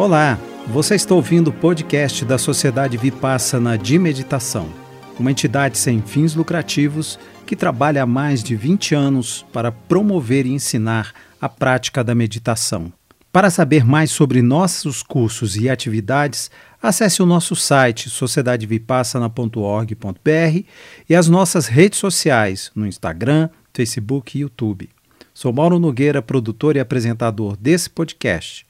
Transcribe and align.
Olá, 0.00 0.36
você 0.66 0.94
está 0.94 1.14
ouvindo 1.14 1.48
o 1.48 1.52
podcast 1.52 2.24
da 2.24 2.38
Sociedade 2.38 2.96
Vipassana 2.96 3.76
de 3.76 3.98
Meditação, 3.98 4.70
uma 5.18 5.30
entidade 5.30 5.76
sem 5.76 6.00
fins 6.00 6.34
lucrativos 6.34 7.18
que 7.44 7.54
trabalha 7.54 8.02
há 8.02 8.06
mais 8.06 8.42
de 8.42 8.56
20 8.56 8.94
anos 8.94 9.44
para 9.52 9.70
promover 9.70 10.46
e 10.46 10.54
ensinar 10.54 11.12
a 11.38 11.50
prática 11.50 12.02
da 12.02 12.14
meditação. 12.14 12.90
Para 13.30 13.50
saber 13.50 13.84
mais 13.84 14.10
sobre 14.10 14.40
nossos 14.40 15.02
cursos 15.02 15.54
e 15.56 15.68
atividades, 15.68 16.50
acesse 16.82 17.22
o 17.22 17.26
nosso 17.26 17.54
site 17.54 18.08
sociedadevipassana.org.br 18.08 20.64
e 21.10 21.14
as 21.14 21.28
nossas 21.28 21.66
redes 21.66 21.98
sociais 21.98 22.72
no 22.74 22.86
Instagram, 22.86 23.50
Facebook 23.74 24.38
e 24.38 24.40
YouTube. 24.40 24.88
Sou 25.34 25.52
Mauro 25.52 25.78
Nogueira, 25.78 26.22
produtor 26.22 26.76
e 26.76 26.80
apresentador 26.80 27.54
desse 27.54 27.90
podcast. 27.90 28.64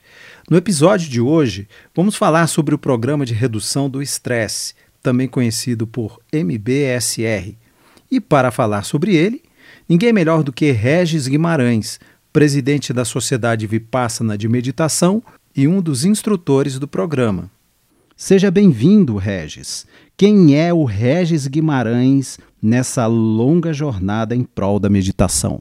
No 0.51 0.57
episódio 0.57 1.09
de 1.09 1.21
hoje, 1.21 1.69
vamos 1.95 2.17
falar 2.17 2.49
sobre 2.49 2.75
o 2.75 2.79
Programa 2.79 3.25
de 3.25 3.33
Redução 3.33 3.89
do 3.89 4.03
Estresse, 4.03 4.75
também 5.01 5.29
conhecido 5.29 5.87
por 5.87 6.19
MBSR. 6.33 7.57
E 8.11 8.21
para 8.21 8.51
falar 8.51 8.83
sobre 8.83 9.15
ele, 9.15 9.45
ninguém 9.89 10.13
melhor 10.13 10.43
do 10.43 10.53
que 10.53 10.73
Regis 10.73 11.29
Guimarães, 11.29 12.01
presidente 12.33 12.93
da 12.93 13.05
Sociedade 13.05 13.65
Vipassana 13.65 14.37
de 14.37 14.49
Meditação 14.49 15.23
e 15.55 15.69
um 15.69 15.81
dos 15.81 16.05
instrutores 16.05 16.80
do 16.80 16.89
programa. 16.89 17.49
Seja 18.17 18.51
bem-vindo, 18.51 19.15
Regis. 19.19 19.87
Quem 20.17 20.59
é 20.59 20.75
o 20.75 20.83
Regis 20.83 21.47
Guimarães 21.47 22.41
nessa 22.61 23.07
longa 23.07 23.73
jornada 23.73 24.35
em 24.35 24.43
prol 24.43 24.80
da 24.80 24.91
meditação? 24.91 25.61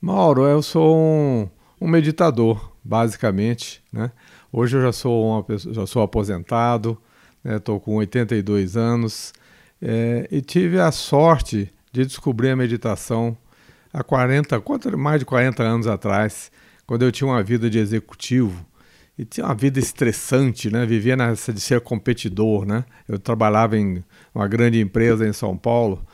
Mauro, 0.00 0.44
eu 0.44 0.62
sou 0.62 0.96
um, 0.96 1.48
um 1.78 1.86
meditador, 1.86 2.75
basicamente. 2.86 3.82
Né? 3.92 4.10
Hoje 4.52 4.76
eu 4.76 4.82
já 4.82 4.92
sou, 4.92 5.32
uma 5.32 5.42
pessoa, 5.42 5.74
já 5.74 5.86
sou 5.86 6.02
aposentado, 6.02 6.96
estou 7.44 7.76
né? 7.76 7.82
com 7.84 7.96
82 7.96 8.76
anos 8.76 9.32
é, 9.82 10.28
e 10.30 10.40
tive 10.40 10.80
a 10.80 10.90
sorte 10.90 11.72
de 11.92 12.06
descobrir 12.06 12.50
a 12.50 12.56
meditação 12.56 13.36
há 13.92 14.02
40, 14.02 14.62
mais 14.96 15.20
de 15.20 15.24
40 15.24 15.62
anos 15.62 15.86
atrás, 15.86 16.50
quando 16.86 17.02
eu 17.02 17.12
tinha 17.12 17.28
uma 17.28 17.42
vida 17.42 17.68
de 17.68 17.78
executivo 17.78 18.64
e 19.18 19.24
tinha 19.24 19.46
uma 19.46 19.54
vida 19.54 19.78
estressante, 19.78 20.70
né? 20.70 20.84
Vivia 20.84 21.16
nessa 21.16 21.52
de 21.52 21.60
ser 21.60 21.80
competidor, 21.80 22.66
né? 22.66 22.84
Eu 23.08 23.18
trabalhava 23.18 23.76
em 23.76 24.04
uma 24.34 24.46
grande 24.46 24.78
empresa 24.78 25.26
em 25.26 25.32
São 25.32 25.56
Paulo 25.56 26.04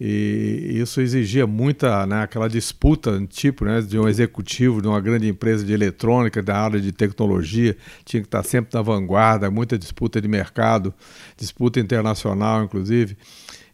e 0.00 0.78
isso 0.80 0.98
exigia 1.00 1.46
muita, 1.46 2.06
né, 2.06 2.22
aquela 2.22 2.48
disputa, 2.48 3.22
tipo, 3.28 3.66
né, 3.66 3.82
de 3.82 3.98
um 3.98 4.08
executivo 4.08 4.80
de 4.80 4.88
uma 4.88 4.98
grande 4.98 5.28
empresa 5.28 5.62
de 5.62 5.74
eletrônica, 5.74 6.42
da 6.42 6.56
área 6.56 6.80
de 6.80 6.90
tecnologia, 6.90 7.76
tinha 8.04 8.22
que 8.22 8.26
estar 8.26 8.42
sempre 8.42 8.70
na 8.74 8.80
vanguarda, 8.80 9.50
muita 9.50 9.78
disputa 9.78 10.18
de 10.18 10.26
mercado, 10.26 10.94
disputa 11.36 11.78
internacional, 11.78 12.64
inclusive. 12.64 13.14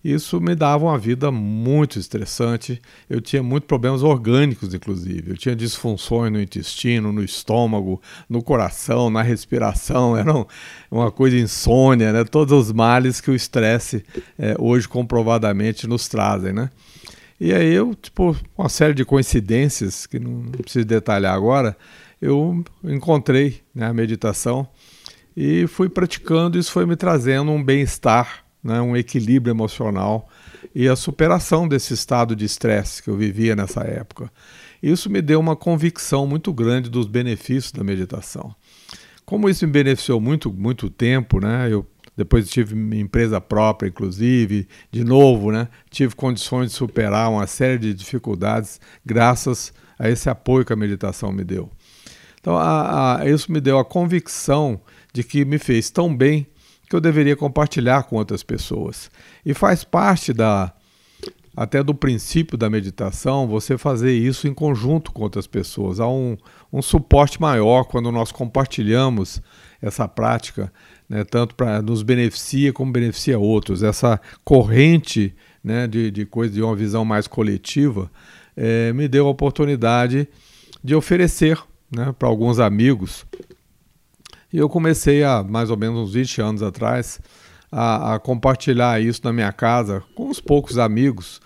Isso 0.05 0.41
me 0.41 0.55
dava 0.55 0.85
uma 0.85 0.99
vida 0.99 1.31
muito 1.33 1.99
estressante. 1.99 2.81
Eu 3.11 3.21
tinha 3.21 3.43
muitos 3.43 3.67
problemas 3.67 4.03
orgânicos, 4.03 4.73
inclusive. 4.73 5.33
Eu 5.33 5.37
tinha 5.37 5.57
disfunções 5.57 6.33
no 6.33 6.41
intestino, 6.41 7.13
no 7.13 7.25
estômago, 7.25 8.01
no 8.29 8.43
coração, 8.43 9.11
na 9.11 9.23
respiração. 9.23 10.17
Era 10.17 10.33
uma 10.91 11.11
coisa 11.11 11.37
insônia, 11.37 12.13
né? 12.13 12.25
Todos 12.25 12.53
os 12.53 12.73
males 12.73 13.21
que 13.21 13.31
o 13.31 13.35
estresse 13.35 14.05
é, 14.39 14.55
hoje 14.59 14.89
comprovadamente 14.89 15.87
nos 15.87 16.09
trazem, 16.09 16.53
né? 16.53 16.71
E 17.39 17.53
aí 17.53 17.75
eu, 17.75 17.95
tipo, 17.95 18.35
uma 18.57 18.69
série 18.69 18.95
de 18.95 19.05
coincidências 19.05 20.07
que 20.07 20.19
não, 20.19 20.43
preciso 20.43 20.87
detalhar 20.87 21.35
agora, 21.35 21.77
eu 22.21 22.65
encontrei 22.83 23.61
né, 23.75 23.87
a 23.87 23.93
meditação 23.93 24.67
e 25.37 25.67
fui 25.67 25.89
praticando. 25.89 26.59
Isso 26.59 26.73
foi 26.73 26.87
me 26.87 26.97
trazendo 26.97 27.51
um 27.51 27.63
bem-estar 27.63 28.46
né, 28.67 28.81
um 28.81 28.97
equilíbrio 28.97 29.53
emocional 29.53 30.29
e 30.75 30.89
a 30.89 30.97
superação 30.97 31.67
desse 31.67 31.95
estado 31.95 32.35
de 32.35 32.45
estresse 32.45 33.03
que 33.03 33.09
eu 33.09 33.17
vivia 33.17 33.57
nessa 33.57 33.81
época. 33.83 34.31
Isso 34.83 35.09
me 35.09 35.23
deu 35.23 35.41
uma 35.41 35.57
convicção 35.57 36.27
muito 36.27 36.53
grande 36.53 36.91
dos 36.91 37.07
benefícios 37.07 37.73
da 37.73 37.83
meditação. 37.83 38.55
Como 39.25 39.49
isso 39.49 39.67
me 39.67 39.73
beneficiou 39.73 40.21
muito, 40.21 40.53
muito 40.53 40.91
tempo, 40.91 41.41
né? 41.41 41.69
Eu 41.71 41.87
depois 42.17 42.49
tive 42.49 42.75
minha 42.75 43.03
empresa 43.03 43.41
própria, 43.41 43.89
inclusive, 43.89 44.69
de 44.91 45.05
novo, 45.05 45.51
né? 45.51 45.69
Tive 45.91 46.15
condições 46.15 46.71
de 46.71 46.77
superar 46.77 47.31
uma 47.31 47.47
série 47.47 47.79
de 47.79 47.95
dificuldades 47.95 48.81
graças 49.05 49.73
a 49.99 50.09
esse 50.09 50.29
apoio 50.29 50.65
que 50.65 50.73
a 50.73 50.77
meditação 50.77 51.33
me 51.33 51.45
deu. 51.45 51.71
Então, 52.41 52.57
a, 52.57 53.21
a, 53.21 53.29
isso 53.29 53.51
me 53.51 53.61
deu 53.61 53.79
a 53.79 53.85
convicção 53.85 54.81
de 55.13 55.25
que 55.25 55.45
me 55.45 55.59
fez 55.59 55.91
tão 55.91 56.15
bem 56.15 56.47
que 56.89 56.95
eu 56.95 57.01
deveria 57.01 57.37
compartilhar 57.37 58.05
com 58.05 58.17
outras 58.17 58.43
pessoas. 58.43 59.11
E 59.45 59.53
faz 59.53 59.85
parte 59.85 60.33
da 60.33 60.73
até 61.57 61.83
do 61.83 61.95
princípio 61.95 62.59
da 62.59 62.69
meditação 62.69 63.49
você 63.49 63.79
fazer 63.79 64.13
isso 64.13 64.47
em 64.47 64.53
conjunto 64.53 65.11
com 65.11 65.23
outras 65.23 65.47
pessoas. 65.47 65.99
Há 65.99 66.07
um, 66.07 66.37
um 66.71 66.83
suporte 66.83 67.41
maior 67.41 67.85
quando 67.85 68.13
nós 68.13 68.31
compartilhamos 68.31 69.41
essa 69.81 70.07
prática, 70.07 70.71
né, 71.09 71.25
tanto 71.25 71.55
para 71.55 71.81
nos 71.81 72.03
beneficia 72.03 72.75
como 72.75 72.93
beneficia 72.93 73.39
outros. 73.39 73.83
Essa 73.83 74.21
corrente 74.45 75.35
né, 75.65 75.87
de, 75.87 76.11
de 76.11 76.27
coisa 76.27 76.53
de 76.53 76.63
uma 76.63 76.77
visão 76.77 77.07
mais 77.07 77.27
coletiva 77.27 78.11
é, 78.55 78.93
me 78.93 79.09
deu 79.09 79.27
a 79.27 79.31
oportunidade 79.31 80.29
de 80.85 80.95
oferecer 80.95 81.59
né, 81.91 82.15
para 82.19 82.29
alguns 82.29 82.59
amigos 82.59 83.25
e 84.57 84.59
eu 84.59 84.71
comecei 84.71 85.23
há 85.23 85.43
mais 85.43 85.69
ou 85.69 85.77
menos 85.77 86.09
uns 86.09 86.15
20 86.15 86.41
anos 86.41 86.63
atrás 86.63 87.21
a, 87.71 88.15
a 88.15 88.19
compartilhar 88.19 88.99
isso 89.03 89.21
na 89.23 89.31
minha 89.31 89.53
casa 89.53 90.03
com 90.15 90.31
uns 90.31 90.41
poucos 90.41 90.79
amigos. 90.79 91.43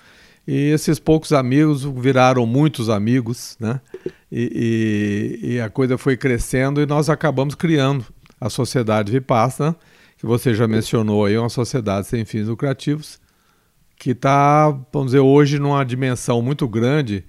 E 0.47 0.71
esses 0.71 1.01
poucos 1.01 1.33
amigos 1.33 1.83
viraram 1.83 2.47
muitos 2.47 2.89
amigos, 2.89 3.57
né? 3.59 3.81
E, 4.31 5.41
e, 5.43 5.55
e, 5.55 5.61
a 5.61 5.69
coisa 5.69 5.99
foi 5.99 6.17
crescendo 6.17 6.81
e 6.81 6.87
nós 6.87 7.11
acabamos 7.11 7.57
criando 7.57 8.07
a 8.41 8.49
Sociedade 8.49 9.11
Vipassana, 9.11 9.75
que 10.17 10.25
você 10.25 10.55
já 10.55 10.69
mencionou 10.69 11.25
aí, 11.25 11.37
uma 11.37 11.49
sociedade 11.49 12.07
sem 12.07 12.25
fins 12.25 12.47
lucrativos, 12.47 13.19
que 13.97 14.11
está, 14.11 14.71
vamos 14.93 15.07
dizer, 15.07 15.19
hoje 15.19 15.59
numa 15.59 15.83
dimensão 15.83 16.41
muito 16.41 16.69
grande, 16.69 17.25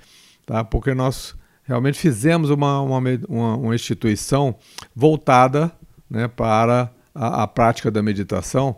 tá? 0.45 0.63
porque 0.63 0.93
nós 0.93 1.35
realmente 1.71 1.97
fizemos 1.97 2.49
uma, 2.49 2.81
uma, 2.81 2.97
uma, 3.29 3.55
uma 3.55 3.75
instituição 3.75 4.55
voltada 4.93 5.71
né, 6.09 6.27
para 6.27 6.91
a, 7.15 7.43
a, 7.43 7.47
prática 7.47 7.89
da 7.89 8.03
meditação. 8.03 8.75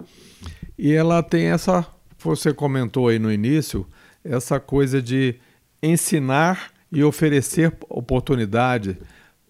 E 0.78 0.94
ela 0.94 1.24
tem 1.24 1.48
essa, 1.48 1.86
você 2.20 2.54
comentou 2.54 3.08
aí 3.08 3.18
no 3.18 3.32
início, 3.32 3.88
essa 4.24 4.60
coisa 4.60 5.02
de 5.02 5.40
ensinar 5.82 6.72
e 6.92 7.04
oferecer 7.04 7.76
oportunidade 7.90 8.98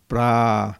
para 0.07 0.79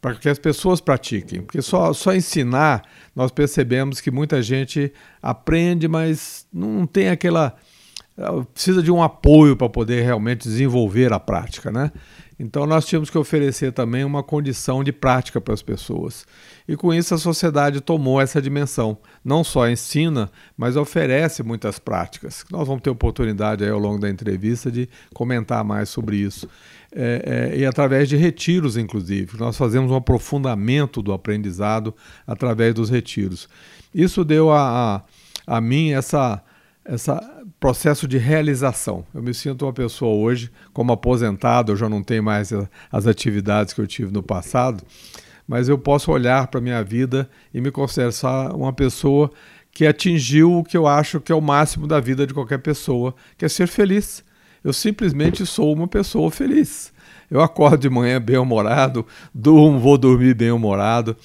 para 0.00 0.14
que 0.14 0.30
as 0.30 0.38
pessoas 0.38 0.80
pratiquem, 0.80 1.42
porque 1.42 1.60
só, 1.60 1.92
só 1.92 2.14
ensinar 2.14 2.88
nós 3.14 3.30
percebemos 3.30 4.00
que 4.00 4.10
muita 4.10 4.40
gente 4.40 4.90
aprende, 5.20 5.86
mas 5.86 6.46
não 6.50 6.86
tem 6.86 7.10
aquela 7.10 7.54
precisa 8.52 8.82
de 8.82 8.90
um 8.90 9.02
apoio 9.02 9.56
para 9.56 9.68
poder 9.68 10.02
realmente 10.02 10.42
desenvolver 10.42 11.12
a 11.12 11.20
prática, 11.20 11.70
né? 11.70 11.90
Então 12.42 12.66
nós 12.66 12.86
tínhamos 12.86 13.10
que 13.10 13.18
oferecer 13.18 13.70
também 13.70 14.02
uma 14.02 14.22
condição 14.22 14.82
de 14.82 14.92
prática 14.92 15.38
para 15.42 15.52
as 15.52 15.60
pessoas. 15.60 16.26
E 16.66 16.74
com 16.74 16.92
isso 16.92 17.14
a 17.14 17.18
sociedade 17.18 17.82
tomou 17.82 18.18
essa 18.18 18.40
dimensão. 18.40 18.96
Não 19.22 19.44
só 19.44 19.68
ensina, 19.68 20.30
mas 20.56 20.74
oferece 20.74 21.42
muitas 21.42 21.78
práticas. 21.78 22.46
Nós 22.50 22.66
vamos 22.66 22.82
ter 22.82 22.88
oportunidade 22.88 23.62
aí 23.62 23.68
ao 23.68 23.78
longo 23.78 23.98
da 23.98 24.08
entrevista 24.08 24.70
de 24.70 24.88
comentar 25.12 25.62
mais 25.62 25.90
sobre 25.90 26.16
isso. 26.16 26.48
É, 26.90 27.50
é, 27.52 27.58
e 27.58 27.66
através 27.66 28.08
de 28.08 28.16
retiros, 28.16 28.78
inclusive. 28.78 29.38
Nós 29.38 29.58
fazemos 29.58 29.90
um 29.90 29.96
aprofundamento 29.96 31.02
do 31.02 31.12
aprendizado 31.12 31.94
através 32.26 32.72
dos 32.72 32.88
retiros. 32.88 33.50
Isso 33.94 34.24
deu 34.24 34.50
a, 34.50 35.02
a, 35.46 35.56
a 35.58 35.60
mim 35.60 35.92
essa 35.92 36.42
esse 36.88 37.10
processo 37.60 38.08
de 38.08 38.16
realização. 38.16 39.04
Eu 39.14 39.22
me 39.22 39.34
sinto 39.34 39.66
uma 39.66 39.72
pessoa 39.72 40.16
hoje, 40.16 40.50
como 40.72 40.92
aposentado, 40.92 41.70
eu 41.70 41.76
já 41.76 41.88
não 41.88 42.02
tenho 42.02 42.22
mais 42.22 42.50
as 42.90 43.06
atividades 43.06 43.74
que 43.74 43.80
eu 43.80 43.86
tive 43.86 44.10
no 44.10 44.22
passado, 44.22 44.82
mas 45.46 45.68
eu 45.68 45.76
posso 45.76 46.10
olhar 46.10 46.46
para 46.46 46.58
a 46.58 46.62
minha 46.62 46.82
vida 46.82 47.28
e 47.52 47.60
me 47.60 47.70
considerar 47.70 48.54
uma 48.54 48.72
pessoa 48.72 49.30
que 49.70 49.86
atingiu 49.86 50.58
o 50.58 50.64
que 50.64 50.76
eu 50.76 50.86
acho 50.86 51.20
que 51.20 51.30
é 51.30 51.34
o 51.34 51.40
máximo 51.40 51.86
da 51.86 52.00
vida 52.00 52.26
de 52.26 52.32
qualquer 52.32 52.58
pessoa, 52.58 53.14
que 53.36 53.44
é 53.44 53.48
ser 53.48 53.68
feliz. 53.68 54.24
Eu 54.64 54.72
simplesmente 54.72 55.44
sou 55.44 55.72
uma 55.72 55.86
pessoa 55.86 56.30
feliz. 56.30 56.92
Eu 57.30 57.40
acordo 57.40 57.78
de 57.78 57.90
manhã 57.90 58.20
bem-humorado, 58.20 59.06
durmo, 59.32 59.78
vou 59.78 59.96
dormir 59.96 60.34
bem-humorado 60.34 61.16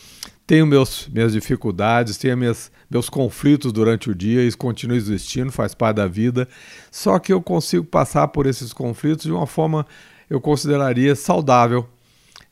tenho 0.48 0.66
meus, 0.66 1.08
minhas 1.08 1.34
dificuldades, 1.34 2.18
tenho 2.18 2.38
minhas, 2.38 2.72
meus 2.90 3.10
conflitos 3.10 3.72
durante 3.72 4.10
o 4.10 4.16
dia, 4.16 4.44
isso 4.44 4.58
continua 4.58 4.96
existindo, 4.96 5.52
faz 5.52 5.74
parte 5.74 5.98
da 5.98 6.08
vida. 6.08 6.48
Só 6.92 7.18
que 7.18 7.34
eu 7.34 7.42
consigo 7.42 7.84
passar 7.84 8.28
por 8.28 8.46
esses 8.46 8.72
conflitos 8.72 9.26
de 9.26 9.32
uma 9.32 9.48
forma, 9.48 9.86
eu 10.30 10.40
consideraria 10.40 11.16
saudável. 11.16 11.88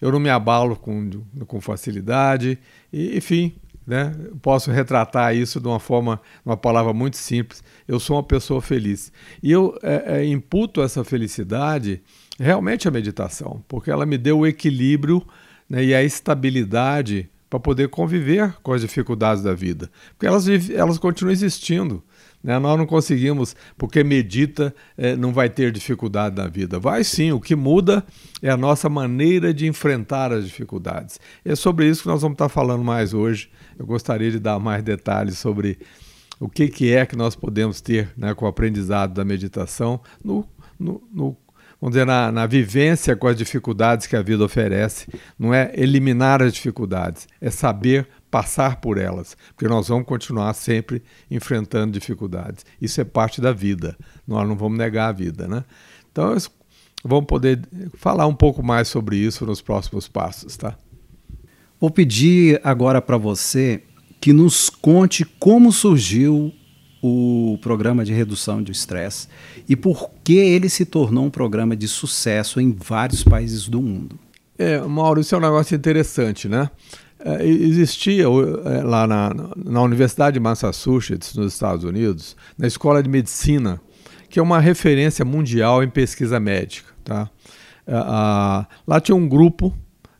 eu 0.01 0.11
não 0.11 0.19
me 0.19 0.29
abalo 0.29 0.75
com, 0.75 1.09
com 1.47 1.61
facilidade, 1.61 2.57
e, 2.91 3.17
enfim, 3.17 3.55
né? 3.85 4.15
Posso 4.41 4.71
retratar 4.71 5.35
isso 5.35 5.59
de 5.59 5.67
uma 5.67 5.79
forma, 5.79 6.19
uma 6.45 6.57
palavra 6.57 6.93
muito 6.93 7.17
simples. 7.17 7.63
Eu 7.87 7.99
sou 7.99 8.15
uma 8.15 8.23
pessoa 8.23 8.61
feliz. 8.61 9.11
E 9.41 9.51
eu 9.51 9.77
é, 9.83 10.19
é, 10.19 10.25
imputo 10.25 10.81
essa 10.81 11.03
felicidade 11.03 12.01
realmente 12.39 12.87
à 12.87 12.91
meditação, 12.91 13.63
porque 13.67 13.91
ela 13.91 14.05
me 14.05 14.17
deu 14.17 14.39
o 14.39 14.47
equilíbrio 14.47 15.25
né, 15.69 15.83
e 15.83 15.93
a 15.93 16.01
estabilidade 16.03 17.29
para 17.53 17.59
poder 17.59 17.87
conviver 17.89 18.51
com 18.63 18.73
as 18.73 18.81
dificuldades 18.81 19.43
da 19.43 19.53
vida. 19.53 19.87
Porque 20.13 20.25
elas, 20.25 20.47
elas 20.71 20.97
continuam 20.97 21.31
existindo. 21.31 22.03
Né? 22.43 22.57
Nós 22.57 22.75
não 22.79 22.87
conseguimos, 22.87 23.55
porque 23.77 24.03
medita, 24.03 24.73
é, 24.97 25.15
não 25.15 25.31
vai 25.31 25.47
ter 25.51 25.71
dificuldade 25.71 26.35
na 26.35 26.47
vida. 26.47 26.79
Vai 26.79 27.03
sim, 27.03 27.31
o 27.31 27.39
que 27.39 27.55
muda 27.55 28.03
é 28.41 28.49
a 28.49 28.57
nossa 28.57 28.89
maneira 28.89 29.53
de 29.53 29.67
enfrentar 29.67 30.33
as 30.33 30.45
dificuldades. 30.45 31.19
E 31.45 31.51
é 31.51 31.55
sobre 31.55 31.87
isso 31.87 32.01
que 32.01 32.07
nós 32.07 32.23
vamos 32.23 32.33
estar 32.33 32.49
falando 32.49 32.83
mais 32.83 33.13
hoje. 33.13 33.51
Eu 33.77 33.85
gostaria 33.85 34.31
de 34.31 34.39
dar 34.39 34.57
mais 34.57 34.81
detalhes 34.81 35.37
sobre 35.37 35.77
o 36.39 36.49
que, 36.49 36.67
que 36.67 36.91
é 36.91 37.05
que 37.05 37.15
nós 37.15 37.35
podemos 37.35 37.81
ter 37.81 38.09
né, 38.17 38.33
com 38.33 38.45
o 38.45 38.47
aprendizado 38.47 39.13
da 39.13 39.23
meditação 39.23 40.01
no, 40.23 40.43
no, 40.79 41.03
no 41.13 41.37
vamos 41.83 41.95
dizer, 41.95 42.05
na, 42.05 42.31
na, 42.31 42.47
vivência 42.47 43.13
com 43.13 43.27
as 43.27 43.35
dificuldades 43.35 44.07
que 44.07 44.15
a 44.15 44.21
vida 44.21 44.41
oferece. 44.41 45.05
Não 45.37 45.53
é 45.53 45.69
eliminar 45.75 46.41
as 46.41 46.53
dificuldades, 46.53 47.27
é 47.41 47.51
saber 47.51 48.07
passar 48.31 48.77
por 48.77 48.97
elas, 48.97 49.35
porque 49.53 49.67
nós 49.67 49.89
vamos 49.89 50.07
continuar 50.07 50.53
sempre 50.53 51.03
enfrentando 51.29 51.91
dificuldades. 51.91 52.65
Isso 52.81 53.01
é 53.01 53.03
parte 53.03 53.41
da 53.41 53.51
vida, 53.51 53.97
nós 54.25 54.47
não 54.47 54.55
vamos 54.55 54.77
negar 54.77 55.09
a 55.09 55.11
vida, 55.11 55.45
né? 55.45 55.65
Então, 56.09 56.33
vamos 57.03 57.25
poder 57.25 57.59
falar 57.97 58.27
um 58.27 58.35
pouco 58.35 58.63
mais 58.63 58.87
sobre 58.87 59.17
isso 59.17 59.45
nos 59.45 59.61
próximos 59.61 60.07
passos, 60.07 60.55
tá? 60.55 60.77
Vou 61.81 61.91
pedir 61.91 62.61
agora 62.63 63.01
para 63.01 63.17
você 63.17 63.83
que 64.21 64.31
nos 64.31 64.69
conte 64.69 65.25
como 65.25 65.69
surgiu 65.69 66.53
o 67.05 67.59
programa 67.61 68.05
de 68.05 68.13
redução 68.13 68.63
de 68.63 68.71
estresse 68.71 69.27
e 69.67 69.75
por 69.75 70.09
que 70.23 70.37
ele 70.37 70.69
se 70.69 70.85
tornou 70.85 71.25
um 71.25 71.29
programa 71.29 71.75
de 71.75 71.85
sucesso 71.85 72.61
em 72.61 72.71
vários 72.71 73.25
países 73.25 73.67
do 73.67 73.81
mundo. 73.81 74.17
É, 74.57 74.79
Mauro, 74.79 75.19
isso 75.19 75.35
é 75.35 75.37
um 75.37 75.41
negócio 75.41 75.75
interessante, 75.75 76.47
né? 76.47 76.69
É, 77.19 77.45
existia 77.45 78.23
é, 78.23 78.83
lá 78.83 79.05
na, 79.05 79.31
na 79.57 79.81
Universidade 79.81 80.35
de 80.35 80.39
Massachusetts, 80.39 81.35
nos 81.35 81.51
Estados 81.51 81.83
Unidos, 81.83 82.37
na 82.57 82.67
Escola 82.67 83.03
de 83.03 83.09
Medicina, 83.09 83.81
que 84.29 84.39
é 84.39 84.41
uma 84.41 84.61
referência 84.61 85.25
mundial 85.25 85.83
em 85.83 85.89
pesquisa 85.89 86.39
médica. 86.39 86.89
Tá? 87.03 87.29
É, 87.85 87.93
lá 88.87 89.01
tinha 89.01 89.15
um 89.15 89.27
grupo 89.27 89.73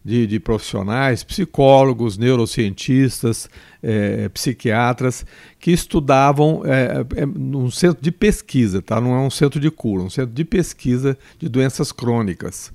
de, 0.03 0.27
de 0.27 0.39
profissionais, 0.39 1.23
psicólogos, 1.23 2.17
neurocientistas, 2.17 3.49
é, 3.81 4.27
psiquiatras, 4.29 5.25
que 5.59 5.71
estudavam 5.71 6.61
é, 6.65 7.05
é, 7.15 7.25
num 7.25 7.71
centro 7.71 8.01
de 8.01 8.11
pesquisa, 8.11 8.81
tá? 8.81 8.99
não 8.99 9.15
é 9.15 9.19
um 9.19 9.29
centro 9.29 9.59
de 9.59 9.71
cura, 9.71 10.03
um 10.03 10.09
centro 10.09 10.33
de 10.33 10.43
pesquisa 10.43 11.17
de 11.39 11.47
doenças 11.47 11.91
crônicas. 11.91 12.71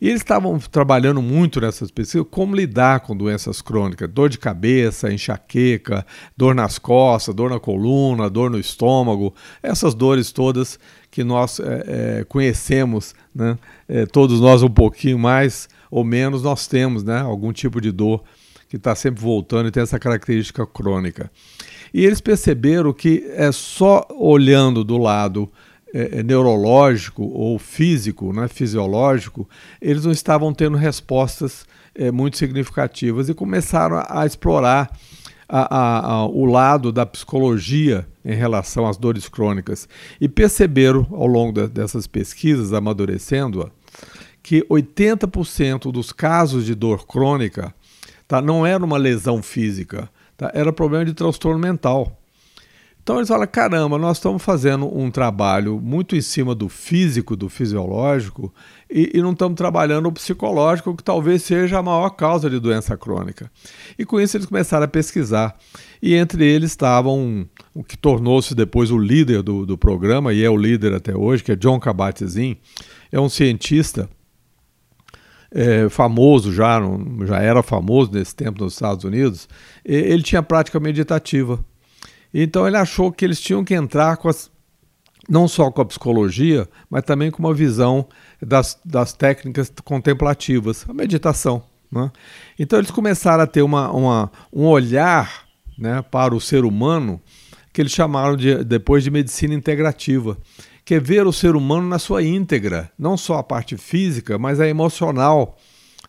E 0.00 0.08
eles 0.08 0.20
estavam 0.20 0.58
trabalhando 0.58 1.22
muito 1.22 1.60
nessas 1.60 1.90
pesquisas 1.90 2.26
como 2.30 2.54
lidar 2.54 3.00
com 3.00 3.16
doenças 3.16 3.62
crônicas, 3.62 4.10
dor 4.10 4.28
de 4.28 4.38
cabeça, 4.38 5.12
enxaqueca, 5.12 6.04
dor 6.36 6.54
nas 6.54 6.78
costas, 6.78 7.34
dor 7.34 7.48
na 7.48 7.60
coluna, 7.60 8.28
dor 8.28 8.50
no 8.50 8.58
estômago, 8.58 9.34
essas 9.62 9.94
dores 9.94 10.32
todas 10.32 10.78
que 11.10 11.22
nós 11.22 11.60
é, 11.60 11.84
é, 12.20 12.24
conhecemos, 12.24 13.14
né? 13.34 13.56
É, 13.88 14.04
todos 14.04 14.40
nós 14.40 14.62
um 14.62 14.68
pouquinho 14.68 15.18
mais 15.18 15.68
ou 15.94 16.02
menos 16.02 16.42
nós 16.42 16.66
temos 16.66 17.04
né? 17.04 17.20
algum 17.20 17.52
tipo 17.52 17.80
de 17.80 17.92
dor 17.92 18.24
que 18.68 18.74
está 18.74 18.96
sempre 18.96 19.22
voltando 19.22 19.68
e 19.68 19.70
tem 19.70 19.80
essa 19.80 19.96
característica 19.96 20.66
crônica. 20.66 21.30
E 21.92 22.04
eles 22.04 22.20
perceberam 22.20 22.92
que 22.92 23.24
é 23.30 23.52
só 23.52 24.04
olhando 24.10 24.82
do 24.82 24.98
lado 24.98 25.48
é, 25.94 26.18
é, 26.18 26.22
neurológico 26.24 27.22
ou 27.22 27.60
físico, 27.60 28.32
né, 28.32 28.48
fisiológico, 28.48 29.48
eles 29.80 30.04
não 30.04 30.10
estavam 30.10 30.52
tendo 30.52 30.76
respostas 30.76 31.64
é, 31.94 32.10
muito 32.10 32.38
significativas 32.38 33.28
e 33.28 33.34
começaram 33.34 33.98
a, 33.98 34.22
a 34.22 34.26
explorar 34.26 34.90
a, 35.48 36.08
a, 36.10 36.26
o 36.26 36.44
lado 36.44 36.90
da 36.90 37.06
psicologia 37.06 38.04
em 38.24 38.34
relação 38.34 38.88
às 38.88 38.96
dores 38.96 39.28
crônicas 39.28 39.88
e 40.20 40.28
perceberam 40.28 41.06
ao 41.12 41.28
longo 41.28 41.52
de, 41.52 41.68
dessas 41.68 42.08
pesquisas, 42.08 42.72
amadurecendo-a, 42.72 43.70
que 44.44 44.62
80% 44.64 45.90
dos 45.90 46.12
casos 46.12 46.66
de 46.66 46.74
dor 46.74 47.06
crônica 47.06 47.74
tá, 48.28 48.42
não 48.42 48.66
era 48.66 48.84
uma 48.84 48.98
lesão 48.98 49.42
física, 49.42 50.06
tá, 50.36 50.52
era 50.54 50.70
problema 50.70 51.06
de 51.06 51.14
transtorno 51.14 51.58
mental. 51.58 52.20
Então 53.02 53.16
eles 53.16 53.28
falam: 53.28 53.46
caramba, 53.46 53.96
nós 53.96 54.18
estamos 54.18 54.42
fazendo 54.42 54.86
um 54.94 55.10
trabalho 55.10 55.80
muito 55.80 56.14
em 56.14 56.20
cima 56.20 56.54
do 56.54 56.68
físico, 56.68 57.34
do 57.34 57.48
fisiológico, 57.48 58.52
e, 58.90 59.12
e, 59.14 59.22
não 59.22 59.32
estamos 59.32 59.56
trabalhando 59.56 60.06
o 60.06 60.12
psicológico, 60.12 60.94
que 60.94 61.02
talvez 61.02 61.42
seja 61.42 61.78
a 61.78 61.82
maior 61.82 62.10
causa 62.10 62.50
de 62.50 62.60
doença 62.60 62.98
crônica. 62.98 63.50
E 63.98 64.04
com 64.04 64.20
isso 64.20 64.36
eles 64.36 64.46
começaram 64.46 64.84
a 64.84 64.88
pesquisar. 64.88 65.56
E 66.02 66.14
entre 66.14 66.44
eles 66.44 66.70
estavam 66.70 67.48
o 67.74 67.82
que 67.82 67.96
tornou-se 67.96 68.54
depois 68.54 68.90
o 68.90 68.98
líder 68.98 69.42
do, 69.42 69.64
do 69.64 69.78
programa, 69.78 70.34
e 70.34 70.44
é 70.44 70.50
o 70.50 70.56
líder 70.56 70.92
até 70.92 71.16
hoje, 71.16 71.42
que 71.42 71.52
é 71.52 71.56
John 71.56 71.80
Kabat-Zinn. 71.80 72.56
É 73.10 73.18
um 73.18 73.30
cientista 73.30 74.08
é, 75.54 75.88
famoso 75.88 76.52
já, 76.52 76.80
já 77.24 77.38
era 77.38 77.62
famoso 77.62 78.10
nesse 78.12 78.34
tempo 78.34 78.62
nos 78.62 78.72
Estados 78.72 79.04
Unidos. 79.04 79.48
ele 79.84 80.22
tinha 80.22 80.42
prática 80.42 80.80
meditativa. 80.80 81.64
Então 82.32 82.66
ele 82.66 82.76
achou 82.76 83.12
que 83.12 83.24
eles 83.24 83.40
tinham 83.40 83.64
que 83.64 83.72
entrar 83.72 84.16
com 84.16 84.28
as, 84.28 84.50
não 85.28 85.46
só 85.46 85.70
com 85.70 85.80
a 85.80 85.84
psicologia, 85.84 86.68
mas 86.90 87.04
também 87.04 87.30
com 87.30 87.38
uma 87.38 87.54
visão 87.54 88.08
das, 88.42 88.76
das 88.84 89.12
técnicas 89.12 89.72
contemplativas, 89.84 90.84
a 90.88 90.92
meditação. 90.92 91.62
Né? 91.90 92.10
Então 92.58 92.80
eles 92.80 92.90
começaram 92.90 93.44
a 93.44 93.46
ter 93.46 93.62
uma, 93.62 93.92
uma, 93.92 94.32
um 94.52 94.66
olhar 94.66 95.44
né, 95.78 96.02
para 96.10 96.34
o 96.34 96.40
ser 96.40 96.64
humano 96.64 97.20
que 97.72 97.80
eles 97.80 97.92
chamaram 97.92 98.36
de, 98.36 98.64
depois 98.64 99.02
de 99.02 99.10
medicina 99.10 99.54
integrativa, 99.54 100.36
que 100.84 100.94
é 100.94 101.00
ver 101.00 101.26
o 101.26 101.32
ser 101.32 101.56
humano 101.56 101.88
na 101.88 101.98
sua 101.98 102.22
íntegra, 102.22 102.90
não 102.98 103.16
só 103.16 103.38
a 103.38 103.42
parte 103.42 103.76
física, 103.76 104.38
mas 104.38 104.60
a 104.60 104.68
emocional 104.68 105.56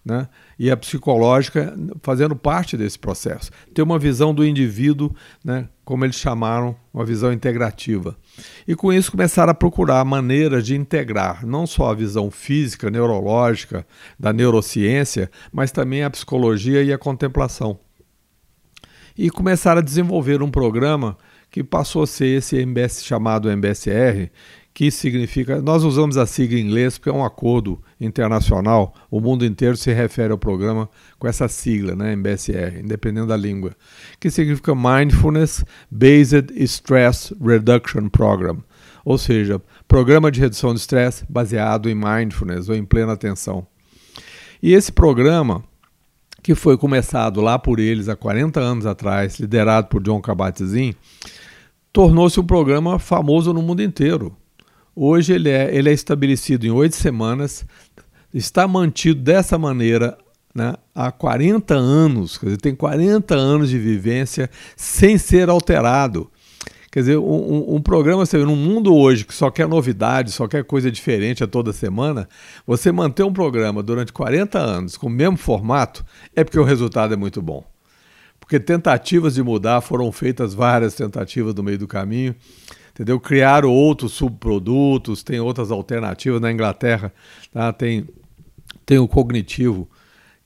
né? 0.05 0.27
e 0.59 0.69
a 0.69 0.77
psicológica 0.77 1.75
fazendo 2.03 2.35
parte 2.35 2.77
desse 2.77 2.99
processo. 2.99 3.49
Ter 3.73 3.81
uma 3.81 3.97
visão 3.97 4.33
do 4.33 4.45
indivíduo, 4.45 5.11
né? 5.43 5.67
como 5.83 6.05
eles 6.05 6.17
chamaram, 6.17 6.75
uma 6.93 7.03
visão 7.03 7.33
integrativa. 7.33 8.15
E 8.67 8.75
com 8.75 8.93
isso 8.93 9.11
começaram 9.11 9.51
a 9.51 9.55
procurar 9.55 10.05
maneiras 10.05 10.65
de 10.65 10.75
integrar 10.75 11.45
não 11.45 11.65
só 11.65 11.89
a 11.89 11.95
visão 11.95 12.29
física, 12.29 12.91
neurológica, 12.91 13.85
da 14.19 14.31
neurociência, 14.31 15.31
mas 15.51 15.71
também 15.71 16.03
a 16.03 16.09
psicologia 16.09 16.83
e 16.83 16.93
a 16.93 16.97
contemplação. 16.97 17.79
E 19.17 19.29
começaram 19.29 19.79
a 19.79 19.83
desenvolver 19.83 20.43
um 20.43 20.51
programa 20.51 21.17
que 21.49 21.63
passou 21.63 22.03
a 22.03 22.07
ser 22.07 22.37
esse 22.37 22.57
MBS 22.57 23.03
chamado 23.03 23.49
MBSR, 23.49 24.29
que 24.75 24.91
significa. 24.91 25.61
Nós 25.61 25.85
usamos 25.85 26.17
a 26.17 26.25
sigla 26.25 26.59
em 26.59 26.63
inglês 26.63 26.97
porque 26.97 27.09
é 27.09 27.13
um 27.13 27.23
acordo 27.23 27.81
internacional, 27.99 28.93
o 29.09 29.21
mundo 29.21 29.45
inteiro 29.45 29.77
se 29.77 29.93
refere 29.93 30.33
ao 30.33 30.37
programa 30.37 30.89
com 31.17 31.29
essa 31.29 31.47
sigla, 31.47 31.95
né, 31.95 32.11
MBSR, 32.11 32.81
independente 32.81 33.27
da 33.27 33.37
língua, 33.37 33.71
que 34.19 34.29
significa 34.29 34.75
Mindfulness 34.75 35.63
Based 35.89 36.51
Stress 36.57 37.33
Reduction 37.41 38.09
Program, 38.09 38.61
ou 39.05 39.17
seja, 39.17 39.61
programa 39.87 40.29
de 40.29 40.41
redução 40.41 40.73
de 40.73 40.81
estresse 40.81 41.23
baseado 41.29 41.89
em 41.89 41.95
mindfulness 41.95 42.67
ou 42.67 42.75
em 42.75 42.83
plena 42.83 43.13
atenção. 43.13 43.65
E 44.61 44.73
esse 44.73 44.91
programa, 44.91 45.63
que 46.43 46.53
foi 46.53 46.77
começado 46.77 47.39
lá 47.39 47.57
por 47.57 47.79
eles 47.79 48.09
há 48.09 48.15
40 48.15 48.59
anos 48.59 48.85
atrás, 48.85 49.39
liderado 49.39 49.87
por 49.87 50.03
John 50.03 50.19
Kabat-Zinn, 50.19 50.91
tornou-se 51.93 52.37
um 52.37 52.45
programa 52.45 52.99
famoso 52.99 53.53
no 53.53 53.61
mundo 53.61 53.81
inteiro 53.81 54.35
Hoje 54.95 55.33
ele 55.33 55.49
é, 55.49 55.75
ele 55.75 55.89
é 55.89 55.93
estabelecido 55.93 56.65
em 56.65 56.71
oito 56.71 56.95
semanas, 56.95 57.65
está 58.33 58.65
mantido 58.65 59.21
dessa 59.21 59.57
maneira 59.57 60.17
né, 60.53 60.73
há 60.93 61.11
40 61.11 61.75
anos, 61.75 62.37
quer 62.37 62.45
dizer, 62.45 62.57
tem 62.61 62.73
40 62.73 63.35
anos 63.35 63.69
de 63.69 63.77
vivência 63.77 64.49
sem 64.77 65.17
ser 65.17 65.49
alterado. 65.49 66.31
Quer 66.89 67.01
dizer, 67.01 67.17
um, 67.17 67.75
um 67.75 67.81
programa, 67.81 68.25
você 68.25 68.37
vê, 68.37 68.45
num 68.45 68.55
mundo 68.55 68.95
hoje 68.95 69.25
que 69.25 69.33
só 69.33 69.51
quer 69.51 69.67
novidade, 69.67 70.31
só 70.31 70.47
quer 70.47 70.63
coisa 70.63 70.89
diferente 70.89 71.43
a 71.43 71.47
toda 71.47 71.73
semana, 71.73 72.29
você 72.65 72.89
manter 72.89 73.23
um 73.23 73.33
programa 73.33 73.83
durante 73.83 74.13
40 74.13 74.57
anos 74.57 74.95
com 74.95 75.07
o 75.07 75.09
mesmo 75.09 75.35
formato 75.35 76.05
é 76.33 76.41
porque 76.41 76.57
o 76.57 76.63
resultado 76.63 77.13
é 77.13 77.17
muito 77.17 77.41
bom. 77.41 77.65
Porque 78.39 78.61
tentativas 78.61 79.33
de 79.35 79.43
mudar 79.43 79.81
foram 79.81 80.09
feitas 80.09 80.53
várias 80.53 80.95
tentativas 80.95 81.53
no 81.53 81.63
meio 81.63 81.77
do 81.77 81.87
caminho 81.87 82.33
entendeu? 82.95 83.19
Criaram 83.19 83.69
outros 83.69 84.13
subprodutos, 84.13 85.21
tem 85.21 85.39
outras 85.39 85.69
alternativas 85.69 86.41
na 86.41 86.51
Inglaterra, 86.51 87.13
tá? 87.51 87.71
Tem 87.71 88.07
tem 88.85 88.99
o 88.99 89.07
cognitivo 89.07 89.89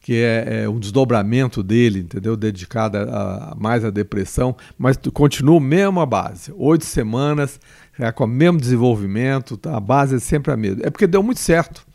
que 0.01 0.15
é, 0.15 0.63
é, 0.63 0.69
um 0.69 0.79
desdobramento 0.79 1.61
dele, 1.61 1.99
entendeu? 1.99 2.37
Dedicado 2.37 2.97
a, 2.97 3.51
a, 3.51 3.55
mais 3.55 3.83
à 3.83 3.89
depressão, 3.89 4.55
mas 4.77 4.97
continua 5.13 5.57
a 5.57 5.61
mesma 5.61 6.05
base. 6.05 6.53
Oito 6.55 6.85
semanas, 6.85 7.59
é, 7.97 8.11
com 8.11 8.23
o 8.23 8.27
mesmo 8.27 8.59
desenvolvimento, 8.59 9.57
tá? 9.57 9.75
a 9.75 9.79
base 9.79 10.15
é 10.15 10.19
sempre 10.19 10.53
a 10.53 10.57
mesma. 10.57 10.83
É 10.83 10.89
porque 10.89 11.05
deu 11.05 11.21
muito 11.21 11.41
certo. 11.41 11.85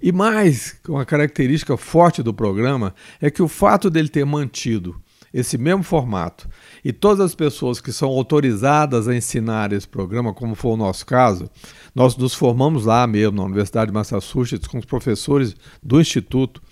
E 0.00 0.12
mais, 0.12 0.76
uma 0.88 1.04
característica 1.04 1.76
forte 1.76 2.22
do 2.22 2.32
programa 2.32 2.94
é 3.20 3.30
que 3.30 3.42
o 3.42 3.48
fato 3.48 3.90
dele 3.90 4.08
ter 4.08 4.24
mantido 4.24 4.94
esse 5.34 5.58
mesmo 5.58 5.82
formato 5.82 6.48
e 6.84 6.92
todas 6.92 7.18
as 7.18 7.34
pessoas 7.34 7.80
que 7.80 7.92
são 7.92 8.08
autorizadas 8.08 9.08
a 9.08 9.16
ensinar 9.16 9.72
esse 9.72 9.88
programa, 9.88 10.32
como 10.32 10.54
foi 10.54 10.70
o 10.70 10.76
nosso 10.76 11.04
caso, 11.04 11.50
nós 11.92 12.16
nos 12.16 12.34
formamos 12.34 12.84
lá 12.84 13.04
mesmo, 13.04 13.38
na 13.38 13.42
Universidade 13.42 13.90
de 13.90 13.94
Massachusetts, 13.94 14.68
com 14.68 14.78
os 14.78 14.84
professores 14.84 15.56
do 15.82 16.00
Instituto 16.00 16.62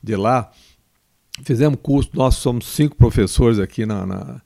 de 0.00 0.14
lá. 0.14 0.52
Fizemos 1.42 1.80
curso, 1.82 2.10
nós 2.14 2.36
somos 2.36 2.66
cinco 2.68 2.94
professores 2.94 3.58
aqui 3.58 3.84
na, 3.84 4.06
na, 4.06 4.40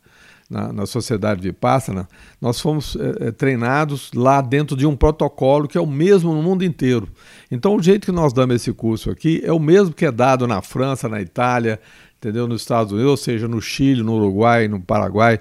na, 0.49 0.73
na 0.73 0.87
Sociedade 0.87 1.43
de 1.43 1.53
Pássana. 1.53 2.09
Nós 2.41 2.59
fomos 2.59 2.97
é, 2.97 3.31
treinados 3.31 4.11
lá 4.15 4.41
dentro 4.41 4.75
de 4.75 4.87
um 4.87 4.97
protocolo 4.97 5.69
que 5.69 5.77
é 5.77 5.81
o 5.81 5.87
mesmo 5.87 6.33
no 6.33 6.43
mundo 6.43 6.65
inteiro. 6.65 7.09
Então, 7.51 7.77
o 7.77 7.83
jeito 7.83 8.07
que 8.07 8.13
nós 8.13 8.33
damos 8.33 8.57
esse 8.57 8.73
curso 8.73 9.11
aqui 9.11 9.43
é 9.45 9.53
o 9.53 9.59
mesmo 9.59 9.95
que 9.95 10.07
é 10.07 10.13
dado 10.13 10.47
na 10.47 10.63
França, 10.63 11.09
na 11.09 11.21
Itália, 11.21 11.79
entendeu? 12.19 12.47
Nos 12.47 12.63
Estados 12.63 12.93
Unidos, 12.93 13.11
ou 13.11 13.17
seja, 13.17 13.47
no 13.47 13.61
Chile, 13.61 14.03
no 14.03 14.15
Uruguai, 14.17 14.69
no 14.69 14.81
Paraguai. 14.81 15.41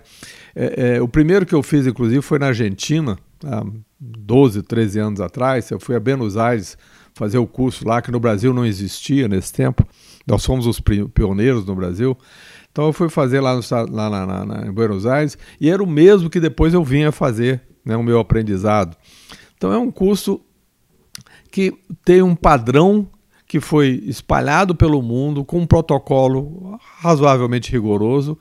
É, 0.55 0.95
é, 0.95 1.01
o 1.01 1.07
primeiro 1.07 1.45
que 1.45 1.55
eu 1.55 1.63
fiz, 1.63 1.87
inclusive, 1.87 2.21
foi 2.21 2.39
na 2.39 2.47
Argentina, 2.47 3.17
há 3.43 3.63
12, 3.99 4.63
13 4.63 4.99
anos 4.99 5.21
atrás. 5.21 5.69
Eu 5.71 5.79
fui 5.79 5.95
a 5.95 5.99
Buenos 5.99 6.37
Aires 6.37 6.77
fazer 7.13 7.37
o 7.37 7.47
curso 7.47 7.87
lá, 7.87 8.01
que 8.01 8.11
no 8.11 8.19
Brasil 8.19 8.53
não 8.53 8.65
existia 8.65 9.27
nesse 9.27 9.53
tempo. 9.53 9.87
Nós 10.27 10.45
fomos 10.45 10.67
os 10.67 10.79
pioneiros 10.79 11.65
no 11.65 11.75
Brasil. 11.75 12.17
Então 12.71 12.87
eu 12.87 12.93
fui 12.93 13.07
fazer 13.07 13.39
lá, 13.39 13.55
no, 13.55 13.61
lá 13.89 14.09
na, 14.09 14.25
na, 14.25 14.45
na, 14.45 14.67
em 14.67 14.71
Buenos 14.71 15.05
Aires 15.05 15.37
e 15.61 15.69
era 15.69 15.81
o 15.81 15.87
mesmo 15.87 16.29
que 16.29 16.41
depois 16.41 16.73
eu 16.73 16.83
vinha 16.83 17.09
fazer 17.09 17.61
né, 17.85 17.95
o 17.95 18.03
meu 18.03 18.19
aprendizado. 18.19 18.97
Então 19.55 19.71
é 19.71 19.77
um 19.77 19.89
curso 19.89 20.41
que 21.49 21.73
tem 22.03 22.21
um 22.21 22.35
padrão 22.35 23.07
que 23.55 23.61
foi 23.61 24.03
espalhado 24.05 24.75
pelo 24.75 25.01
mundo 25.01 25.45
com 25.45 25.59
um 25.59 25.65
protocolo 25.65 26.77
razoavelmente 26.97 27.71
rigoroso 27.71 28.37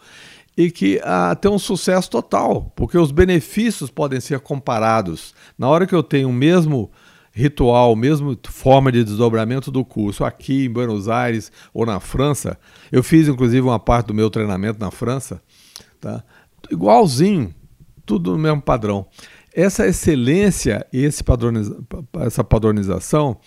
e 0.57 0.73
que 0.73 1.01
ah, 1.05 1.37
tem 1.41 1.49
um 1.49 1.59
sucesso 1.59 2.11
total, 2.11 2.73
porque 2.75 2.99
os 2.99 3.13
benefícios 3.13 3.93
podem 3.93 4.19
ser 4.19 4.41
comparados. 4.41 5.33
Na 5.57 5.69
hora 5.69 5.87
que 5.87 5.95
eu 5.95 6.03
tenho 6.03 6.31
o 6.31 6.33
mesmo 6.33 6.91
ritual, 7.33 7.95
mesmo 7.95 8.37
forma 8.49 8.91
de 8.91 9.05
desdobramento 9.05 9.71
do 9.71 9.85
curso 9.85 10.25
aqui 10.25 10.65
em 10.65 10.71
Buenos 10.71 11.09
Aires 11.09 11.53
ou 11.73 11.87
na 11.87 12.01
França, 12.01 12.59
eu 12.91 13.01
fiz 13.01 13.29
inclusive 13.29 13.61
uma 13.61 13.79
parte 13.79 14.09
do 14.09 14.15
meu 14.15 14.29
treinamento 14.29 14.81
na 14.81 14.91
França, 14.91 15.41
tá? 16.01 16.25
igualzinho, 16.69 17.55
tudo 18.05 18.33
no 18.33 18.39
mesmo 18.39 18.61
padrão. 18.61 19.07
Essa 19.55 19.87
excelência 19.87 20.85
e 20.93 21.05
esse 21.05 21.23
padroniza 21.23 21.79
essa 22.21 22.43
padronização 22.43 23.39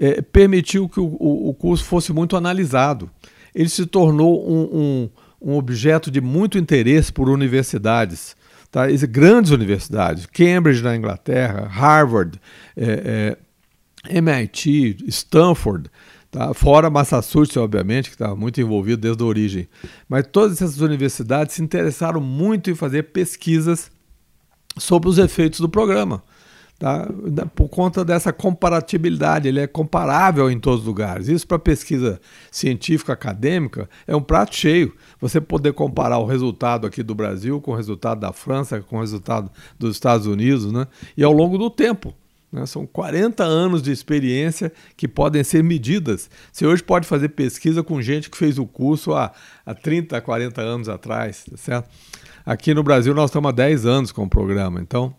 é, 0.00 0.22
permitiu 0.22 0.88
que 0.88 1.00
o, 1.00 1.06
o, 1.06 1.54
curso 1.54 1.84
fosse 1.84 2.12
muito 2.12 2.36
analisado. 2.36 3.10
Ele 3.54 3.68
se 3.68 3.86
tornou 3.86 4.48
um, 4.48 5.10
um, 5.42 5.50
um 5.50 5.56
objeto 5.56 6.10
de 6.10 6.20
muito 6.20 6.58
interesse 6.58 7.12
por 7.12 7.28
universidades 7.28 8.36
tá? 8.70 8.86
grandes 9.08 9.50
universidades, 9.50 10.26
Cambridge 10.26 10.82
na 10.82 10.96
Inglaterra, 10.96 11.66
Harvard, 11.66 12.40
é, 12.76 13.36
é, 14.08 14.18
MIT, 14.18 15.04
Stanford, 15.08 15.90
tá? 16.30 16.52
fora 16.54 16.90
Massachusetts, 16.90 17.56
obviamente, 17.56 18.08
que 18.08 18.14
estava 18.14 18.36
muito 18.36 18.60
envolvido 18.60 19.02
desde 19.02 19.22
a 19.22 19.26
origem. 19.26 19.68
Mas 20.08 20.26
todas 20.30 20.60
essas 20.60 20.80
universidades 20.80 21.54
se 21.54 21.62
interessaram 21.62 22.20
muito 22.20 22.70
em 22.70 22.74
fazer 22.74 23.04
pesquisas 23.04 23.90
sobre 24.76 25.08
os 25.08 25.18
efeitos 25.18 25.60
do 25.60 25.68
programa. 25.68 26.22
Tá? 26.78 27.08
Por 27.56 27.68
conta 27.68 28.04
dessa 28.04 28.32
comparatibilidade, 28.32 29.48
ele 29.48 29.58
é 29.58 29.66
comparável 29.66 30.48
em 30.48 30.60
todos 30.60 30.80
os 30.80 30.86
lugares. 30.86 31.26
Isso 31.26 31.44
para 31.44 31.58
pesquisa 31.58 32.20
científica 32.52 33.12
acadêmica 33.12 33.90
é 34.06 34.14
um 34.14 34.22
prato 34.22 34.54
cheio. 34.54 34.94
Você 35.20 35.40
poder 35.40 35.72
comparar 35.72 36.18
o 36.18 36.26
resultado 36.26 36.86
aqui 36.86 37.02
do 37.02 37.16
Brasil 37.16 37.60
com 37.60 37.72
o 37.72 37.74
resultado 37.74 38.20
da 38.20 38.32
França, 38.32 38.80
com 38.80 38.98
o 38.98 39.00
resultado 39.00 39.50
dos 39.76 39.96
Estados 39.96 40.28
Unidos, 40.28 40.70
né? 40.70 40.86
e 41.16 41.24
ao 41.24 41.32
longo 41.32 41.58
do 41.58 41.68
tempo. 41.68 42.14
Né? 42.52 42.64
São 42.64 42.86
40 42.86 43.42
anos 43.42 43.82
de 43.82 43.90
experiência 43.90 44.72
que 44.96 45.08
podem 45.08 45.42
ser 45.42 45.64
medidas. 45.64 46.30
Você 46.52 46.64
hoje 46.64 46.84
pode 46.84 47.08
fazer 47.08 47.30
pesquisa 47.30 47.82
com 47.82 48.00
gente 48.00 48.30
que 48.30 48.38
fez 48.38 48.56
o 48.56 48.64
curso 48.64 49.14
há, 49.14 49.32
há 49.66 49.74
30, 49.74 50.20
40 50.20 50.60
anos 50.60 50.88
atrás, 50.88 51.44
tá 51.44 51.56
certo? 51.56 51.90
Aqui 52.46 52.72
no 52.72 52.84
Brasil 52.84 53.12
nós 53.14 53.30
estamos 53.30 53.48
há 53.48 53.52
10 53.52 53.84
anos 53.84 54.12
com 54.12 54.22
o 54.22 54.28
programa, 54.28 54.80
então 54.80 55.14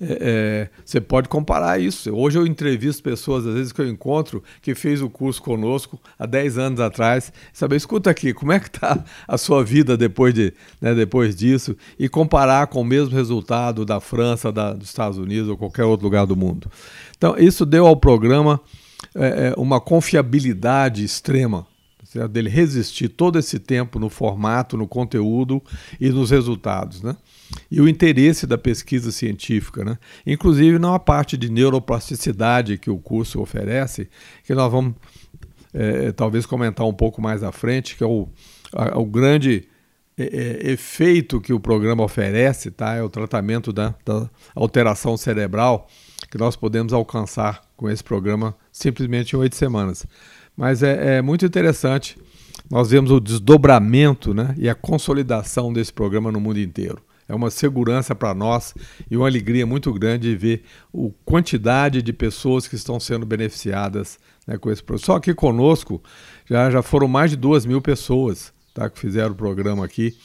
é, 0.00 0.18
é, 0.20 0.68
você 0.84 1.00
pode 1.00 1.28
comparar 1.28 1.80
isso. 1.80 2.14
Hoje 2.14 2.38
eu 2.38 2.46
entrevisto 2.46 3.02
pessoas, 3.02 3.46
às 3.46 3.54
vezes, 3.54 3.72
que 3.72 3.80
eu 3.80 3.88
encontro, 3.88 4.42
que 4.62 4.74
fez 4.74 5.02
o 5.02 5.10
curso 5.10 5.42
conosco 5.42 6.00
há 6.18 6.24
10 6.24 6.58
anos 6.58 6.80
atrás, 6.80 7.32
saber, 7.52 7.76
escuta 7.76 8.10
aqui, 8.10 8.32
como 8.32 8.52
é 8.52 8.60
que 8.60 8.68
está 8.68 9.04
a 9.26 9.36
sua 9.36 9.64
vida 9.64 9.96
depois, 9.96 10.32
de, 10.32 10.52
né, 10.80 10.94
depois 10.94 11.34
disso, 11.34 11.76
e 11.98 12.08
comparar 12.08 12.68
com 12.68 12.80
o 12.80 12.84
mesmo 12.84 13.14
resultado 13.14 13.84
da 13.84 14.00
França, 14.00 14.52
da, 14.52 14.72
dos 14.72 14.88
Estados 14.88 15.18
Unidos 15.18 15.48
ou 15.48 15.56
qualquer 15.56 15.84
outro 15.84 16.06
lugar 16.06 16.26
do 16.26 16.36
mundo. 16.36 16.70
Então, 17.16 17.36
isso 17.36 17.66
deu 17.66 17.86
ao 17.86 17.96
programa 17.96 18.60
é, 19.14 19.48
é 19.48 19.54
uma 19.56 19.80
confiabilidade 19.80 21.04
extrema 21.04 21.66
certo? 22.18 22.32
dele 22.32 22.48
resistir 22.48 23.08
todo 23.08 23.38
esse 23.38 23.58
tempo 23.58 23.98
no 23.98 24.08
formato, 24.08 24.76
no 24.76 24.86
conteúdo 24.86 25.62
e 26.00 26.08
nos 26.10 26.30
resultados, 26.30 27.02
né? 27.02 27.16
E 27.70 27.80
o 27.80 27.88
interesse 27.88 28.46
da 28.46 28.58
pesquisa 28.58 29.10
científica, 29.10 29.84
né? 29.84 29.98
Inclusive 30.26 30.78
na 30.78 30.98
parte 30.98 31.36
de 31.36 31.50
neuroplasticidade 31.50 32.78
que 32.78 32.90
o 32.90 32.98
curso 32.98 33.40
oferece, 33.40 34.08
que 34.44 34.54
nós 34.54 34.70
vamos 34.70 34.94
é, 35.72 36.12
talvez 36.12 36.44
comentar 36.44 36.86
um 36.86 36.92
pouco 36.92 37.22
mais 37.22 37.42
à 37.42 37.52
frente, 37.52 37.96
que 37.96 38.02
é 38.02 38.06
o, 38.06 38.28
a, 38.72 38.98
o 38.98 39.06
grande 39.06 39.68
é, 40.16 40.24
é, 40.24 40.72
efeito 40.72 41.40
que 41.40 41.52
o 41.52 41.60
programa 41.60 42.02
oferece, 42.02 42.70
tá? 42.70 42.94
É 42.94 43.02
o 43.02 43.08
tratamento 43.08 43.72
da, 43.72 43.94
da 44.04 44.28
alteração 44.54 45.16
cerebral 45.16 45.88
que 46.30 46.36
nós 46.36 46.56
podemos 46.56 46.92
alcançar 46.92 47.62
com 47.76 47.88
esse 47.88 48.02
programa 48.02 48.54
simplesmente 48.72 49.34
em 49.34 49.38
oito 49.38 49.56
semanas. 49.56 50.04
Mas 50.58 50.82
é, 50.82 51.18
é 51.18 51.22
muito 51.22 51.46
interessante. 51.46 52.18
Nós 52.68 52.90
vemos 52.90 53.12
o 53.12 53.20
desdobramento 53.20 54.34
né, 54.34 54.56
e 54.58 54.68
a 54.68 54.74
consolidação 54.74 55.72
desse 55.72 55.92
programa 55.92 56.32
no 56.32 56.40
mundo 56.40 56.58
inteiro. 56.58 57.00
É 57.28 57.34
uma 57.34 57.48
segurança 57.48 58.12
para 58.12 58.34
nós 58.34 58.74
e 59.08 59.16
uma 59.16 59.28
alegria 59.28 59.64
muito 59.64 59.92
grande 59.92 60.28
de 60.28 60.36
ver 60.36 60.64
a 60.92 61.10
quantidade 61.24 62.02
de 62.02 62.12
pessoas 62.12 62.66
que 62.66 62.74
estão 62.74 62.98
sendo 62.98 63.24
beneficiadas 63.24 64.18
né, 64.46 64.58
com 64.58 64.68
esse 64.68 64.82
programa. 64.82 65.06
Só 65.06 65.16
aqui 65.16 65.32
conosco 65.32 66.02
já, 66.50 66.68
já 66.70 66.82
foram 66.82 67.06
mais 67.06 67.30
de 67.30 67.36
duas 67.36 67.64
mil 67.64 67.80
pessoas 67.80 68.52
tá, 68.74 68.90
que 68.90 68.98
fizeram 68.98 69.30
o 69.30 69.36
programa 69.36 69.84
aqui. 69.84 70.16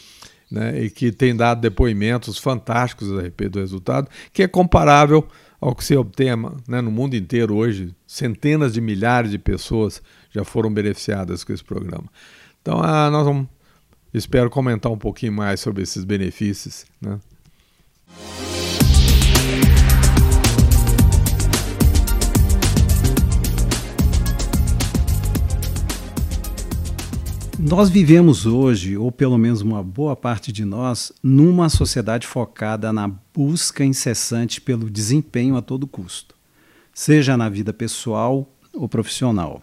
Né, 0.52 0.84
e 0.84 0.90
que 0.90 1.12
tem 1.12 1.36
dado 1.36 1.62
depoimentos 1.62 2.38
fantásticos 2.38 3.12
a 3.12 3.24
respeito 3.24 3.54
do 3.54 3.60
resultado, 3.60 4.08
que 4.32 4.44
é 4.44 4.48
comparável 4.48 5.28
ao 5.64 5.74
que 5.74 5.84
se 5.84 5.96
obtém 5.96 6.28
né, 6.68 6.82
no 6.82 6.92
mundo 6.92 7.16
inteiro 7.16 7.56
hoje. 7.56 7.96
Centenas 8.06 8.74
de 8.74 8.82
milhares 8.82 9.32
de 9.32 9.40
pessoas 9.40 10.02
já 10.34 10.44
foram 10.44 10.74
beneficiadas 10.74 11.44
com 11.44 11.54
esse 11.54 11.64
programa. 11.64 12.06
Então, 12.62 12.82
ah, 12.82 13.10
nós 13.10 13.26
vamos, 13.26 13.48
espero 14.14 14.50
comentar 14.50 14.92
um 14.92 14.98
pouquinho 14.98 15.32
mais 15.32 15.60
sobre 15.60 15.84
esses 15.84 16.04
benefícios. 16.04 16.86
Né? 17.00 17.20
Nós 27.60 27.90
vivemos 27.90 28.46
hoje, 28.46 28.98
ou 28.98 29.12
pelo 29.12 29.38
menos 29.38 29.62
uma 29.62 29.84
boa 29.84 30.16
parte 30.16 30.52
de 30.52 30.66
nós, 30.66 31.14
numa 31.22 31.70
sociedade 31.70 32.26
focada 32.28 32.92
na 32.92 33.08
busca 33.08 33.86
incessante 33.86 34.60
pelo 34.60 34.90
desempenho 34.90 35.56
a 35.56 35.62
todo 35.62 35.88
custo, 35.88 36.36
seja 36.94 37.38
na 37.38 37.48
vida 37.50 37.72
pessoal 37.72 38.50
ou 38.74 38.90
profissional 38.90 39.62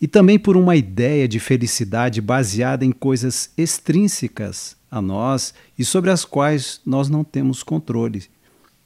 e 0.00 0.08
também 0.08 0.38
por 0.38 0.56
uma 0.56 0.76
ideia 0.76 1.28
de 1.28 1.38
felicidade 1.38 2.20
baseada 2.20 2.84
em 2.84 2.90
coisas 2.90 3.52
extrínsecas 3.56 4.76
a 4.90 5.02
nós 5.02 5.52
e 5.78 5.84
sobre 5.84 6.10
as 6.10 6.24
quais 6.24 6.80
nós 6.86 7.08
não 7.08 7.22
temos 7.22 7.62
controle, 7.62 8.24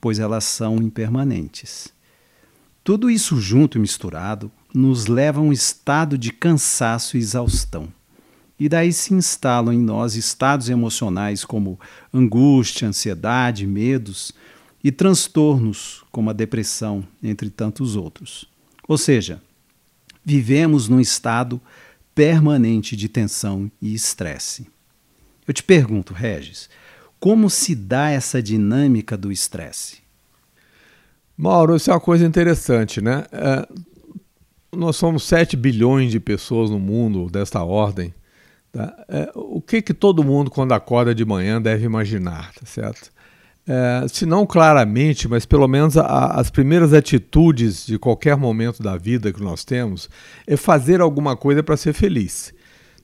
pois 0.01 0.19
elas 0.19 0.45
são 0.45 0.77
impermanentes. 0.77 1.95
Tudo 2.83 3.11
isso 3.11 3.41
junto 3.41 3.79
e 3.79 3.81
misturado 3.81 4.51
nos 4.75 5.07
leva 5.07 5.41
a 5.41 5.43
um 5.43 5.53
estado 5.53 6.19
de 6.19 6.33
cansaço 6.33 7.17
e 7.17 7.21
exaustão. 7.21 7.89
E 8.59 8.69
daí 8.69 8.93
se 8.93 9.15
instalam 9.15 9.73
em 9.73 9.81
nós 9.81 10.17
estados 10.17 10.69
emocionais 10.69 11.45
como 11.45 11.79
angústia, 12.13 12.89
ansiedade, 12.89 13.67
medos 13.67 14.33
e 14.83 14.93
transtornos 14.93 16.05
como 16.13 16.29
a 16.29 16.33
depressão, 16.33 17.07
entre 17.23 17.49
tantos 17.49 17.97
outros. 17.97 18.47
Ou 18.87 18.99
seja, 18.99 19.41
vivemos 20.25 20.89
num 20.89 21.01
estado 21.01 21.61
permanente 22.15 22.97
de 22.97 23.09
tensão 23.09 23.71
e 23.81 23.95
estresse. 23.95 24.67
Eu 25.47 25.53
te 25.53 25.63
pergunto, 25.63 26.15
Regis, 26.15 26.71
como 27.21 27.51
se 27.51 27.75
dá 27.75 28.11
essa 28.11 28.43
dinâmica 28.43 29.17
do 29.17 29.31
estresse? 29.31 29.99
Mauro, 31.37 31.75
isso 31.75 31.91
é 31.91 31.95
uma 31.95 32.01
coisa 32.01 32.25
interessante, 32.25 33.01
né? 33.01 33.25
É, 33.33 33.69
nós 34.73 34.97
somos 34.97 35.25
7 35.25 35.57
bilhões 35.57 36.11
de 36.11 36.21
pessoas 36.21 36.71
no 36.71 36.79
mundo 36.79 37.29
desta 37.31 37.63
ordem. 37.63 38.15
Tá? 38.73 39.05
É, 39.09 39.31
o 39.35 39.61
que, 39.61 39.83
que 39.83 39.93
todo 39.93 40.25
mundo, 40.25 40.51
quando 40.51 40.73
acorda 40.73 41.15
de 41.15 41.25
manhã, 41.25 41.61
deve 41.61 41.85
imaginar, 41.85 42.53
tá 42.53 42.65
certo? 42.65 43.13
É, 43.67 44.07
se 44.09 44.27
não 44.27 44.45
claramente, 44.45 45.27
mas 45.27 45.47
pelo 45.47 45.67
menos 45.67 45.97
a, 45.97 46.39
as 46.39 46.51
primeiras 46.51 46.93
atitudes 46.93 47.87
de 47.87 47.99
qualquer 47.99 48.37
momento 48.37 48.83
da 48.83 48.97
vida 48.97 49.33
que 49.33 49.43
nós 49.43 49.65
temos 49.65 50.11
é 50.47 50.57
fazer 50.57 51.01
alguma 51.01 51.35
coisa 51.35 51.63
para 51.63 51.77
ser 51.77 51.95
feliz. 51.95 52.53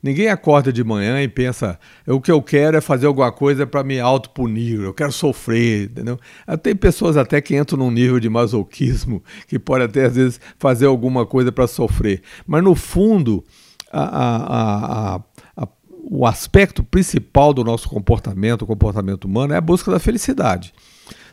Ninguém 0.03 0.29
acorda 0.29 0.73
de 0.73 0.83
manhã 0.83 1.23
e 1.23 1.29
pensa, 1.29 1.79
o 2.07 2.21
que 2.21 2.33
eu 2.33 2.41
quero 2.41 2.77
é 2.77 2.81
fazer 2.81 3.07
alguma 3.07 3.31
coisa 3.31 3.67
para 3.67 3.85
me 3.85 4.01
autopunir, 4.01 4.81
eu 4.81 4.95
quero 4.95 5.13
sofrer, 5.13 5.91
entendeu? 5.91 6.19
Tem 6.63 6.75
pessoas 6.75 7.19
até 7.19 7.41
que 7.41 7.55
entram 7.55 7.79
num 7.79 7.91
nível 7.91 8.19
de 8.19 8.29
masoquismo, 8.29 9.23
que 9.47 9.59
pode 9.59 9.85
até 9.85 10.07
às 10.07 10.17
vezes 10.17 10.41
fazer 10.59 10.87
alguma 10.87 11.27
coisa 11.27 11.53
para 11.53 11.67
sofrer. 11.67 12.23
Mas 12.47 12.65
no 12.65 12.75
fundo, 12.75 13.45
a, 13.93 14.03
a, 14.03 15.15
a, 15.17 15.19
o 16.03 16.27
aspecto 16.27 16.83
principal 16.83 17.53
do 17.53 17.65
nosso 17.65 17.89
comportamento, 17.89 18.63
o 18.63 18.67
comportamento 18.67 19.25
humano, 19.25 19.53
é 19.53 19.57
a 19.57 19.61
busca 19.61 19.91
da 19.91 19.99
felicidade. 19.99 20.73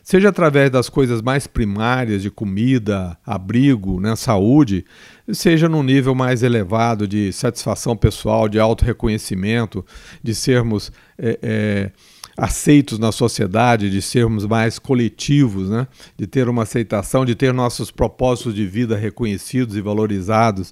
Seja 0.02 0.30
através 0.30 0.70
das 0.70 0.88
coisas 0.88 1.20
mais 1.20 1.46
primárias 1.46 2.22
de 2.22 2.30
comida, 2.30 3.18
abrigo, 3.26 4.00
né, 4.00 4.16
saúde, 4.16 4.86
seja 5.30 5.68
num 5.68 5.82
nível 5.82 6.14
mais 6.14 6.42
elevado 6.42 7.06
de 7.06 7.30
satisfação 7.30 7.94
pessoal, 7.94 8.48
de 8.48 8.58
auto-reconhecimento, 8.58 9.84
de 10.22 10.34
sermos 10.34 10.90
é, 11.18 11.38
é, 11.42 11.90
aceitos 12.38 12.98
na 12.98 13.12
sociedade, 13.12 13.90
de 13.90 14.00
sermos 14.00 14.46
mais 14.46 14.78
coletivos, 14.78 15.68
né, 15.68 15.86
de 16.16 16.26
ter 16.26 16.48
uma 16.48 16.62
aceitação, 16.62 17.26
de 17.26 17.34
ter 17.34 17.52
nossos 17.52 17.90
propósitos 17.90 18.54
de 18.54 18.66
vida 18.66 18.96
reconhecidos 18.96 19.76
e 19.76 19.82
valorizados. 19.82 20.70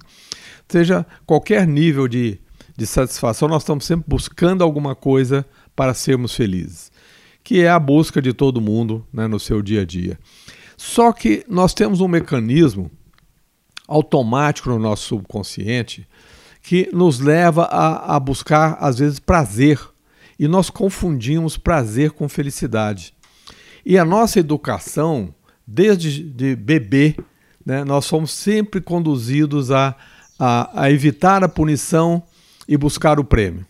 Seja 0.67 1.05
qualquer 1.27 1.67
nível 1.67 2.07
de 2.07 2.39
de 2.77 2.85
satisfação, 2.85 3.47
nós 3.49 3.63
estamos 3.63 3.85
sempre 3.85 4.05
buscando 4.07 4.63
alguma 4.63 4.95
coisa 4.95 5.43
para 5.75 5.95
sermos 5.95 6.35
felizes, 6.35 6.91
que 7.43 7.63
é 7.63 7.69
a 7.69 7.79
busca 7.79 8.21
de 8.21 8.31
todo 8.33 8.61
mundo 8.61 9.05
né, 9.11 9.27
no 9.27 9.39
seu 9.39 9.63
dia 9.63 9.81
a 9.81 9.85
dia. 9.85 10.19
Só 10.77 11.11
que 11.11 11.43
nós 11.49 11.73
temos 11.73 12.01
um 12.01 12.07
mecanismo 12.07 12.91
automático 13.87 14.69
no 14.69 14.77
nosso 14.77 15.07
subconsciente 15.07 16.07
que 16.61 16.87
nos 16.93 17.19
leva 17.19 17.63
a, 17.63 18.15
a 18.15 18.19
buscar, 18.19 18.77
às 18.79 18.99
vezes, 18.99 19.19
prazer. 19.19 19.79
E 20.37 20.47
nós 20.47 20.69
confundimos 20.69 21.57
prazer 21.57 22.11
com 22.11 22.29
felicidade. 22.29 23.13
E 23.83 23.97
a 23.97 24.05
nossa 24.05 24.39
educação, 24.39 25.33
desde 25.65 26.21
de 26.21 26.55
bebê, 26.55 27.15
né, 27.65 27.83
nós 27.83 28.05
somos 28.05 28.31
sempre 28.31 28.81
conduzidos 28.81 29.71
a, 29.71 29.95
a, 30.37 30.83
a 30.83 30.91
evitar 30.91 31.43
a 31.43 31.49
punição 31.49 32.21
e 32.67 32.77
buscar 32.77 33.19
o 33.19 33.23
prêmio. 33.23 33.65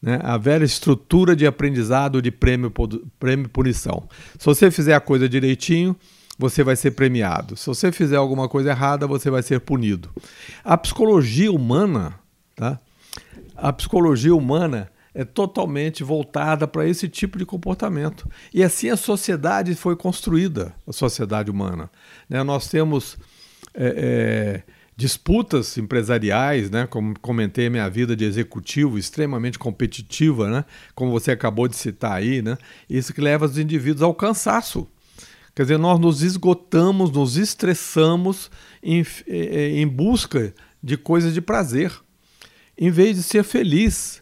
Né? 0.00 0.18
A 0.22 0.36
velha 0.36 0.64
estrutura 0.64 1.34
de 1.34 1.46
aprendizado 1.46 2.22
de 2.22 2.30
prêmio, 2.30 2.72
prêmio 3.18 3.48
punição. 3.48 4.08
Se 4.38 4.46
você 4.46 4.70
fizer 4.70 4.94
a 4.94 5.00
coisa 5.00 5.28
direitinho, 5.28 5.96
você 6.38 6.62
vai 6.62 6.76
ser 6.76 6.92
premiado. 6.92 7.56
Se 7.56 7.66
você 7.66 7.90
fizer 7.90 8.16
alguma 8.16 8.48
coisa 8.48 8.70
errada, 8.70 9.06
você 9.06 9.28
vai 9.28 9.42
ser 9.42 9.60
punido. 9.60 10.08
A 10.64 10.76
psicologia 10.76 11.50
humana, 11.50 12.14
tá? 12.54 12.78
A 13.56 13.72
psicologia 13.72 14.34
humana 14.34 14.88
é 15.12 15.24
totalmente 15.24 16.04
voltada 16.04 16.68
para 16.68 16.86
esse 16.86 17.08
tipo 17.08 17.38
de 17.38 17.44
comportamento. 17.44 18.30
E 18.54 18.62
assim 18.62 18.88
a 18.88 18.96
sociedade 18.96 19.74
foi 19.74 19.96
construída, 19.96 20.72
a 20.86 20.92
sociedade 20.92 21.50
humana. 21.50 21.90
Né? 22.28 22.40
Nós 22.44 22.68
temos 22.68 23.18
é, 23.74 24.62
é, 24.66 24.72
disputas 24.98 25.78
empresariais, 25.78 26.72
né? 26.72 26.84
Como 26.84 27.16
comentei, 27.20 27.70
minha 27.70 27.88
vida 27.88 28.16
de 28.16 28.24
executivo 28.24 28.98
extremamente 28.98 29.56
competitiva, 29.56 30.50
né? 30.50 30.64
Como 30.92 31.12
você 31.12 31.30
acabou 31.30 31.68
de 31.68 31.76
citar 31.76 32.14
aí, 32.14 32.42
né? 32.42 32.58
Isso 32.90 33.14
que 33.14 33.20
leva 33.20 33.44
os 33.44 33.56
indivíduos 33.56 34.02
ao 34.02 34.12
cansaço. 34.12 34.88
Quer 35.54 35.62
dizer, 35.62 35.78
nós 35.78 36.00
nos 36.00 36.22
esgotamos, 36.22 37.12
nos 37.12 37.36
estressamos 37.36 38.50
em, 38.82 39.06
em 39.28 39.86
busca 39.86 40.52
de 40.82 40.96
coisas 40.96 41.32
de 41.32 41.40
prazer, 41.40 41.92
em 42.76 42.90
vez 42.90 43.16
de 43.16 43.22
ser 43.22 43.44
feliz. 43.44 44.20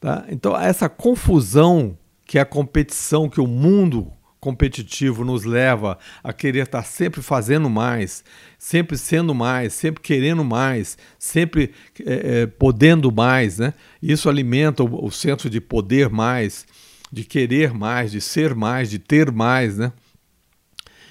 Tá? 0.00 0.26
Então, 0.28 0.56
essa 0.58 0.88
confusão 0.88 1.96
que 2.26 2.38
é 2.38 2.40
a 2.40 2.44
competição 2.44 3.28
que 3.28 3.40
o 3.40 3.46
mundo 3.46 4.12
competitivo 4.40 5.24
nos 5.24 5.44
leva 5.44 5.98
a 6.22 6.32
querer 6.32 6.64
estar 6.64 6.84
sempre 6.84 7.22
fazendo 7.22 7.68
mais, 7.68 8.22
sempre 8.58 8.96
sendo 8.96 9.34
mais, 9.34 9.72
sempre 9.72 10.02
querendo 10.02 10.44
mais, 10.44 10.96
sempre 11.18 11.72
é, 12.04 12.42
é, 12.42 12.46
podendo 12.46 13.10
mais, 13.10 13.58
né? 13.58 13.74
Isso 14.02 14.28
alimenta 14.28 14.82
o, 14.84 15.06
o 15.06 15.10
senso 15.10 15.50
de 15.50 15.60
poder 15.60 16.08
mais, 16.08 16.66
de 17.10 17.24
querer 17.24 17.72
mais, 17.72 18.12
de 18.12 18.20
ser 18.20 18.54
mais, 18.54 18.90
de 18.90 18.98
ter 18.98 19.32
mais, 19.32 19.78
né? 19.78 19.92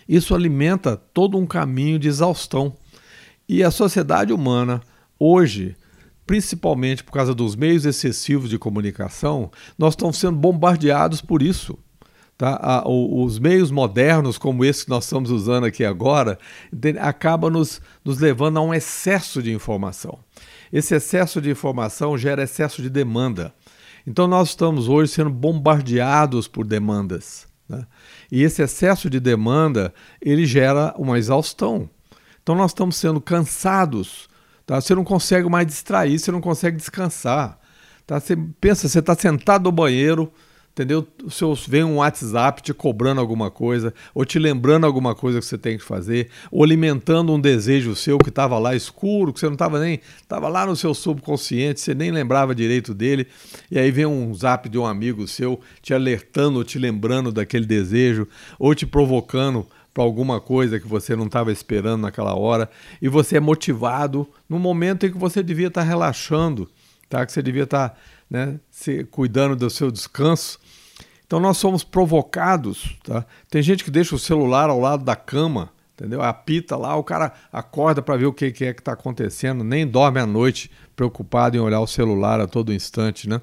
Isso 0.07 0.33
alimenta 0.33 0.95
todo 0.95 1.37
um 1.37 1.45
caminho 1.45 1.99
de 1.99 2.07
exaustão. 2.07 2.73
E 3.49 3.61
a 3.61 3.71
sociedade 3.71 4.31
humana, 4.31 4.81
hoje, 5.19 5.75
principalmente 6.25 7.03
por 7.03 7.11
causa 7.11 7.33
dos 7.33 7.55
meios 7.55 7.85
excessivos 7.85 8.49
de 8.49 8.57
comunicação, 8.57 9.51
nós 9.77 9.93
estamos 9.93 10.17
sendo 10.17 10.37
bombardeados 10.37 11.21
por 11.21 11.41
isso. 11.41 11.77
Tá? 12.38 12.84
os 12.86 13.39
meios 13.39 13.71
modernos, 13.71 14.38
como 14.38 14.63
esse 14.63 14.84
que 14.84 14.91
nós 14.91 15.06
estamos 15.06 15.32
usando 15.32 15.63
aqui 15.63 15.84
agora, 15.84 16.38
acabam 17.00 17.50
nos, 17.52 17.82
nos 18.06 18.19
levando 18.19 18.58
a 18.58 18.62
um 18.62 18.71
excesso 18.71 19.41
de 19.41 19.52
informação. 19.52 20.19
Esse 20.71 20.93
excesso 20.93 21.41
de 21.41 21.50
informação 21.50 22.15
gera 22.15 22.43
excesso 22.43 22.80
de 22.80 22.91
demanda. 22.91 23.52
Então, 24.06 24.28
nós 24.28 24.50
estamos 24.50 24.88
hoje 24.88 25.13
sendo 25.13 25.32
bombardeados 25.32 26.47
por 26.47 26.63
demandas. 26.63 27.47
Né? 27.67 27.86
E 28.32 28.43
esse 28.43 28.62
excesso 28.62 29.10
de 29.10 29.19
demanda 29.19 29.91
ele 30.21 30.45
gera 30.45 30.93
uma 30.95 31.17
exaustão. 31.17 31.89
Então, 32.43 32.54
nós 32.54 32.69
estamos 32.69 32.97
sendo 32.97 33.19
cansados. 33.19 34.30
Tá? 34.63 34.80
Você 34.80 34.93
não 34.93 35.04
consegue 35.04 35.50
mais 35.50 35.65
distrair, 35.65 36.19
você 36.19 36.32
não 36.32 36.39
consegue 36.39 36.78
descansar. 36.78 37.60
Tá? 38.06 38.19
Você 38.19 38.38
pensa, 38.62 38.88
você 38.88 39.00
está 39.00 39.15
sentado 39.15 39.63
no 39.63 39.71
banheiro 39.71 40.32
entendeu? 40.77 41.07
O 41.23 41.31
seu 41.31 41.55
vem 41.55 41.83
um 41.83 41.95
WhatsApp 41.95 42.61
te 42.61 42.71
cobrando 42.71 43.19
alguma 43.19 43.49
coisa, 43.49 43.91
ou 44.13 44.23
te 44.23 44.37
lembrando 44.37 44.85
alguma 44.85 45.15
coisa 45.15 45.39
que 45.39 45.45
você 45.45 45.57
tem 45.57 45.75
que 45.75 45.83
fazer, 45.83 46.29
ou 46.51 46.63
alimentando 46.63 47.33
um 47.33 47.41
desejo 47.41 47.95
seu 47.95 48.19
que 48.19 48.29
estava 48.29 48.59
lá 48.59 48.75
escuro, 48.75 49.33
que 49.33 49.39
você 49.39 49.47
não 49.47 49.53
estava 49.53 49.79
nem, 49.79 49.99
estava 50.21 50.47
lá 50.47 50.67
no 50.67 50.75
seu 50.75 50.93
subconsciente, 50.93 51.79
você 51.79 51.95
nem 51.95 52.11
lembrava 52.11 52.53
direito 52.53 52.93
dele, 52.93 53.25
e 53.71 53.79
aí 53.79 53.89
vem 53.89 54.05
um 54.05 54.31
zap 54.35 54.69
de 54.69 54.77
um 54.77 54.85
amigo 54.85 55.27
seu 55.27 55.59
te 55.81 55.95
alertando, 55.95 56.63
te 56.63 56.77
lembrando 56.77 57.31
daquele 57.31 57.65
desejo, 57.65 58.27
ou 58.59 58.75
te 58.75 58.85
provocando 58.85 59.65
para 59.95 60.03
alguma 60.03 60.39
coisa 60.39 60.79
que 60.79 60.87
você 60.87 61.15
não 61.15 61.25
estava 61.25 61.51
esperando 61.51 62.01
naquela 62.01 62.35
hora, 62.35 62.69
e 63.01 63.09
você 63.09 63.37
é 63.37 63.39
motivado 63.39 64.29
no 64.47 64.59
momento 64.59 65.07
em 65.07 65.11
que 65.11 65.17
você 65.17 65.41
devia 65.41 65.69
estar 65.69 65.81
tá 65.81 65.87
relaxando, 65.87 66.69
tá? 67.09 67.25
Que 67.25 67.31
você 67.31 67.41
devia 67.41 67.63
estar 67.63 67.89
tá, 67.89 67.95
né, 68.29 68.59
se, 68.69 69.05
cuidando 69.05 69.55
do 69.55 69.71
seu 69.71 69.89
descanso 69.89 70.59
então 71.27 71.41
nós 71.41 71.57
somos 71.57 71.83
provocados, 71.83 72.95
tá? 73.03 73.25
Tem 73.51 73.61
gente 73.61 73.83
que 73.83 73.91
deixa 73.91 74.15
o 74.15 74.19
celular 74.19 74.69
ao 74.69 74.79
lado 74.79 75.03
da 75.03 75.15
cama, 75.15 75.69
entendeu? 75.93 76.21
Apita 76.21 76.77
lá, 76.77 76.95
o 76.95 77.03
cara 77.03 77.33
acorda 77.51 78.01
para 78.01 78.15
ver 78.15 78.27
o 78.27 78.33
que, 78.33 78.49
que 78.49 78.63
é 78.63 78.73
que 78.73 78.79
está 78.79 78.93
acontecendo, 78.93 79.61
nem 79.61 79.85
dorme 79.85 80.21
à 80.21 80.25
noite 80.25 80.71
preocupado 80.95 81.57
em 81.57 81.59
olhar 81.59 81.81
o 81.81 81.87
celular 81.87 82.39
a 82.39 82.47
todo 82.47 82.73
instante, 82.73 83.27
né? 83.27 83.41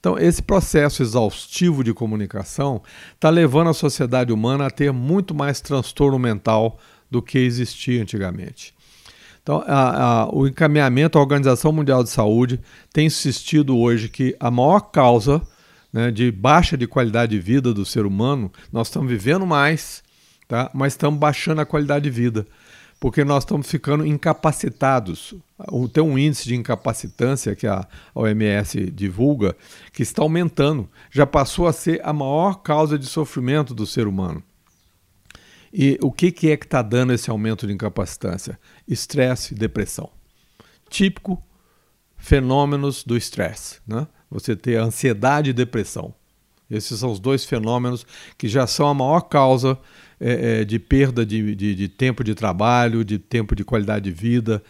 Então 0.00 0.18
esse 0.18 0.42
processo 0.42 1.02
exaustivo 1.02 1.84
de 1.84 1.92
comunicação 1.92 2.82
está 3.14 3.28
levando 3.28 3.68
a 3.68 3.74
sociedade 3.74 4.32
humana 4.32 4.66
a 4.66 4.70
ter 4.70 4.90
muito 4.90 5.34
mais 5.34 5.60
transtorno 5.60 6.18
mental 6.18 6.78
do 7.10 7.20
que 7.20 7.38
existia 7.38 8.00
antigamente. 8.00 8.74
Então, 9.42 9.62
a, 9.64 10.22
a, 10.22 10.34
o 10.34 10.48
encaminhamento, 10.48 11.16
a 11.16 11.20
Organização 11.20 11.70
Mundial 11.70 12.02
de 12.02 12.10
Saúde 12.10 12.58
tem 12.92 13.06
insistido 13.06 13.78
hoje 13.78 14.08
que 14.08 14.34
a 14.40 14.50
maior 14.50 14.80
causa 14.80 15.40
né, 15.96 16.10
de 16.10 16.30
baixa 16.30 16.76
de 16.76 16.86
qualidade 16.86 17.34
de 17.34 17.40
vida 17.40 17.72
do 17.72 17.82
ser 17.82 18.04
humano, 18.04 18.52
nós 18.70 18.88
estamos 18.88 19.08
vivendo 19.08 19.46
mais, 19.46 20.04
tá? 20.46 20.70
mas 20.74 20.92
estamos 20.92 21.18
baixando 21.18 21.62
a 21.62 21.64
qualidade 21.64 22.02
de 22.02 22.10
vida, 22.10 22.46
porque 23.00 23.24
nós 23.24 23.44
estamos 23.44 23.66
ficando 23.66 24.04
incapacitados. 24.06 25.34
Tem 25.94 26.02
um 26.02 26.18
índice 26.18 26.44
de 26.44 26.54
incapacitância 26.54 27.56
que 27.56 27.66
a 27.66 27.88
OMS 28.14 28.90
divulga 28.90 29.56
que 29.90 30.02
está 30.02 30.20
aumentando, 30.20 30.86
já 31.10 31.26
passou 31.26 31.66
a 31.66 31.72
ser 31.72 32.02
a 32.04 32.12
maior 32.12 32.56
causa 32.56 32.98
de 32.98 33.06
sofrimento 33.06 33.74
do 33.74 33.86
ser 33.86 34.06
humano. 34.06 34.42
E 35.72 35.98
o 36.02 36.12
que, 36.12 36.30
que 36.30 36.50
é 36.50 36.58
que 36.58 36.66
está 36.66 36.82
dando 36.82 37.14
esse 37.14 37.30
aumento 37.30 37.66
de 37.66 37.72
incapacitância? 37.72 38.60
Estresse 38.86 39.54
e 39.54 39.56
depressão. 39.56 40.10
típico 40.90 41.42
fenômenos 42.18 43.02
do 43.02 43.16
estresse. 43.16 43.80
Né? 43.86 44.06
Você 44.30 44.56
ter 44.56 44.76
ansiedade 44.76 45.50
e 45.50 45.52
depressão. 45.52 46.14
Esses 46.70 46.98
são 46.98 47.12
os 47.12 47.20
dois 47.20 47.44
fenômenos 47.44 48.04
que 48.36 48.48
já 48.48 48.66
são 48.66 48.88
a 48.88 48.94
maior 48.94 49.20
causa 49.22 49.78
é, 50.20 50.60
é, 50.60 50.64
de 50.64 50.78
perda 50.78 51.24
de, 51.24 51.54
de, 51.54 51.74
de, 51.74 51.88
tempo 51.88 52.24
de 52.24 52.34
trabalho, 52.34 53.04
de 53.04 53.18
tempo 53.18 53.54
de 53.54 53.64
qualidade 53.64 54.04
de 54.04 54.10
vida. 54.10 54.62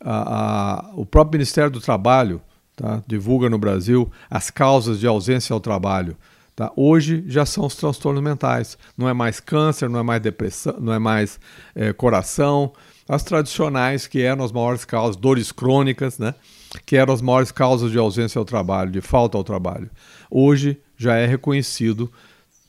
A, 0.00 0.90
a, 0.90 0.90
o 0.94 1.04
próprio 1.04 1.38
Ministério 1.38 1.70
do 1.70 1.80
Trabalho 1.80 2.40
tá, 2.76 3.02
divulga 3.06 3.50
no 3.50 3.58
Brasil 3.58 4.10
as 4.30 4.50
causas 4.50 5.00
de 5.00 5.06
ausência 5.06 5.52
ao 5.52 5.60
trabalho. 5.60 6.16
Tá? 6.54 6.70
Hoje 6.76 7.24
já 7.26 7.44
são 7.44 7.66
os 7.66 7.74
transtornos 7.74 8.22
mentais. 8.22 8.78
Não 8.96 9.08
é 9.08 9.12
mais 9.12 9.40
câncer, 9.40 9.88
não 9.88 9.98
é 9.98 10.02
mais 10.02 10.22
depressão, 10.22 10.76
não 10.78 10.92
é 10.92 10.98
mais 10.98 11.40
é, 11.74 11.92
coração. 11.92 12.72
As 13.08 13.24
tradicionais, 13.24 14.06
que 14.06 14.22
eram 14.22 14.44
as 14.44 14.52
maiores 14.52 14.84
causas, 14.84 15.16
dores 15.16 15.50
crônicas, 15.50 16.18
né? 16.18 16.34
Que 16.86 16.96
eram 16.96 17.12
as 17.12 17.20
maiores 17.20 17.52
causas 17.52 17.90
de 17.90 17.98
ausência 17.98 18.38
ao 18.38 18.44
trabalho, 18.44 18.90
de 18.90 19.00
falta 19.00 19.36
ao 19.36 19.44
trabalho. 19.44 19.90
Hoje 20.30 20.80
já 20.96 21.16
é 21.16 21.26
reconhecido, 21.26 22.10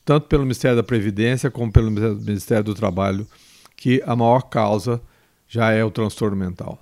tanto 0.04 0.26
pelo 0.28 0.42
Ministério 0.42 0.76
da 0.76 0.82
Previdência 0.82 1.50
como 1.50 1.72
pelo 1.72 1.90
Ministério 1.90 2.64
do 2.64 2.74
Trabalho, 2.74 3.26
que 3.76 4.02
a 4.06 4.14
maior 4.14 4.42
causa 4.42 5.00
já 5.48 5.70
é 5.70 5.84
o 5.84 5.90
transtorno 5.90 6.36
mental. 6.36 6.78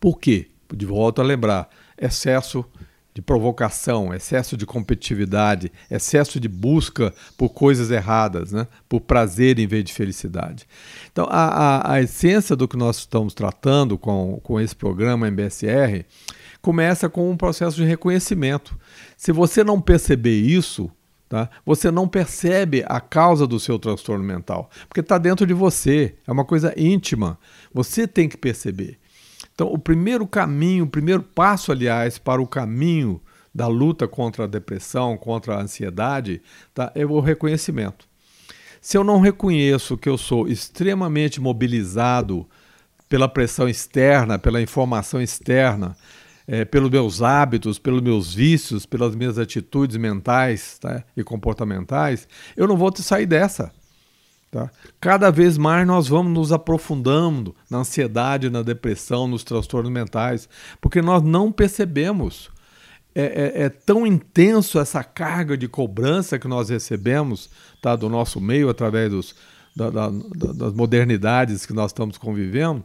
Por 0.00 0.18
quê? 0.18 0.48
De 0.74 0.84
volta 0.84 1.22
a 1.22 1.24
lembrar, 1.24 1.68
excesso 1.96 2.64
de 3.16 3.22
provocação, 3.22 4.12
excesso 4.12 4.58
de 4.58 4.66
competitividade, 4.66 5.72
excesso 5.90 6.38
de 6.38 6.46
busca 6.48 7.14
por 7.34 7.48
coisas 7.48 7.90
erradas, 7.90 8.52
né? 8.52 8.66
por 8.86 9.00
prazer 9.00 9.58
em 9.58 9.66
vez 9.66 9.84
de 9.84 9.94
felicidade. 9.94 10.68
Então, 11.10 11.26
a, 11.30 11.46
a, 11.46 11.92
a 11.94 12.02
essência 12.02 12.54
do 12.54 12.68
que 12.68 12.76
nós 12.76 12.98
estamos 12.98 13.32
tratando 13.32 13.96
com, 13.96 14.38
com 14.42 14.60
esse 14.60 14.76
programa 14.76 15.28
MBSR 15.28 16.04
começa 16.60 17.08
com 17.08 17.30
um 17.30 17.38
processo 17.38 17.76
de 17.78 17.86
reconhecimento. 17.86 18.78
Se 19.16 19.32
você 19.32 19.64
não 19.64 19.80
perceber 19.80 20.38
isso, 20.38 20.90
Tá? 21.28 21.50
Você 21.64 21.90
não 21.90 22.06
percebe 22.06 22.84
a 22.86 23.00
causa 23.00 23.48
do 23.48 23.58
seu 23.58 23.80
transtorno 23.80 24.22
mental, 24.22 24.70
porque 24.88 25.00
está 25.00 25.18
dentro 25.18 25.44
de 25.44 25.52
você, 25.52 26.14
é 26.24 26.30
uma 26.30 26.44
coisa 26.44 26.72
íntima. 26.76 27.36
Você 27.74 28.06
tem 28.06 28.28
que 28.28 28.36
perceber. 28.36 28.96
Então, 29.56 29.72
o 29.72 29.78
primeiro 29.78 30.26
caminho, 30.26 30.84
o 30.84 30.86
primeiro 30.86 31.22
passo, 31.22 31.72
aliás, 31.72 32.18
para 32.18 32.42
o 32.42 32.46
caminho 32.46 33.22
da 33.54 33.66
luta 33.66 34.06
contra 34.06 34.44
a 34.44 34.46
depressão, 34.46 35.16
contra 35.16 35.54
a 35.54 35.62
ansiedade, 35.62 36.42
tá? 36.74 36.92
é 36.94 37.06
o 37.06 37.20
reconhecimento. 37.20 38.06
Se 38.82 38.98
eu 38.98 39.02
não 39.02 39.18
reconheço 39.18 39.96
que 39.96 40.10
eu 40.10 40.18
sou 40.18 40.46
extremamente 40.46 41.40
mobilizado 41.40 42.46
pela 43.08 43.30
pressão 43.30 43.66
externa, 43.66 44.38
pela 44.38 44.60
informação 44.60 45.22
externa, 45.22 45.96
é, 46.46 46.66
pelos 46.66 46.90
meus 46.90 47.22
hábitos, 47.22 47.78
pelos 47.78 48.02
meus 48.02 48.34
vícios, 48.34 48.84
pelas 48.84 49.16
minhas 49.16 49.38
atitudes 49.38 49.96
mentais 49.96 50.78
tá? 50.78 51.02
e 51.16 51.24
comportamentais, 51.24 52.28
eu 52.54 52.68
não 52.68 52.76
vou 52.76 52.94
sair 52.94 53.24
dessa. 53.24 53.72
Tá? 54.50 54.70
Cada 55.00 55.30
vez 55.30 55.58
mais 55.58 55.86
nós 55.86 56.08
vamos 56.08 56.32
nos 56.32 56.52
aprofundando 56.52 57.54
na 57.70 57.78
ansiedade, 57.78 58.48
na 58.48 58.62
depressão, 58.62 59.26
nos 59.26 59.44
transtornos 59.44 59.90
mentais, 59.90 60.48
porque 60.80 61.02
nós 61.02 61.22
não 61.22 61.50
percebemos. 61.50 62.50
É, 63.18 63.22
é, 63.22 63.62
é, 63.62 63.68
tão 63.70 64.06
intenso 64.06 64.78
essa 64.78 65.02
carga 65.02 65.56
de 65.56 65.66
cobrança 65.66 66.38
que 66.38 66.46
nós 66.46 66.68
recebemos 66.68 67.48
tá, 67.80 67.96
do 67.96 68.10
nosso 68.10 68.38
meio 68.38 68.68
através 68.68 69.10
dos, 69.10 69.34
da, 69.74 69.88
da, 69.88 70.10
das 70.10 70.74
modernidades 70.74 71.64
que 71.64 71.72
nós 71.72 71.92
estamos 71.92 72.18
convivendo, 72.18 72.84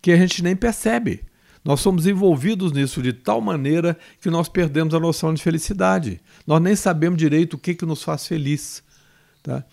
que 0.00 0.12
a 0.12 0.16
gente 0.16 0.42
nem 0.42 0.56
percebe. 0.56 1.22
Nós 1.62 1.80
somos 1.80 2.06
envolvidos 2.06 2.72
nisso 2.72 3.02
de 3.02 3.12
tal 3.12 3.40
maneira 3.40 3.98
que 4.20 4.30
nós 4.30 4.48
perdemos 4.48 4.94
a 4.94 5.00
noção 5.00 5.34
de 5.34 5.42
felicidade. 5.42 6.20
Nós 6.46 6.62
nem 6.62 6.76
sabemos 6.76 7.18
direito 7.18 7.54
o 7.54 7.58
que, 7.58 7.74
que 7.74 7.84
nos 7.84 8.02
faz 8.02 8.26
feliz. 8.26 8.82
Tá? 9.42 9.64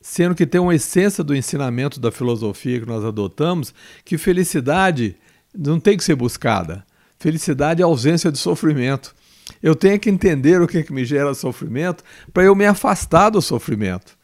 Sendo 0.00 0.34
que 0.34 0.46
tem 0.46 0.60
uma 0.60 0.74
essência 0.74 1.22
do 1.22 1.34
ensinamento 1.34 2.00
da 2.00 2.10
filosofia 2.10 2.80
que 2.80 2.86
nós 2.86 3.04
adotamos, 3.04 3.74
que 4.04 4.16
felicidade 4.16 5.16
não 5.56 5.78
tem 5.78 5.96
que 5.96 6.04
ser 6.04 6.14
buscada. 6.14 6.84
Felicidade 7.18 7.82
é 7.82 7.84
ausência 7.84 8.32
de 8.32 8.38
sofrimento. 8.38 9.14
Eu 9.62 9.74
tenho 9.74 9.98
que 9.98 10.08
entender 10.08 10.60
o 10.60 10.66
que, 10.66 10.78
é 10.78 10.82
que 10.82 10.92
me 10.92 11.04
gera 11.04 11.34
sofrimento 11.34 12.02
para 12.32 12.44
eu 12.44 12.54
me 12.54 12.64
afastar 12.64 13.30
do 13.30 13.42
sofrimento. 13.42 14.16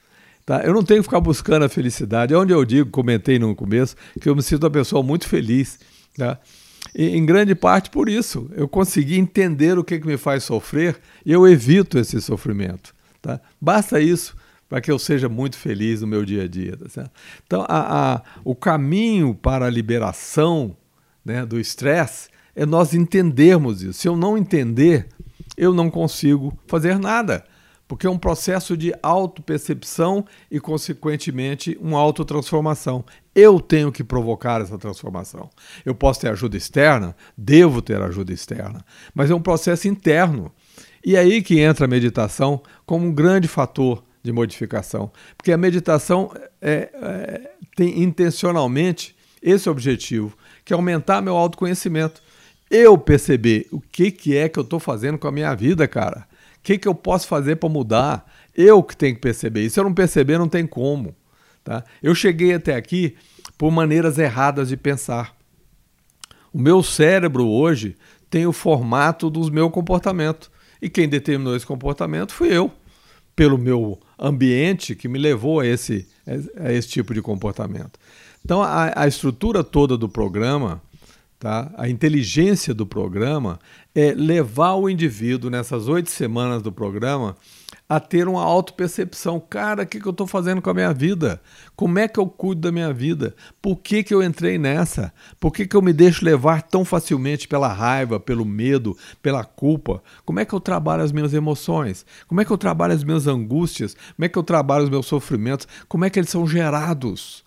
Tá? 0.46 0.62
Eu 0.62 0.72
não 0.72 0.82
tenho 0.82 1.00
que 1.00 1.08
ficar 1.08 1.20
buscando 1.20 1.64
a 1.64 1.68
felicidade. 1.68 2.32
É 2.32 2.38
onde 2.38 2.52
eu 2.52 2.64
digo, 2.64 2.88
comentei 2.90 3.38
no 3.38 3.54
começo, 3.54 3.96
que 4.20 4.28
eu 4.28 4.36
me 4.36 4.42
sinto 4.42 4.62
uma 4.64 4.70
pessoa 4.70 5.02
muito 5.02 5.28
feliz. 5.28 5.78
Tá? 6.16 6.38
E, 6.94 7.16
em 7.16 7.26
grande 7.26 7.54
parte 7.54 7.90
por 7.90 8.08
isso. 8.08 8.48
Eu 8.54 8.68
consegui 8.68 9.18
entender 9.18 9.76
o 9.76 9.84
que, 9.84 9.94
é 9.94 9.98
que 9.98 10.06
me 10.06 10.16
faz 10.16 10.44
sofrer 10.44 10.98
e 11.24 11.32
eu 11.32 11.46
evito 11.46 11.98
esse 11.98 12.20
sofrimento. 12.22 12.94
Tá? 13.20 13.40
Basta 13.60 14.00
isso 14.00 14.34
para 14.68 14.80
que 14.80 14.90
eu 14.90 14.98
seja 14.98 15.28
muito 15.28 15.56
feliz 15.56 16.00
no 16.00 16.06
meu 16.06 16.24
dia 16.24 16.44
a 16.44 16.48
dia. 16.48 16.76
Tá 16.76 17.10
então, 17.46 17.64
a, 17.68 18.14
a, 18.14 18.22
o 18.44 18.54
caminho 18.54 19.34
para 19.34 19.66
a 19.66 19.70
liberação 19.70 20.76
né, 21.24 21.44
do 21.44 21.58
estresse 21.58 22.28
é 22.54 22.64
nós 22.64 22.94
entendermos 22.94 23.82
isso. 23.82 24.00
Se 24.00 24.08
eu 24.08 24.16
não 24.16 24.36
entender, 24.36 25.08
eu 25.56 25.72
não 25.72 25.90
consigo 25.90 26.56
fazer 26.66 26.98
nada, 26.98 27.44
porque 27.86 28.06
é 28.06 28.10
um 28.10 28.18
processo 28.18 28.76
de 28.76 28.92
autopercepção 29.02 30.24
e, 30.50 30.58
consequentemente, 30.58 31.78
uma 31.80 31.98
autotransformação. 31.98 33.04
Eu 33.34 33.60
tenho 33.60 33.92
que 33.92 34.02
provocar 34.02 34.60
essa 34.60 34.78
transformação. 34.78 35.48
Eu 35.84 35.94
posso 35.94 36.20
ter 36.20 36.28
ajuda 36.28 36.56
externa, 36.56 37.14
devo 37.36 37.80
ter 37.80 38.00
ajuda 38.00 38.32
externa, 38.32 38.84
mas 39.14 39.30
é 39.30 39.34
um 39.34 39.42
processo 39.42 39.86
interno. 39.86 40.50
E 41.04 41.16
aí 41.16 41.40
que 41.40 41.60
entra 41.60 41.84
a 41.84 41.88
meditação 41.88 42.60
como 42.84 43.06
um 43.06 43.12
grande 43.12 43.46
fator 43.46 44.02
de 44.26 44.32
modificação. 44.32 45.10
Porque 45.36 45.52
a 45.52 45.56
meditação 45.56 46.30
é, 46.60 46.90
é, 46.92 47.50
tem 47.74 48.02
intencionalmente 48.02 49.16
esse 49.40 49.70
objetivo, 49.70 50.36
que 50.64 50.72
é 50.72 50.76
aumentar 50.76 51.22
meu 51.22 51.36
autoconhecimento. 51.36 52.20
Eu 52.68 52.98
perceber 52.98 53.68
o 53.70 53.80
que, 53.80 54.10
que 54.10 54.36
é 54.36 54.48
que 54.48 54.58
eu 54.58 54.64
estou 54.64 54.80
fazendo 54.80 55.16
com 55.16 55.28
a 55.28 55.32
minha 55.32 55.54
vida, 55.54 55.86
cara. 55.86 56.26
O 56.58 56.62
que, 56.62 56.76
que 56.76 56.88
eu 56.88 56.94
posso 56.94 57.28
fazer 57.28 57.56
para 57.56 57.68
mudar? 57.68 58.30
Eu 58.54 58.82
que 58.82 58.96
tenho 58.96 59.14
que 59.14 59.20
perceber. 59.20 59.62
E 59.62 59.70
se 59.70 59.78
eu 59.78 59.84
não 59.84 59.94
perceber, 59.94 60.36
não 60.36 60.48
tem 60.48 60.66
como. 60.66 61.14
Tá? 61.62 61.84
Eu 62.02 62.14
cheguei 62.14 62.54
até 62.54 62.74
aqui 62.74 63.16
por 63.56 63.70
maneiras 63.70 64.18
erradas 64.18 64.68
de 64.68 64.76
pensar. 64.76 65.34
O 66.52 66.58
meu 66.58 66.82
cérebro 66.82 67.46
hoje 67.46 67.96
tem 68.28 68.46
o 68.46 68.52
formato 68.52 69.30
do 69.30 69.50
meu 69.52 69.70
comportamento. 69.70 70.50
E 70.82 70.88
quem 70.88 71.08
determinou 71.08 71.54
esse 71.54 71.66
comportamento 71.66 72.32
fui 72.32 72.48
eu, 72.48 72.72
pelo 73.36 73.58
meu 73.58 74.00
ambiente 74.18 74.96
que 74.96 75.06
me 75.06 75.18
levou 75.18 75.60
a 75.60 75.66
esse, 75.66 76.08
a 76.58 76.72
esse 76.72 76.88
tipo 76.88 77.12
de 77.12 77.20
comportamento. 77.20 78.00
Então, 78.42 78.62
a, 78.62 79.02
a 79.02 79.06
estrutura 79.06 79.62
toda 79.62 79.96
do 79.96 80.08
programa, 80.08 80.82
tá? 81.38 81.70
a 81.76 81.88
inteligência 81.88 82.72
do 82.72 82.86
programa, 82.86 83.60
é 83.94 84.12
levar 84.14 84.74
o 84.74 84.88
indivíduo 84.88 85.50
nessas 85.50 85.86
oito 85.86 86.10
semanas 86.10 86.62
do 86.62 86.72
programa 86.72 87.36
a 87.88 88.00
ter 88.00 88.26
uma 88.26 88.42
autopercepção. 88.42 89.38
Cara, 89.38 89.84
o 89.84 89.86
que, 89.86 90.00
que 90.00 90.06
eu 90.06 90.10
estou 90.10 90.26
fazendo 90.26 90.60
com 90.60 90.70
a 90.70 90.74
minha 90.74 90.92
vida? 90.92 91.40
Como 91.76 91.98
é 91.98 92.08
que 92.08 92.18
eu 92.18 92.26
cuido 92.26 92.62
da 92.62 92.72
minha 92.72 92.92
vida? 92.92 93.34
Por 93.62 93.76
que, 93.76 94.02
que 94.02 94.12
eu 94.12 94.22
entrei 94.22 94.58
nessa? 94.58 95.12
Por 95.38 95.52
que, 95.52 95.66
que 95.66 95.76
eu 95.76 95.82
me 95.82 95.92
deixo 95.92 96.24
levar 96.24 96.62
tão 96.62 96.84
facilmente 96.84 97.46
pela 97.46 97.72
raiva, 97.72 98.18
pelo 98.18 98.44
medo, 98.44 98.96
pela 99.22 99.44
culpa? 99.44 100.02
Como 100.24 100.40
é 100.40 100.44
que 100.44 100.52
eu 100.52 100.60
trabalho 100.60 101.02
as 101.02 101.12
minhas 101.12 101.32
emoções? 101.32 102.04
Como 102.26 102.40
é 102.40 102.44
que 102.44 102.50
eu 102.50 102.58
trabalho 102.58 102.92
as 102.92 103.04
minhas 103.04 103.26
angústias? 103.26 103.96
Como 104.16 104.24
é 104.26 104.28
que 104.28 104.38
eu 104.38 104.42
trabalho 104.42 104.84
os 104.84 104.90
meus 104.90 105.06
sofrimentos? 105.06 105.68
Como 105.88 106.04
é 106.04 106.10
que 106.10 106.18
eles 106.18 106.30
são 106.30 106.46
gerados? 106.46 107.44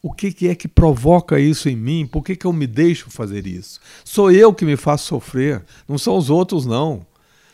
O 0.00 0.12
que, 0.12 0.32
que 0.32 0.48
é 0.48 0.54
que 0.54 0.68
provoca 0.68 1.40
isso 1.40 1.68
em 1.68 1.76
mim? 1.76 2.06
Por 2.06 2.22
que, 2.22 2.36
que 2.36 2.46
eu 2.46 2.52
me 2.52 2.66
deixo 2.66 3.10
fazer 3.10 3.46
isso? 3.46 3.80
Sou 4.04 4.30
eu 4.30 4.54
que 4.54 4.64
me 4.64 4.76
faço 4.76 5.06
sofrer, 5.06 5.62
não 5.88 5.98
são 5.98 6.16
os 6.16 6.30
outros, 6.30 6.64
não. 6.64 7.04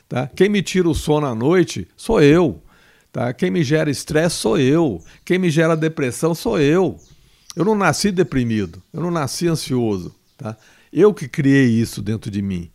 Tá? 0.09 0.27
Quem 0.27 0.49
me 0.49 0.63
tira 0.63 0.89
o 0.89 0.95
sono 0.95 1.27
à 1.27 1.35
noite 1.35 1.89
sou 1.97 2.21
eu. 2.21 2.63
Tá? 3.13 3.33
Quem 3.33 3.51
me 3.51 3.63
gera 3.63 3.91
estresse 3.91 4.37
sou 4.37 4.59
eu. 4.59 5.03
Quem 5.25 5.39
me 5.39 5.51
gera 5.51 5.77
depressão 5.77 6.35
sou 6.35 6.59
eu. 6.59 6.99
Eu 7.57 7.65
não 7.65 7.75
nasci 7.75 8.11
deprimido, 8.11 8.83
eu 8.93 9.01
não 9.01 9.11
nasci 9.11 9.47
ansioso. 9.47 10.15
Tá? 10.37 10.57
Eu 10.93 11.15
que 11.15 11.29
criei 11.29 11.69
isso 11.69 12.03
dentro 12.03 12.31
de 12.31 12.43
mim. 12.43 12.71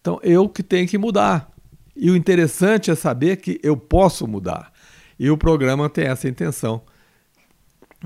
Então 0.00 0.20
eu 0.22 0.48
que 0.48 0.62
tenho 0.62 0.86
que 0.86 0.98
mudar. 0.98 1.50
E 1.96 2.10
o 2.10 2.16
interessante 2.16 2.90
é 2.90 2.94
saber 2.94 3.36
que 3.36 3.60
eu 3.62 3.76
posso 3.76 4.26
mudar. 4.26 4.72
E 5.18 5.30
o 5.30 5.38
programa 5.38 5.88
tem 5.88 6.06
essa 6.06 6.28
intenção 6.28 6.82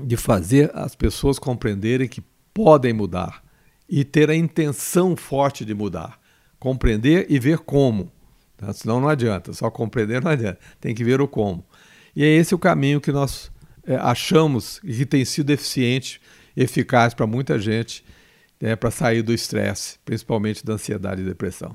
de 0.03 0.15
fazer 0.15 0.71
as 0.73 0.95
pessoas 0.95 1.39
compreenderem 1.39 2.07
que 2.07 2.21
podem 2.53 2.93
mudar 2.93 3.43
e 3.87 4.03
ter 4.03 4.29
a 4.29 4.35
intenção 4.35 5.15
forte 5.15 5.65
de 5.65 5.73
mudar. 5.73 6.19
Compreender 6.59 7.25
e 7.29 7.39
ver 7.39 7.59
como. 7.59 8.11
Tá? 8.59 8.73
Senão 8.73 8.99
não 8.99 9.07
adianta, 9.07 9.53
só 9.53 9.71
compreender 9.71 10.21
não 10.21 10.29
adianta, 10.29 10.59
tem 10.81 10.93
que 10.93 11.01
ver 11.01 11.21
o 11.21 11.27
como. 11.27 11.65
E 12.13 12.25
é 12.25 12.27
esse 12.27 12.53
o 12.53 12.59
caminho 12.59 12.99
que 12.99 13.09
nós 13.09 13.49
é, 13.87 13.95
achamos 13.95 14.81
e 14.83 14.93
que 14.93 15.05
tem 15.05 15.23
sido 15.23 15.49
eficiente, 15.49 16.19
eficaz 16.57 17.13
para 17.13 17.25
muita 17.25 17.57
gente 17.57 18.03
né, 18.59 18.75
para 18.75 18.91
sair 18.91 19.21
do 19.21 19.33
estresse, 19.33 19.97
principalmente 20.03 20.65
da 20.65 20.73
ansiedade 20.73 21.21
e 21.21 21.25
depressão. 21.25 21.73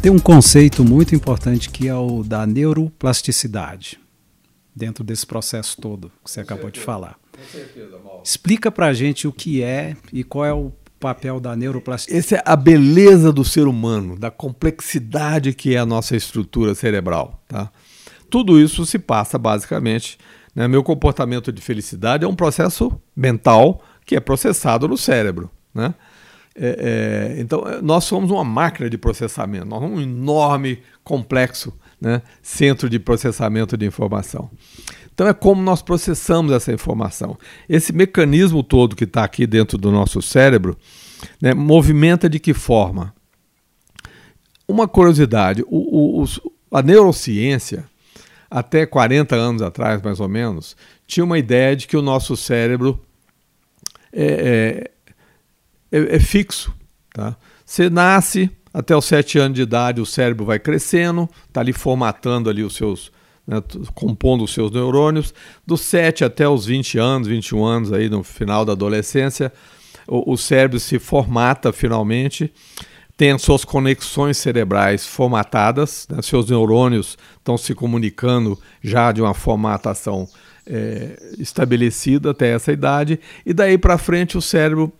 Tem 0.00 0.12
um 0.12 0.20
conceito 0.20 0.84
muito 0.84 1.16
importante 1.16 1.68
que 1.68 1.88
é 1.88 1.94
o 1.96 2.22
da 2.22 2.46
neuroplasticidade, 2.46 3.98
dentro 4.78 5.04
desse 5.04 5.26
processo 5.26 5.80
todo 5.80 6.10
que 6.24 6.30
você 6.30 6.40
Com 6.40 6.44
acabou 6.44 6.64
certeza. 6.64 6.80
de 6.80 6.86
falar. 6.86 7.18
Com 7.32 7.44
certeza, 7.44 7.98
Mauro. 8.02 8.22
Explica 8.24 8.70
para 8.70 8.86
a 8.86 8.92
gente 8.92 9.26
o 9.26 9.32
que 9.32 9.62
é 9.62 9.96
e 10.12 10.24
qual 10.24 10.44
é 10.44 10.52
o 10.52 10.72
papel 10.98 11.38
da 11.40 11.54
neuroplasticidade. 11.54 12.18
Essa 12.18 12.36
é 12.36 12.42
a 12.44 12.56
beleza 12.56 13.32
do 13.32 13.44
ser 13.44 13.66
humano, 13.66 14.18
da 14.18 14.30
complexidade 14.30 15.52
que 15.52 15.74
é 15.74 15.78
a 15.78 15.86
nossa 15.86 16.16
estrutura 16.16 16.74
cerebral. 16.74 17.42
Tá? 17.46 17.70
Tudo 18.30 18.60
isso 18.60 18.86
se 18.86 18.98
passa 18.98 19.38
basicamente. 19.38 20.18
Né? 20.54 20.66
Meu 20.66 20.82
comportamento 20.82 21.52
de 21.52 21.60
felicidade 21.60 22.24
é 22.24 22.28
um 22.28 22.34
processo 22.34 22.90
mental 23.14 23.82
que 24.04 24.16
é 24.16 24.20
processado 24.20 24.88
no 24.88 24.96
cérebro. 24.96 25.50
Né? 25.74 25.94
É, 26.54 27.34
é, 27.36 27.40
então, 27.40 27.62
nós 27.82 28.04
somos 28.04 28.30
uma 28.30 28.42
máquina 28.42 28.90
de 28.90 28.98
processamento, 28.98 29.66
nós 29.66 29.80
somos 29.80 29.98
um 29.98 30.02
enorme, 30.02 30.82
complexo 31.04 31.72
né, 32.00 32.22
centro 32.42 32.88
de 32.88 32.98
processamento 32.98 33.76
de 33.76 33.86
informação. 33.86 34.50
Então, 35.12 35.26
é 35.26 35.34
como 35.34 35.60
nós 35.62 35.82
processamos 35.82 36.52
essa 36.52 36.72
informação. 36.72 37.36
Esse 37.68 37.92
mecanismo 37.92 38.62
todo 38.62 38.94
que 38.94 39.04
está 39.04 39.24
aqui 39.24 39.46
dentro 39.46 39.76
do 39.76 39.90
nosso 39.90 40.22
cérebro 40.22 40.76
né, 41.40 41.54
movimenta 41.54 42.28
de 42.28 42.38
que 42.38 42.54
forma? 42.54 43.14
Uma 44.66 44.86
curiosidade: 44.86 45.64
o, 45.66 46.22
o, 46.22 46.24
a 46.70 46.82
neurociência, 46.82 47.84
até 48.48 48.86
40 48.86 49.34
anos 49.34 49.62
atrás, 49.62 50.00
mais 50.00 50.20
ou 50.20 50.28
menos, 50.28 50.76
tinha 51.06 51.24
uma 51.24 51.38
ideia 51.38 51.74
de 51.74 51.88
que 51.88 51.96
o 51.96 52.02
nosso 52.02 52.36
cérebro 52.36 53.00
é, 54.12 54.24
é 54.24 54.90
é, 55.90 56.16
é 56.16 56.20
fixo. 56.20 56.74
Tá? 57.12 57.36
Você 57.64 57.90
nasce, 57.90 58.50
até 58.72 58.96
os 58.96 59.04
7 59.04 59.38
anos 59.38 59.56
de 59.56 59.62
idade 59.62 60.00
o 60.00 60.06
cérebro 60.06 60.44
vai 60.44 60.58
crescendo, 60.58 61.28
está 61.46 61.60
ali 61.60 61.72
formatando 61.72 62.50
ali 62.50 62.62
os 62.62 62.74
seus, 62.74 63.10
né, 63.46 63.62
compondo 63.94 64.44
os 64.44 64.52
seus 64.52 64.70
neurônios. 64.70 65.32
Dos 65.66 65.80
7 65.82 66.24
até 66.24 66.48
os 66.48 66.66
20 66.66 66.98
anos, 66.98 67.28
21 67.28 67.64
anos, 67.64 67.92
aí 67.92 68.08
no 68.08 68.22
final 68.22 68.64
da 68.64 68.72
adolescência, 68.72 69.52
o, 70.06 70.32
o 70.32 70.36
cérebro 70.36 70.78
se 70.78 70.98
formata 70.98 71.72
finalmente, 71.72 72.52
tem 73.16 73.32
as 73.32 73.42
suas 73.42 73.64
conexões 73.64 74.38
cerebrais 74.38 75.04
formatadas, 75.04 76.06
né, 76.08 76.22
seus 76.22 76.48
neurônios 76.48 77.18
estão 77.36 77.58
se 77.58 77.74
comunicando 77.74 78.58
já 78.82 79.10
de 79.10 79.20
uma 79.20 79.34
formatação 79.34 80.28
é, 80.64 81.18
estabelecida 81.38 82.30
até 82.30 82.50
essa 82.50 82.70
idade, 82.70 83.18
e 83.44 83.52
daí 83.52 83.76
para 83.78 83.98
frente 83.98 84.36
o 84.36 84.42
cérebro 84.42 84.92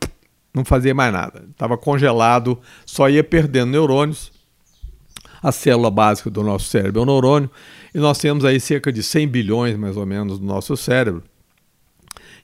não 0.55 0.65
fazia 0.65 0.95
mais 0.95 1.13
nada. 1.13 1.45
Estava 1.51 1.77
congelado, 1.77 2.59
só 2.85 3.09
ia 3.09 3.23
perdendo 3.23 3.71
neurônios. 3.71 4.33
A 5.43 5.53
célula 5.53 5.91
básica 5.91 6.29
do 6.31 6.43
nosso 6.43 6.67
cérebro 6.67 7.01
é 7.01 7.03
o 7.03 7.07
neurônio, 7.07 7.51
e 7.95 7.99
nós 7.99 8.19
temos 8.19 8.45
aí 8.45 8.59
cerca 8.59 8.93
de 8.93 9.03
100 9.05 9.29
bilhões, 9.29 9.77
mais 9.77 9.97
ou 9.97 10.05
menos, 10.05 10.39
do 10.39 10.45
nosso 10.45 10.77
cérebro. 10.77 11.23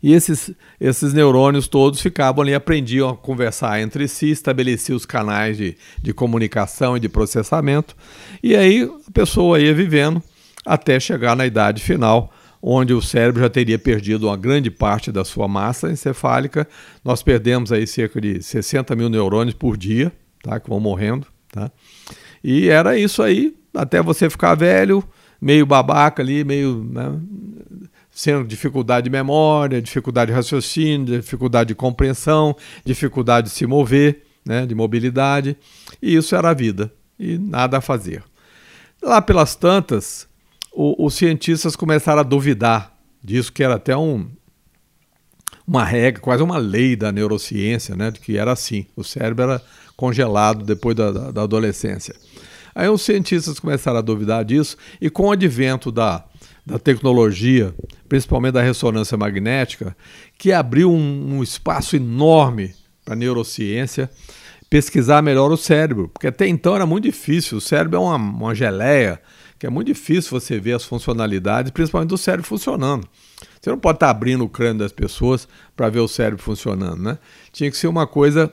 E 0.01 0.13
esses, 0.13 0.53
esses 0.79 1.13
neurônios 1.13 1.67
todos 1.67 2.01
ficavam 2.01 2.43
ali, 2.43 2.55
aprendiam 2.55 3.09
a 3.09 3.17
conversar 3.17 3.81
entre 3.81 4.07
si, 4.07 4.31
estabeleciam 4.31 4.97
os 4.97 5.07
canais 5.07 5.57
de, 5.57 5.77
de 6.01 6.13
comunicação 6.13 6.97
e 6.97 7.01
de 7.01 7.09
processamento, 7.09 7.97
e 8.43 8.55
aí 8.55 8.83
a 8.83 9.11
pessoa 9.11 9.59
ia 9.59 9.75
vivendo 9.75 10.23
até 10.65 11.01
chegar 11.01 11.35
na 11.35 11.47
idade 11.47 11.83
final, 11.83 12.33
onde 12.67 12.95
o 12.95 13.03
cérebro 13.03 13.43
já 13.43 13.51
teria 13.51 13.79
perdido 13.79 14.27
uma 14.27 14.39
grande 14.39 14.71
parte 14.71 15.13
da 15.13 15.23
sua 15.23 15.47
massa 15.47 15.91
encefálica. 15.91 16.67
Nós 17.05 17.23
perdemos 17.23 17.71
aí 17.71 17.87
cerca 17.87 18.19
de 18.19 18.43
60 18.43 18.97
mil 18.97 19.11
neurônios 19.11 19.55
por 19.55 19.77
dia, 19.77 20.11
tá? 20.43 20.59
que 20.59 20.71
vão 20.71 20.81
morrendo. 20.81 21.27
Tá? 21.53 21.71
E 22.43 22.71
era 22.71 22.99
isso 22.99 23.23
aí, 23.23 23.55
até 23.75 24.03
você 24.03 24.31
ficar 24.31 24.55
velho, 24.55 25.05
meio 25.39 25.67
babaca 25.67 26.23
ali, 26.23 26.43
meio 26.43 26.83
né, 26.91 27.21
sendo 28.11 28.49
dificuldade 28.49 29.05
de 29.05 29.11
memória, 29.11 29.83
dificuldade 29.83 30.31
de 30.31 30.35
raciocínio, 30.35 31.21
dificuldade 31.21 31.69
de 31.69 31.75
compreensão, 31.75 32.57
dificuldade 32.83 33.49
de 33.49 33.53
se 33.53 33.67
mover, 33.67 34.23
né, 34.43 34.65
de 34.65 34.75
mobilidade. 34.75 35.55
E 36.01 36.17
isso 36.17 36.35
era 36.35 36.49
a 36.49 36.55
vida, 36.55 36.91
e 37.19 37.37
nada 37.37 37.77
a 37.77 37.83
fazer. 37.83 38.25
Lá 39.03 39.21
pelas 39.21 39.55
tantas, 39.55 40.27
o, 40.75 41.07
os 41.07 41.15
cientistas 41.15 41.77
começaram 41.77 42.21
a 42.21 42.25
duvidar 42.25 42.93
disso, 43.23 43.53
que 43.53 43.63
era 43.63 43.77
até 43.77 43.97
um, 43.97 44.29
uma 45.67 45.85
regra, 45.85 46.21
quase 46.21 46.43
uma 46.43 46.59
lei 46.59 46.97
da 46.97 47.11
neurociência, 47.11 47.97
né, 47.97 48.11
de 48.11 48.21
que 48.21 48.37
era 48.37 48.53
assim, 48.53 48.87
o 48.97 49.05
cérebro 49.05 49.45
era 49.45 49.63
congelado 49.97 50.65
depois 50.65 50.97
da, 50.97 51.31
da, 51.31 51.43
adolescência. 51.43 52.15
Aí 52.75 52.89
os 52.89 53.03
cientistas 53.03 53.61
começaram 53.61 53.99
a 53.99 54.03
duvidar 54.03 54.45
disso, 54.45 54.77
e 55.01 55.09
com 55.09 55.29
o 55.29 55.33
advento 55.33 55.93
da, 55.93 56.25
da 56.67 56.79
tecnologia, 56.79 57.73
principalmente 58.09 58.55
da 58.55 58.63
ressonância 58.63 59.17
magnética, 59.17 59.97
que 60.37 60.53
abriu 60.53 60.93
um, 60.93 61.37
um 61.37 61.43
espaço 61.43 61.95
enorme 61.95 62.75
para 63.05 63.15
a 63.15 63.17
neurociência 63.17 64.11
pesquisar 64.69 65.23
melhor 65.23 65.53
o 65.53 65.57
cérebro, 65.57 66.09
porque 66.09 66.27
até 66.27 66.49
então 66.49 66.75
era 66.75 66.85
muito 66.85 67.05
difícil, 67.05 67.59
o 67.59 67.61
cérebro 67.61 67.97
é 67.97 68.01
uma, 68.01 68.17
uma 68.17 68.55
geleia, 68.55 69.21
que 69.65 69.67
é 69.67 69.71
muito 69.71 69.87
difícil 69.87 70.31
você 70.31 70.61
ver 70.61 70.75
as 70.75 70.85
funcionalidades, 70.85 71.71
principalmente 71.71 72.11
do 72.11 72.19
cérebro 72.19 72.47
funcionando. 72.47 73.09
Você 73.59 73.71
não 73.71 73.79
pode 73.79 73.97
estar 73.97 74.11
abrindo 74.11 74.45
o 74.45 74.49
crânio 74.49 74.81
das 74.81 74.93
pessoas 74.93 75.49
para 75.75 75.89
ver 75.89 76.01
o 76.01 76.09
cérebro 76.09 76.43
funcionando, 76.43 77.03
né? 77.03 77.19
Tinha 77.51 77.71
que 77.71 77.77
ser 77.79 77.87
uma 77.87 78.07
coisa 78.07 78.53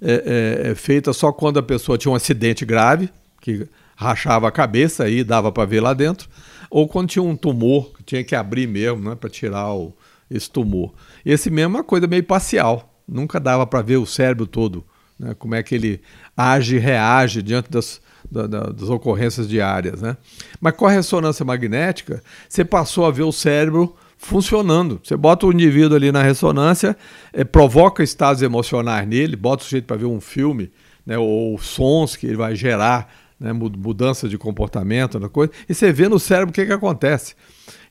é, 0.00 0.62
é, 0.66 0.70
é, 0.70 0.74
feita 0.76 1.12
só 1.12 1.32
quando 1.32 1.58
a 1.58 1.62
pessoa 1.62 1.98
tinha 1.98 2.12
um 2.12 2.14
acidente 2.14 2.64
grave, 2.64 3.10
que 3.40 3.66
rachava 3.96 4.46
a 4.46 4.52
cabeça 4.52 5.08
e 5.08 5.24
dava 5.24 5.50
para 5.50 5.64
ver 5.64 5.80
lá 5.80 5.92
dentro, 5.92 6.28
ou 6.70 6.86
quando 6.86 7.08
tinha 7.08 7.22
um 7.24 7.34
tumor, 7.34 7.92
que 7.96 8.04
tinha 8.04 8.22
que 8.22 8.36
abrir 8.36 8.68
mesmo, 8.68 9.10
né, 9.10 9.16
para 9.16 9.28
tirar 9.28 9.74
o, 9.74 9.92
esse 10.30 10.48
tumor. 10.48 10.94
Esse 11.24 11.50
mesmo 11.50 11.78
é 11.78 11.80
uma 11.80 11.84
coisa 11.84 12.06
meio 12.06 12.22
parcial, 12.22 12.96
nunca 13.08 13.40
dava 13.40 13.66
para 13.66 13.82
ver 13.82 13.96
o 13.96 14.06
cérebro 14.06 14.46
todo, 14.46 14.84
né, 15.18 15.34
como 15.34 15.56
é 15.56 15.64
que 15.64 15.74
ele 15.74 16.00
age, 16.36 16.78
reage 16.78 17.42
diante 17.42 17.68
das, 17.68 18.00
da, 18.30 18.46
da, 18.46 18.60
das 18.70 18.88
ocorrências 18.88 19.48
diárias. 19.48 20.02
Né? 20.02 20.16
Mas 20.60 20.74
com 20.74 20.86
a 20.86 20.90
ressonância 20.90 21.44
magnética, 21.44 22.22
você 22.48 22.64
passou 22.64 23.06
a 23.06 23.10
ver 23.10 23.22
o 23.22 23.32
cérebro 23.32 23.94
funcionando. 24.16 25.00
Você 25.02 25.16
bota 25.16 25.46
o 25.46 25.52
indivíduo 25.52 25.96
ali 25.96 26.10
na 26.10 26.22
ressonância, 26.22 26.96
é, 27.32 27.44
provoca 27.44 28.02
estados 28.02 28.42
emocionais 28.42 29.06
nele, 29.06 29.36
bota 29.36 29.62
o 29.62 29.64
sujeito 29.64 29.84
para 29.84 29.96
ver 29.96 30.06
um 30.06 30.20
filme, 30.20 30.70
né, 31.04 31.18
ou 31.18 31.58
sons 31.58 32.16
que 32.16 32.26
ele 32.26 32.36
vai 32.36 32.56
gerar, 32.56 33.12
né, 33.38 33.52
mudança 33.52 34.28
de 34.28 34.38
comportamento, 34.38 35.20
coisa, 35.28 35.52
e 35.68 35.74
você 35.74 35.92
vê 35.92 36.08
no 36.08 36.18
cérebro 36.18 36.50
o 36.50 36.52
que, 36.52 36.64
que 36.64 36.72
acontece. 36.72 37.34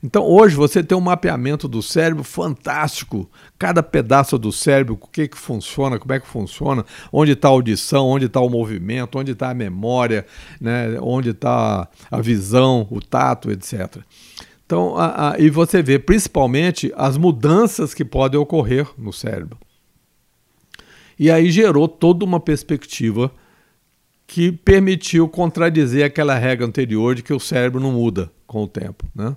Então 0.02 0.24
hoje 0.24 0.54
você 0.54 0.82
tem 0.82 0.96
um 0.96 1.00
mapeamento 1.00 1.66
do 1.68 1.82
cérebro 1.82 2.22
fantástico. 2.22 3.30
Cada 3.58 3.82
pedaço 3.82 4.38
do 4.38 4.52
cérebro, 4.52 4.98
o 5.00 5.06
que, 5.08 5.28
que 5.28 5.36
funciona, 5.36 5.98
como 5.98 6.12
é 6.12 6.20
que 6.20 6.26
funciona, 6.26 6.84
onde 7.12 7.32
está 7.32 7.48
a 7.48 7.50
audição, 7.50 8.06
onde 8.06 8.26
está 8.26 8.40
o 8.40 8.48
movimento, 8.48 9.18
onde 9.18 9.32
está 9.32 9.50
a 9.50 9.54
memória, 9.54 10.26
né, 10.60 10.98
onde 11.00 11.30
está 11.30 11.88
a 12.10 12.20
visão, 12.20 12.86
o 12.90 13.00
tato, 13.00 13.50
etc. 13.50 13.98
Então, 14.64 14.96
a, 14.96 15.32
a, 15.32 15.38
e 15.38 15.48
você 15.48 15.82
vê 15.82 15.98
principalmente 15.98 16.92
as 16.96 17.16
mudanças 17.16 17.94
que 17.94 18.04
podem 18.04 18.38
ocorrer 18.38 18.88
no 18.98 19.12
cérebro. 19.12 19.58
E 21.18 21.30
aí 21.30 21.50
gerou 21.50 21.88
toda 21.88 22.24
uma 22.24 22.40
perspectiva 22.40 23.32
que 24.26 24.50
permitiu 24.50 25.28
contradizer 25.28 26.04
aquela 26.04 26.34
regra 26.34 26.66
anterior 26.66 27.14
de 27.14 27.22
que 27.22 27.32
o 27.32 27.40
cérebro 27.40 27.80
não 27.80 27.92
muda 27.92 28.30
com 28.46 28.64
o 28.64 28.66
tempo. 28.66 29.04
Né? 29.14 29.34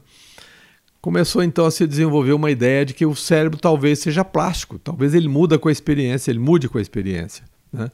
Começou 1.02 1.44
então 1.44 1.66
a 1.66 1.72
se 1.72 1.88
desenvolver 1.88 2.34
uma 2.34 2.52
ideia 2.52 2.86
de 2.86 2.94
que 2.94 3.06
o 3.06 3.16
cérebro 3.16 3.60
talvez 3.60 4.00
seja 4.00 4.24
plástico, 4.26 4.78
talvez 4.80 5.14
ele 5.14 5.28
muda 5.28 5.58
com 5.58 5.70
a 5.70 5.72
experiência, 5.72 6.32
ele 6.32 6.40
mude 6.40 6.68
com 6.68 6.78
a 6.78 6.82
experiência. 6.82 7.44
Né? 7.72 7.90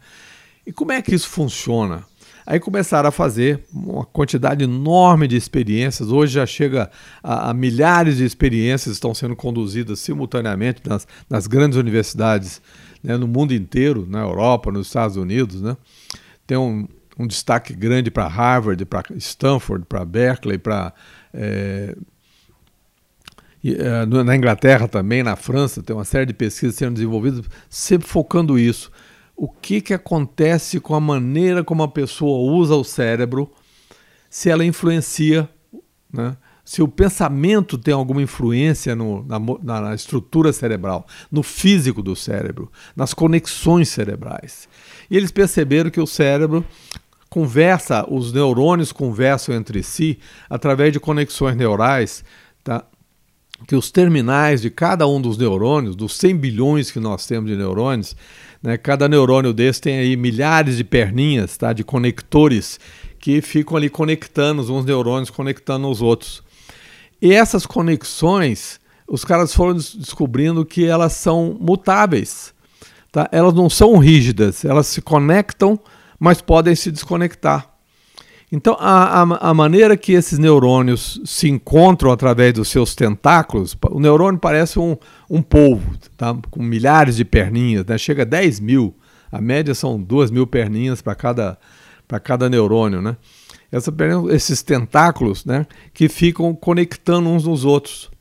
E 0.65 0.71
como 0.71 0.91
é 0.91 1.01
que 1.01 1.13
isso 1.13 1.29
funciona? 1.29 2.03
Aí 2.45 2.59
começaram 2.59 3.09
a 3.09 3.11
fazer 3.11 3.65
uma 3.73 4.05
quantidade 4.05 4.63
enorme 4.63 5.27
de 5.27 5.35
experiências. 5.35 6.11
Hoje 6.11 6.33
já 6.33 6.45
chega 6.45 6.91
a, 7.23 7.49
a 7.49 7.53
milhares 7.53 8.17
de 8.17 8.23
experiências 8.23 8.93
estão 8.93 9.15
sendo 9.15 9.35
conduzidas 9.35 9.99
simultaneamente 9.99 10.81
nas, 10.85 11.07
nas 11.27 11.47
grandes 11.47 11.77
universidades 11.77 12.61
né, 13.03 13.17
no 13.17 13.27
mundo 13.27 13.53
inteiro, 13.53 14.05
na 14.07 14.21
Europa, 14.21 14.71
nos 14.71 14.87
Estados 14.87 15.17
Unidos. 15.17 15.59
Né? 15.59 15.75
Tem 16.45 16.55
um, 16.55 16.87
um 17.17 17.25
destaque 17.25 17.73
grande 17.73 18.11
para 18.11 18.27
Harvard, 18.27 18.85
para 18.85 19.03
Stanford, 19.15 19.85
para 19.87 20.05
Berkeley, 20.05 20.59
para 20.59 20.93
eh, 21.33 21.95
na 24.23 24.36
Inglaterra 24.36 24.88
também, 24.88 25.23
na 25.23 25.36
França, 25.36 25.82
tem 25.82 25.95
uma 25.95 26.06
série 26.06 26.28
de 26.28 26.34
pesquisas 26.34 26.75
sendo 26.75 26.93
desenvolvidas, 26.93 27.45
sempre 27.69 28.08
focando 28.08 28.60
isso. 28.60 28.91
O 29.36 29.49
que, 29.49 29.82
que 29.82 29.93
acontece 29.93 30.80
com 30.80 30.93
a 30.95 30.99
maneira 30.99 31.63
como 31.63 31.84
a 31.84 31.88
pessoa 31.88 32.51
usa 32.54 32.75
o 32.75 32.84
cérebro 32.84 33.51
se 34.30 34.49
ela 34.49 34.63
influencia 34.63 35.49
né? 36.12 36.38
se 36.65 36.82
o 36.82 36.88
pensamento 36.88 37.78
tem 37.78 37.93
alguma 37.93 38.23
influência 38.23 38.95
no, 38.95 39.23
na, 39.23 39.82
na, 39.82 39.93
estrutura 39.93 40.51
cerebral, 40.51 41.06
no 41.32 41.43
físico 41.43 42.01
do 42.01 42.15
cérebro, 42.15 42.71
nas 42.95 43.13
conexões 43.13 43.89
cerebrais. 43.89 44.67
E 45.10 45.15
eles 45.15 45.32
perceberam 45.32 45.91
que 45.91 46.01
o 46.01 46.08
cérebro 46.08 46.65
conversa, 47.30 48.06
os 48.10 48.34
neurônios 48.34 48.91
conversam 48.91 49.54
entre 49.54 49.84
si 49.84 50.17
através 50.49 50.91
de 50.91 50.99
conexões 50.99 51.56
neurais, 51.56 52.23
tá? 52.63 52.84
Que 53.67 53.75
os 53.75 53.89
terminais 53.89 54.61
de 54.61 54.69
cada 54.69 55.07
um 55.07 55.21
dos 55.21 55.37
neurônios, 55.37 55.95
dos 55.95 56.15
100 56.17 56.37
bilhões 56.37 56.91
que 56.91 56.99
nós 56.99 57.25
temos 57.25 57.49
de 57.49 57.55
neurônios, 57.55 58.15
né, 58.61 58.77
cada 58.77 59.07
neurônio 59.07 59.53
desse 59.53 59.81
tem 59.81 59.97
aí 59.97 60.17
milhares 60.17 60.77
de 60.77 60.83
perninhas, 60.83 61.57
tá, 61.57 61.71
de 61.71 61.83
conectores 61.83 62.79
que 63.19 63.41
ficam 63.41 63.77
ali 63.77 63.89
conectando 63.89 64.61
uns 64.61 64.85
neurônios 64.85 65.29
conectando 65.29 65.89
os 65.89 66.01
outros. 66.01 66.43
E 67.21 67.33
essas 67.33 67.65
conexões, 67.65 68.79
os 69.07 69.23
caras 69.23 69.53
foram 69.53 69.75
descobrindo 69.75 70.65
que 70.65 70.85
elas 70.85 71.13
são 71.13 71.57
mutáveis. 71.59 72.53
Tá? 73.11 73.27
Elas 73.31 73.53
não 73.53 73.69
são 73.69 73.97
rígidas, 73.97 74.65
elas 74.65 74.87
se 74.87 75.01
conectam, 75.01 75.79
mas 76.19 76.41
podem 76.41 76.75
se 76.75 76.91
desconectar. 76.91 77.74
Então, 78.51 78.77
a, 78.79 79.21
a, 79.21 79.49
a, 79.49 79.53
maneira 79.53 79.97
que 79.97 80.13
esses 80.13 80.38
neurônios 80.38 81.19
se 81.25 81.49
encontram 81.49 82.12
através 82.12 82.53
dos 82.53 82.69
seus 82.69 82.93
tentáculos, 82.93 83.75
o 83.89 83.99
neurônio 83.99 84.39
parece 84.39 84.79
um, 84.79 84.95
um 85.29 85.41
polvo, 85.41 85.97
tá? 86.15 86.36
com 86.51 86.62
milhares 86.62 87.15
de 87.15 87.25
perninhas, 87.25 87.86
né? 87.86 87.97
chega 87.97 88.21
a 88.21 88.25
10 88.25 88.60
mil. 88.60 88.95
A 89.31 89.41
média 89.41 89.73
são 89.73 89.99
2 89.99 90.31
mil 90.31 90.45
perninhas 90.45 91.01
para 91.01 91.15
cada, 91.15 91.58
cada 92.23 92.47
neurônio. 92.47 93.01
Né? 93.01 93.17
Essa, 93.71 93.91
esses 94.29 94.62
tentáculos 94.62 95.43
né, 95.43 95.65
que 95.93 96.08
ficam 96.08 96.53
conectando 96.53 97.29
uns 97.29 97.45
nos 97.45 97.65
outros. 97.65 98.12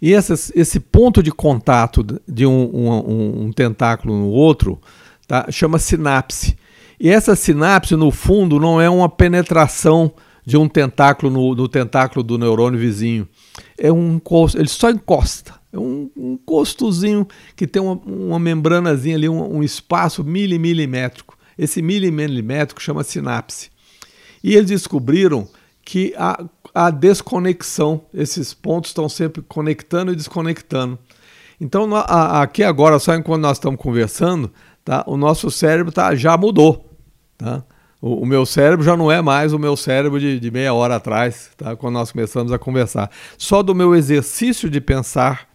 E 0.00 0.12
essas, 0.12 0.52
esse 0.54 0.78
ponto 0.78 1.22
de 1.22 1.32
contato 1.32 2.06
de 2.28 2.46
um, 2.46 2.52
um, 2.52 3.46
um 3.46 3.52
tentáculo 3.52 4.14
no 4.14 4.28
outro 4.28 4.80
tá, 5.26 5.46
chama 5.50 5.78
sinapse. 5.78 6.56
E 6.98 7.08
essa 7.08 7.36
sinapse, 7.36 7.94
no 7.96 8.10
fundo, 8.10 8.58
não 8.58 8.80
é 8.80 8.88
uma 8.88 9.08
penetração 9.08 10.12
de 10.44 10.56
um 10.56 10.68
tentáculo 10.68 11.30
no, 11.30 11.54
no 11.54 11.68
tentáculo 11.68 12.22
do 12.22 12.38
neurônio 12.38 12.78
vizinho. 12.78 13.28
É 13.76 13.92
um 13.92 14.20
ele 14.54 14.68
só 14.68 14.90
encosta. 14.90 15.54
É 15.72 15.78
um, 15.78 16.10
encostozinho 16.16 17.26
que 17.54 17.66
tem 17.66 17.82
uma, 17.82 18.00
uma 18.06 18.38
membranazinha 18.38 19.16
ali, 19.16 19.28
um, 19.28 19.56
um 19.56 19.62
espaço 19.62 20.22
milimilimétrico. 20.22 21.36
Esse 21.58 21.82
milimilimétrico 21.82 22.80
chama 22.80 23.02
sinapse. 23.02 23.70
E 24.42 24.54
eles 24.54 24.68
descobriram 24.68 25.48
que 25.84 26.14
a, 26.16 26.44
a 26.74 26.90
desconexão, 26.90 28.02
esses 28.14 28.54
pontos 28.54 28.90
estão 28.90 29.08
sempre 29.08 29.42
conectando 29.42 30.12
e 30.12 30.16
desconectando. 30.16 30.98
Então, 31.60 31.88
aqui 31.94 32.62
agora, 32.62 32.98
só 32.98 33.14
enquanto 33.14 33.42
nós 33.42 33.56
estamos 33.56 33.80
conversando, 33.80 34.50
tá, 34.84 35.02
o 35.06 35.16
nosso 35.16 35.50
cérebro 35.50 35.90
tá, 35.90 36.14
já 36.14 36.36
mudou. 36.36 36.85
Tá? 37.36 37.62
O, 38.00 38.22
o, 38.22 38.26
meu 38.26 38.44
cérebro 38.44 38.84
já 38.84 38.96
não 38.96 39.10
é 39.10 39.22
mais 39.22 39.52
o 39.52 39.58
meu 39.58 39.76
cérebro 39.76 40.20
de, 40.20 40.38
de 40.38 40.50
meia 40.50 40.72
hora 40.74 40.96
atrás, 40.96 41.50
tá? 41.56 41.74
quando 41.74 41.94
nós 41.94 42.12
começamos 42.12 42.52
a 42.52 42.58
conversar. 42.58 43.10
Só 43.38 43.62
do 43.62 43.74
meu 43.74 43.94
exercício 43.94 44.68
de 44.68 44.80
pensar, 44.80 45.48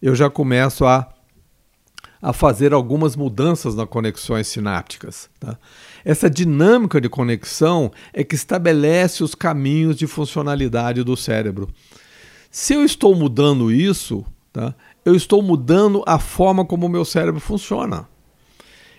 eu 0.00 0.14
já 0.14 0.30
começo 0.30 0.84
a, 0.84 1.08
a 2.20 2.32
fazer 2.32 2.72
algumas 2.72 3.16
mudanças 3.16 3.74
nas 3.74 3.88
conexões 3.88 4.46
sinápticas. 4.46 5.28
Tá? 5.38 5.58
Essa 6.04 6.30
dinâmica 6.30 7.00
de 7.00 7.08
conexão 7.08 7.90
é 8.12 8.24
que 8.24 8.34
estabelece 8.34 9.22
os 9.22 9.34
caminhos 9.34 9.96
de 9.96 10.06
funcionalidade 10.06 11.02
do 11.02 11.16
cérebro. 11.16 11.68
Se 12.50 12.74
eu 12.74 12.84
estou 12.84 13.14
mudando 13.14 13.72
isso, 13.72 14.24
tá, 14.52 14.74
eu 15.04 15.14
estou 15.14 15.42
mudando 15.42 16.02
a 16.06 16.18
forma 16.18 16.64
como 16.64 16.86
o 16.86 16.88
meu 16.88 17.04
cérebro 17.04 17.40
funciona. 17.40 18.08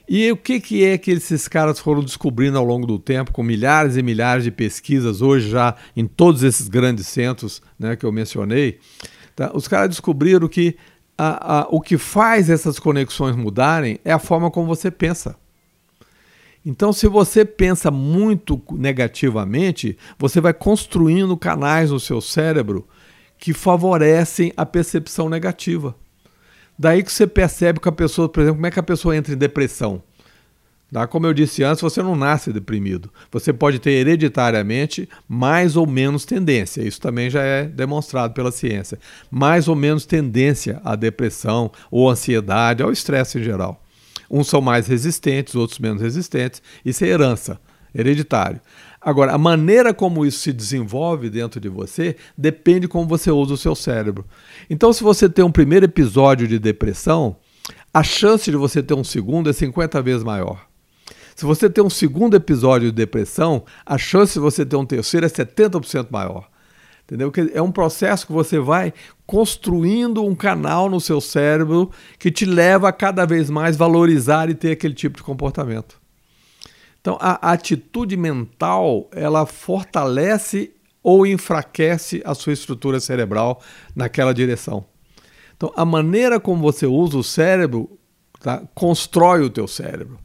E 0.08 0.32
o 0.32 0.38
que, 0.38 0.60
que 0.60 0.84
é 0.84 0.98
que 0.98 1.12
esses 1.12 1.48
caras 1.48 1.80
foram 1.80 2.04
descobrindo 2.04 2.58
ao 2.58 2.66
longo 2.66 2.86
do 2.86 3.00
tempo, 3.00 3.32
com 3.32 3.42
milhares 3.42 3.96
e 3.96 4.04
milhares 4.04 4.44
de 4.44 4.52
pesquisas, 4.52 5.22
hoje 5.22 5.50
já 5.50 5.76
em 5.96 6.06
todos 6.06 6.44
esses 6.44 6.68
grandes 6.68 7.08
centros 7.08 7.62
né, 7.80 7.96
que 7.96 8.06
eu 8.06 8.12
mencionei? 8.12 8.80
Tá? 9.36 9.52
Os 9.54 9.68
caras 9.68 9.90
descobriram 9.90 10.48
que 10.48 10.76
a, 11.18 11.60
a, 11.60 11.68
o 11.70 11.80
que 11.80 11.98
faz 11.98 12.50
essas 12.50 12.80
conexões 12.80 13.36
mudarem 13.36 14.00
é 14.04 14.12
a 14.12 14.20
forma 14.20 14.52
como 14.52 14.68
você 14.68 14.92
pensa. 14.92 15.38
Então, 16.66 16.94
se 16.94 17.08
você 17.08 17.44
pensa 17.44 17.92
muito 17.92 18.62
negativamente, 18.72 19.98
você 20.18 20.40
vai 20.40 20.54
construindo 20.54 21.36
canais 21.36 21.92
no 21.92 22.00
seu 22.00 22.22
cérebro 22.22 22.88
que 23.38 23.54
favorecem 23.54 24.54
a 24.56 24.66
percepção 24.66 25.28
negativa. 25.28 25.96
Daí 26.84 27.02
que 27.02 27.14
você 27.14 27.26
percebe 27.26 27.80
que 27.80 27.88
a 27.88 27.94
pessoa, 27.94 28.28
por 28.28 28.42
exemplo, 28.42 28.58
como 28.58 28.68
é 28.68 28.72
que 28.72 28.78
a 28.78 28.84
pessoa 28.84 29.16
entra 29.16 29.34
em 29.34 29.38
depressão? 29.38 30.04
Como 31.10 31.26
eu 31.26 31.34
disse 31.34 31.64
antes, 31.64 31.82
você 31.82 32.04
não 32.04 32.14
nasce 32.14 32.52
deprimido. 32.52 33.10
Você 33.32 33.54
pode 33.54 33.80
ter 33.80 33.92
hereditariamente 33.92 35.08
mais 35.26 35.78
ou 35.78 35.88
menos 35.88 36.26
tendência. 36.26 36.82
Isso 36.82 37.00
também 37.00 37.30
já 37.30 37.42
é 37.42 37.64
demonstrado 37.64 38.34
pela 38.34 38.52
ciência. 38.52 39.00
Mais 39.32 39.70
ou 39.70 39.78
menos 39.78 40.06
tendência 40.06 40.82
à 40.84 40.98
depressão 40.98 41.72
ou 41.90 42.10
ansiedade, 42.10 42.84
ao 42.84 42.92
estresse 42.92 43.40
em 43.40 43.44
geral. 43.44 43.82
Uns 44.30 44.50
são 44.50 44.60
mais 44.60 44.86
resistentes, 44.86 45.56
outros 45.56 45.80
menos 45.80 46.02
resistentes. 46.02 46.62
Isso 46.84 47.06
é 47.06 47.08
herança, 47.08 47.62
hereditário. 47.96 48.60
Agora, 49.04 49.34
a 49.34 49.38
maneira 49.38 49.94
como 49.94 50.26
isso 50.26 50.40
se 50.40 50.54
desenvolve 50.54 51.30
dentro 51.30 51.60
de 51.60 51.68
você 51.68 52.16
depende 52.38 52.88
como 52.88 53.06
você 53.06 53.30
usa 53.30 53.54
o 53.54 53.58
seu 53.58 53.76
cérebro. 53.76 54.26
Então, 54.70 54.94
se 54.94 55.04
você 55.04 55.28
tem 55.28 55.44
um 55.44 55.52
primeiro 55.52 55.86
episódio 55.86 56.48
de 56.48 56.58
depressão, 56.58 57.36
a 57.94 58.02
chance 58.02 58.50
de 58.50 58.56
você 58.56 58.82
ter 58.82 58.94
um 58.94 59.04
segundo 59.04 59.50
é 59.50 59.54
50 59.54 60.02
vezes 60.02 60.24
maior. 60.24 60.66
Se 61.36 61.46
você 61.46 61.70
tem 61.70 61.84
um 61.84 61.90
segundo 61.90 62.36
episódio 62.36 62.90
de 62.90 62.96
depressão, 62.96 63.66
a 63.86 63.98
chance 63.98 64.34
de 64.34 64.40
você 64.40 64.66
ter 64.66 64.76
um 64.76 64.86
terceiro 64.86 65.26
é 65.26 65.30
70% 65.30 66.08
maior. 66.10 66.48
Entendeu? 67.04 67.32
É 67.54 67.62
um 67.62 67.72
processo 67.72 68.26
que 68.26 68.32
você 68.32 68.58
vai 68.58 68.94
construindo 69.26 70.24
um 70.24 70.34
canal 70.34 70.90
no 70.90 71.02
seu 71.02 71.20
cérebro 71.20 71.92
que 72.18 72.32
te 72.32 72.46
leva 72.46 72.88
a 72.88 72.94
cada 72.94 73.26
vez 73.26 73.50
mais 73.50 73.76
valorizar 73.76 74.50
e 74.50 74.56
ter 74.56 74.72
aquele 74.72 74.94
tipo 74.94 75.18
de 75.18 75.24
comportamento. 75.24 76.03
Então, 77.04 77.18
a 77.20 77.52
atitude 77.52 78.16
mental, 78.16 79.10
ela 79.12 79.46
fortalece 79.46 80.72
ou 81.04 81.28
enfraquece 81.28 82.22
a 82.24 82.34
sua 82.34 82.54
estrutura 82.54 82.98
cerebral 82.98 83.62
naquela 83.94 84.34
direção. 84.34 84.86
Então, 85.58 85.70
a 85.76 85.84
maneira 85.84 86.40
como 86.40 86.62
você 86.62 86.86
usa 86.86 87.18
o 87.18 87.24
cérebro 87.24 88.00
tá, 88.40 88.64
constrói 88.74 89.42
o 89.42 89.50
teu 89.50 89.68
cérebro. 89.68 90.18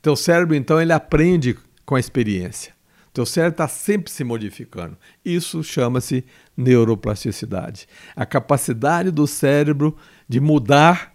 Teu 0.00 0.14
cérebro, 0.14 0.54
então, 0.54 0.80
ele 0.80 0.92
aprende 0.92 1.58
com 1.84 1.96
a 1.96 2.00
experiência. 2.00 2.72
Teu 3.12 3.26
cérebro 3.26 3.54
está 3.54 3.66
sempre 3.66 4.12
se 4.12 4.22
modificando. 4.22 4.96
Isso 5.24 5.60
chama-se 5.64 6.24
neuroplasticidade. 6.56 7.88
A 8.14 8.24
capacidade 8.24 9.10
do 9.10 9.26
cérebro 9.26 9.96
de 10.28 10.38
mudar 10.38 11.12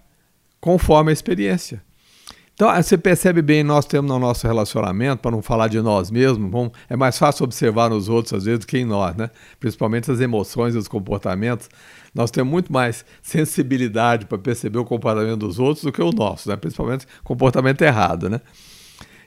conforme 0.59 1.11
a 1.11 1.13
experiência. 1.13 1.81
Então, 2.57 2.75
você 2.75 2.97
percebe 2.97 3.39
bem, 3.43 3.63
nós 3.63 3.85
temos 3.85 4.09
no 4.09 4.17
nosso 4.17 4.47
relacionamento, 4.47 5.21
para 5.21 5.29
não 5.29 5.43
falar 5.43 5.67
de 5.67 5.79
nós 5.79 6.09
mesmos, 6.09 6.49
bom, 6.49 6.71
é 6.89 6.95
mais 6.95 7.15
fácil 7.15 7.43
observar 7.43 7.87
nos 7.87 8.09
outros, 8.09 8.33
às 8.33 8.45
vezes, 8.45 8.61
do 8.61 8.65
que 8.65 8.79
em 8.79 8.83
nós, 8.83 9.15
né? 9.15 9.29
Principalmente 9.59 10.09
as 10.09 10.19
emoções 10.19 10.73
e 10.73 10.77
os 10.79 10.87
comportamentos. 10.87 11.69
Nós 12.15 12.31
temos 12.31 12.49
muito 12.51 12.73
mais 12.73 13.05
sensibilidade 13.21 14.25
para 14.25 14.39
perceber 14.39 14.79
o 14.79 14.85
comportamento 14.85 15.37
dos 15.37 15.59
outros 15.59 15.83
do 15.83 15.91
que 15.91 16.01
o 16.01 16.09
nosso, 16.09 16.49
né? 16.49 16.55
Principalmente 16.55 17.05
comportamento 17.23 17.83
errado, 17.83 18.27
né? 18.27 18.41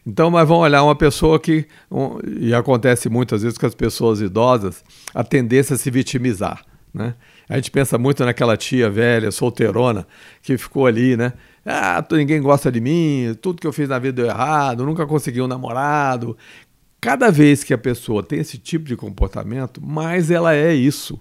Então, 0.04 0.28
mas 0.28 0.48
vamos 0.48 0.64
olhar 0.64 0.82
uma 0.82 0.96
pessoa 0.96 1.38
que, 1.38 1.68
um, 1.88 2.18
e 2.26 2.52
acontece 2.52 3.08
muitas 3.08 3.42
vezes 3.42 3.56
com 3.56 3.66
as 3.66 3.76
pessoas 3.76 4.20
idosas, 4.20 4.82
a 5.14 5.22
tendência 5.22 5.74
a 5.74 5.78
se 5.78 5.88
vitimizar. 5.88 6.64
Né? 6.92 7.14
A 7.48 7.54
gente 7.54 7.70
pensa 7.70 7.96
muito 7.96 8.24
naquela 8.24 8.56
tia 8.56 8.90
velha, 8.90 9.30
solteirona, 9.30 10.04
que 10.42 10.58
ficou 10.58 10.86
ali, 10.86 11.16
né? 11.16 11.32
Ah, 11.64 12.04
ninguém 12.12 12.40
gosta 12.40 12.72
de 12.72 12.80
mim, 12.80 13.36
tudo 13.40 13.60
que 13.60 13.66
eu 13.66 13.72
fiz 13.72 13.88
na 13.88 13.98
vida 13.98 14.22
deu 14.22 14.26
errado, 14.26 14.84
nunca 14.84 15.06
consegui 15.06 15.40
um 15.40 15.46
namorado. 15.46 16.36
Cada 17.00 17.30
vez 17.30 17.64
que 17.64 17.72
a 17.72 17.78
pessoa 17.78 18.22
tem 18.22 18.40
esse 18.40 18.58
tipo 18.58 18.86
de 18.86 18.96
comportamento, 18.96 19.80
mais 19.84 20.30
ela 20.30 20.54
é 20.54 20.74
isso. 20.74 21.20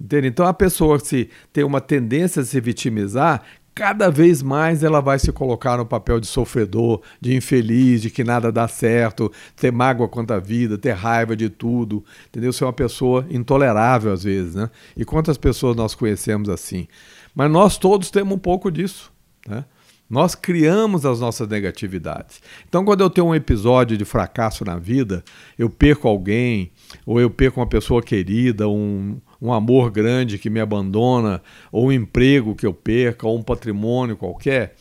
Entende? 0.00 0.28
Então 0.28 0.46
a 0.46 0.54
pessoa 0.54 0.98
se 0.98 1.30
tem 1.52 1.64
uma 1.64 1.80
tendência 1.80 2.42
a 2.42 2.44
se 2.44 2.60
vitimizar, 2.60 3.42
cada 3.74 4.10
vez 4.10 4.42
mais 4.42 4.82
ela 4.84 5.00
vai 5.00 5.18
se 5.18 5.32
colocar 5.32 5.76
no 5.76 5.86
papel 5.86 6.20
de 6.20 6.26
sofredor, 6.26 7.00
de 7.20 7.34
infeliz, 7.34 8.02
de 8.02 8.10
que 8.10 8.22
nada 8.22 8.52
dá 8.52 8.68
certo, 8.68 9.32
ter 9.56 9.72
mágoa 9.72 10.08
quanto 10.08 10.32
à 10.32 10.38
vida, 10.38 10.78
ter 10.78 10.92
raiva 10.92 11.34
de 11.34 11.48
tudo, 11.48 12.04
entendeu? 12.28 12.52
Ser 12.52 12.64
uma 12.64 12.72
pessoa 12.72 13.26
intolerável 13.30 14.12
às 14.12 14.22
vezes, 14.22 14.54
né? 14.54 14.70
E 14.96 15.04
quantas 15.04 15.36
pessoas 15.36 15.76
nós 15.76 15.94
conhecemos 15.94 16.48
assim? 16.48 16.86
Mas 17.34 17.50
nós 17.50 17.76
todos 17.76 18.10
temos 18.10 18.34
um 18.34 18.38
pouco 18.38 18.70
disso, 18.70 19.12
né? 19.46 19.64
Nós 20.08 20.34
criamos 20.34 21.06
as 21.06 21.18
nossas 21.18 21.48
negatividades. 21.48 22.40
Então, 22.68 22.84
quando 22.84 23.00
eu 23.00 23.08
tenho 23.08 23.28
um 23.28 23.34
episódio 23.34 23.96
de 23.96 24.04
fracasso 24.04 24.64
na 24.64 24.78
vida, 24.78 25.24
eu 25.58 25.70
perco 25.70 26.06
alguém, 26.06 26.70
ou 27.06 27.20
eu 27.20 27.30
perco 27.30 27.58
uma 27.58 27.66
pessoa 27.66 28.02
querida, 28.02 28.68
um, 28.68 29.18
um 29.40 29.52
amor 29.52 29.90
grande 29.90 30.38
que 30.38 30.50
me 30.50 30.60
abandona, 30.60 31.42
ou 31.72 31.86
um 31.86 31.92
emprego 31.92 32.54
que 32.54 32.66
eu 32.66 32.74
perca, 32.74 33.26
ou 33.26 33.38
um 33.38 33.42
patrimônio 33.42 34.16
qualquer, 34.16 34.76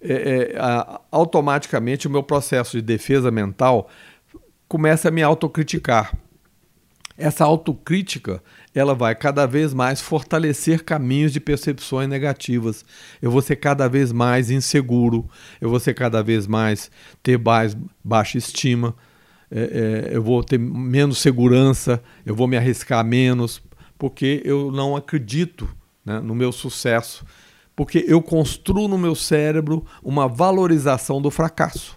é, 0.00 0.12
é, 0.12 0.58
automaticamente 1.10 2.06
o 2.06 2.10
meu 2.10 2.22
processo 2.22 2.76
de 2.76 2.82
defesa 2.82 3.30
mental 3.30 3.88
começa 4.68 5.08
a 5.08 5.10
me 5.10 5.22
autocriticar. 5.22 6.14
Essa 7.16 7.44
autocrítica 7.44 8.42
ela 8.74 8.94
vai 8.94 9.14
cada 9.14 9.46
vez 9.46 9.72
mais 9.72 10.00
fortalecer 10.00 10.82
caminhos 10.82 11.32
de 11.32 11.40
percepções 11.40 12.08
negativas. 12.08 12.84
Eu 13.22 13.30
vou 13.30 13.40
ser 13.40 13.56
cada 13.56 13.88
vez 13.88 14.10
mais 14.10 14.50
inseguro, 14.50 15.28
eu 15.60 15.70
vou 15.70 15.78
ser 15.78 15.94
cada 15.94 16.22
vez 16.22 16.46
mais 16.46 16.90
ter 17.22 17.38
mais 17.38 17.76
baixa 18.02 18.36
estima, 18.36 18.94
é, 19.50 20.08
é, 20.10 20.16
eu 20.16 20.22
vou 20.22 20.42
ter 20.42 20.58
menos 20.58 21.18
segurança, 21.18 22.02
eu 22.26 22.34
vou 22.34 22.48
me 22.48 22.56
arriscar 22.56 23.04
menos, 23.04 23.62
porque 23.96 24.42
eu 24.44 24.72
não 24.72 24.96
acredito 24.96 25.68
né, 26.04 26.18
no 26.18 26.34
meu 26.34 26.50
sucesso, 26.50 27.24
porque 27.76 28.04
eu 28.08 28.20
construo 28.20 28.88
no 28.88 28.98
meu 28.98 29.14
cérebro 29.14 29.84
uma 30.02 30.26
valorização 30.26 31.22
do 31.22 31.30
fracasso. 31.30 31.96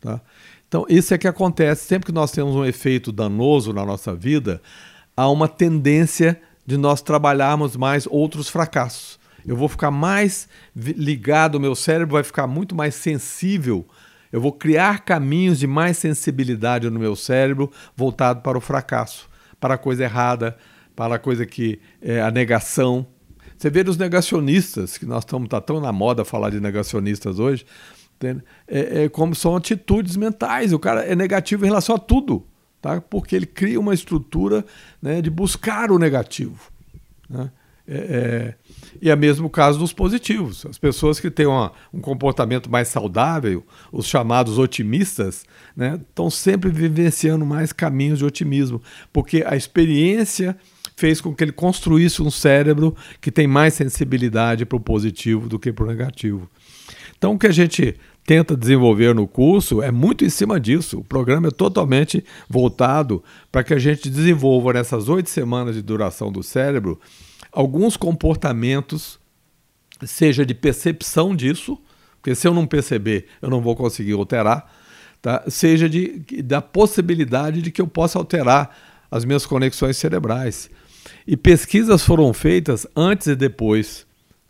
Tá? 0.00 0.20
Então, 0.68 0.84
isso 0.88 1.14
é 1.14 1.18
que 1.18 1.26
acontece 1.26 1.86
sempre 1.86 2.06
que 2.06 2.12
nós 2.12 2.30
temos 2.30 2.54
um 2.54 2.64
efeito 2.64 3.10
danoso 3.10 3.72
na 3.72 3.86
nossa 3.86 4.14
vida, 4.14 4.60
há 5.18 5.28
uma 5.28 5.48
tendência 5.48 6.40
de 6.64 6.76
nós 6.76 7.02
trabalharmos 7.02 7.76
mais 7.76 8.06
outros 8.08 8.48
fracassos. 8.48 9.18
Eu 9.44 9.56
vou 9.56 9.68
ficar 9.68 9.90
mais 9.90 10.48
ligado, 10.76 11.56
o 11.56 11.60
meu 11.60 11.74
cérebro 11.74 12.12
vai 12.12 12.22
ficar 12.22 12.46
muito 12.46 12.72
mais 12.72 12.94
sensível. 12.94 13.84
Eu 14.30 14.40
vou 14.40 14.52
criar 14.52 15.04
caminhos 15.04 15.58
de 15.58 15.66
mais 15.66 15.98
sensibilidade 15.98 16.88
no 16.88 17.00
meu 17.00 17.16
cérebro 17.16 17.68
voltado 17.96 18.42
para 18.42 18.56
o 18.56 18.60
fracasso, 18.60 19.28
para 19.58 19.74
a 19.74 19.78
coisa 19.78 20.04
errada, 20.04 20.56
para 20.94 21.16
a 21.16 21.18
coisa 21.18 21.44
que 21.44 21.80
é 22.00 22.20
a 22.20 22.30
negação. 22.30 23.04
Você 23.56 23.68
vê 23.70 23.80
os 23.80 23.96
negacionistas, 23.96 24.96
que 24.96 25.04
nós 25.04 25.24
estamos 25.24 25.48
tá 25.48 25.60
tão 25.60 25.80
na 25.80 25.90
moda 25.90 26.24
falar 26.24 26.50
de 26.50 26.60
negacionistas 26.60 27.40
hoje, 27.40 27.66
é, 28.68 29.04
é, 29.04 29.08
como 29.08 29.34
são 29.34 29.56
atitudes 29.56 30.16
mentais. 30.16 30.72
O 30.72 30.78
cara 30.78 31.00
é 31.00 31.16
negativo 31.16 31.64
em 31.64 31.68
relação 31.68 31.96
a 31.96 31.98
tudo, 31.98 32.46
tá? 32.80 33.00
porque 33.00 33.34
ele 33.34 33.46
cria 33.46 33.78
uma 33.78 33.94
estrutura 33.94 34.64
né, 35.00 35.20
de 35.20 35.30
buscar 35.30 35.90
o 35.90 35.98
negativo. 35.98 36.70
Né? 37.28 37.50
É, 37.90 37.96
é, 37.96 38.54
e 39.00 39.08
é 39.08 39.16
mesmo 39.16 39.46
o 39.46 39.50
caso 39.50 39.78
dos 39.78 39.94
positivos. 39.94 40.66
As 40.66 40.76
pessoas 40.76 41.18
que 41.18 41.30
têm 41.30 41.46
uma, 41.46 41.72
um 41.92 42.00
comportamento 42.00 42.70
mais 42.70 42.88
saudável, 42.88 43.64
os 43.90 44.06
chamados 44.06 44.58
otimistas, 44.58 45.46
né, 45.74 45.98
estão 46.08 46.28
sempre 46.28 46.70
vivenciando 46.70 47.46
mais 47.46 47.72
caminhos 47.72 48.18
de 48.18 48.26
otimismo, 48.26 48.82
porque 49.10 49.42
a 49.46 49.56
experiência 49.56 50.54
fez 50.96 51.20
com 51.20 51.34
que 51.34 51.42
ele 51.42 51.52
construísse 51.52 52.20
um 52.20 52.30
cérebro 52.30 52.94
que 53.20 53.30
tem 53.30 53.46
mais 53.46 53.72
sensibilidade 53.72 54.66
para 54.66 54.76
o 54.76 54.80
positivo 54.80 55.48
do 55.48 55.58
que 55.58 55.72
para 55.72 55.84
o 55.84 55.88
negativo. 55.88 56.50
Então, 57.16 57.34
o 57.34 57.38
que 57.38 57.46
a 57.46 57.52
gente 57.52 57.96
tenta 58.28 58.54
desenvolver 58.54 59.14
no 59.14 59.26
curso 59.26 59.80
é 59.80 59.90
muito 59.90 60.22
em 60.22 60.28
cima 60.28 60.60
disso. 60.60 60.98
O 60.98 61.04
programa 61.04 61.48
é 61.48 61.50
totalmente 61.50 62.22
voltado 62.46 63.24
para 63.50 63.64
que 63.64 63.72
a 63.72 63.78
gente 63.78 64.10
desenvolva 64.10 64.74
nessas 64.74 65.08
oito 65.08 65.30
semanas 65.30 65.74
de 65.74 65.80
duração 65.80 66.30
do 66.30 66.42
cérebro 66.42 67.00
alguns 67.50 67.96
comportamentos, 67.96 69.18
seja 70.04 70.44
de 70.44 70.52
percepção 70.52 71.34
disso, 71.34 71.78
porque 72.16 72.34
se 72.34 72.46
eu 72.46 72.52
não 72.52 72.66
perceber, 72.66 73.28
eu 73.40 73.48
não 73.48 73.62
vou 73.62 73.74
conseguir 73.74 74.12
alterar, 74.12 74.70
tá? 75.22 75.44
seja 75.48 75.88
de, 75.88 76.18
da 76.42 76.60
possibilidade 76.60 77.62
de 77.62 77.70
que 77.70 77.80
eu 77.80 77.86
possa 77.86 78.18
alterar 78.18 78.76
as 79.10 79.24
minhas 79.24 79.46
conexões 79.46 79.96
cerebrais. 79.96 80.68
E 81.26 81.34
pesquisas 81.34 82.04
foram 82.04 82.34
feitas 82.34 82.86
antes 82.94 83.26
e 83.28 83.34
depois 83.34 84.06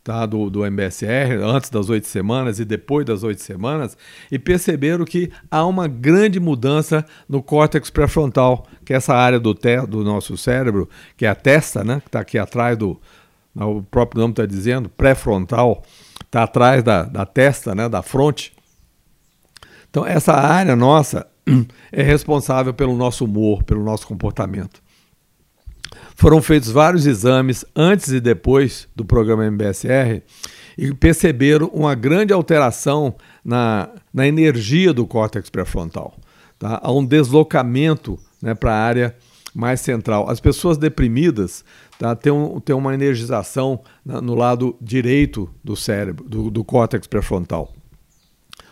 tá, 0.09 0.25
do, 0.25 0.49
do 0.49 0.65
MBSR, 0.65 1.35
antes 1.45 1.69
das 1.69 1.91
oito 1.91 2.07
semanas 2.07 2.59
e 2.59 2.65
depois 2.65 3.05
das 3.05 3.23
oito 3.23 3.43
semanas, 3.43 3.95
e 4.33 4.39
perceberam 4.39 5.05
que 5.05 5.31
há 5.51 5.67
uma 5.67 5.87
grande 5.87 6.41
mudança 6.41 7.05
no 7.29 7.43
córtex 7.43 7.91
pré-frontal, 7.91 8.67
que 8.87 8.95
é 8.95 8.97
essa 8.97 9.15
área 9.15 9.39
do, 9.39 9.53
te, 9.53 9.77
do 9.87 10.03
nosso 10.03 10.35
cérebro, 10.39 10.89
que 11.15 11.27
é 11.27 11.29
a 11.29 11.35
testa, 11.35 11.85
né, 11.85 12.01
que 12.01 12.09
está 12.09 12.21
aqui 12.21 12.39
atrás 12.39 12.79
do. 12.79 12.99
O 13.55 13.83
próprio 13.83 14.23
nome 14.23 14.33
está 14.33 14.47
dizendo, 14.47 14.89
pré-frontal, 14.89 15.85
está 16.25 16.45
atrás 16.45 16.83
da, 16.83 17.03
da 17.03 17.27
testa, 17.27 17.75
né, 17.75 17.87
da 17.87 18.01
fronte. 18.01 18.55
Então, 19.91 20.07
essa 20.07 20.33
área 20.33 20.75
nossa 20.75 21.27
é 21.93 22.03
responsável 22.03 22.73
pelo 22.73 22.97
nosso 22.97 23.27
humor, 23.27 23.63
pelo 23.63 23.85
nosso 23.85 24.07
comportamento. 24.07 24.81
Foram 26.15 26.43
feitos 26.43 26.71
vários 26.71 27.07
exames 27.07 27.65
antes 27.75 28.09
e 28.09 28.21
depois 28.21 28.89
do 28.95 29.05
programa 29.05 29.47
MBSR 29.47 30.23
e 30.77 30.93
perceberam 30.95 31.69
uma 31.69 31.95
grande 31.95 32.33
alteração 32.33 33.15
na, 33.45 33.89
na 34.13 34.27
energia 34.27 34.93
do 34.93 35.07
córtex 35.07 35.49
pré-frontal. 35.51 36.15
Tá? 36.59 36.81
Há 36.83 36.93
um 36.93 37.05
deslocamento 37.05 38.19
né, 38.43 38.55
para 38.55 38.73
a 38.73 38.81
área 38.81 39.17
mais 39.55 39.81
central. 39.81 40.29
As 40.29 40.41
pessoas 40.41 40.77
deprimidas 40.77 41.65
tá, 41.99 42.15
têm, 42.15 42.33
um, 42.33 42.61
têm 42.61 42.77
uma 42.77 42.95
energização 42.95 43.81
no 44.05 44.35
lado 44.35 44.77
direito 44.81 45.49
do 45.65 45.75
cérebro, 45.75 46.25
do, 46.29 46.51
do 46.51 46.65
córtex 46.65 47.07
pré-frontal. 47.07 47.73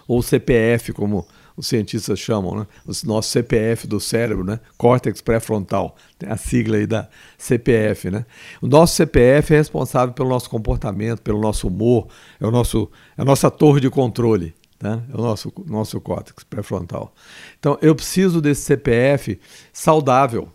Ou 0.07 0.23
CPF, 0.23 0.93
como 0.93 1.27
os 1.57 1.67
cientistas 1.67 2.19
chamam, 2.19 2.61
né? 2.61 2.67
o 2.87 2.93
nosso 3.07 3.31
CPF 3.31 3.87
do 3.87 3.99
cérebro, 3.99 4.45
né? 4.45 4.61
córtex 4.77 5.21
pré-frontal, 5.21 5.97
tem 6.19 6.29
a 6.29 6.37
sigla 6.37 6.77
aí 6.77 6.87
da 6.87 7.09
CPF. 7.39 8.11
Né? 8.11 8.27
O 8.61 8.67
nosso 8.67 8.95
CPF 8.95 9.55
é 9.55 9.57
responsável 9.57 10.15
pelo 10.15 10.29
nosso 10.29 10.51
comportamento, 10.51 11.23
pelo 11.23 11.41
nosso 11.41 11.69
humor, 11.69 12.09
é, 12.39 12.47
o 12.47 12.51
nosso, 12.51 12.91
é 13.17 13.23
a 13.23 13.25
nossa 13.25 13.51
torre 13.51 13.81
de 13.81 13.89
controle, 13.89 14.55
tá? 14.79 15.03
é 15.11 15.17
o 15.17 15.23
nosso, 15.23 15.53
nosso 15.67 16.01
córtex 16.01 16.45
pré-frontal. 16.45 17.15
Então, 17.59 17.79
eu 17.81 17.95
preciso 17.95 18.41
desse 18.41 18.63
CPF 18.63 19.41
saudável, 19.73 20.51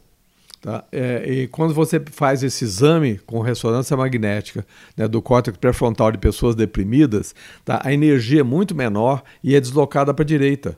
Tá? 0.61 0.83
É, 0.91 1.25
e 1.27 1.47
quando 1.47 1.73
você 1.73 1.99
faz 2.11 2.43
esse 2.43 2.63
exame 2.63 3.17
com 3.25 3.39
ressonância 3.39 3.97
magnética 3.97 4.63
né, 4.95 5.07
do 5.07 5.19
córtex 5.19 5.57
pré-frontal 5.57 6.11
de 6.11 6.19
pessoas 6.19 6.53
deprimidas, 6.53 7.33
tá? 7.65 7.81
a 7.83 7.91
energia 7.91 8.41
é 8.41 8.43
muito 8.43 8.75
menor 8.75 9.23
e 9.43 9.55
é 9.55 9.59
deslocada 9.59 10.13
para 10.13 10.21
a 10.21 10.25
direita. 10.25 10.77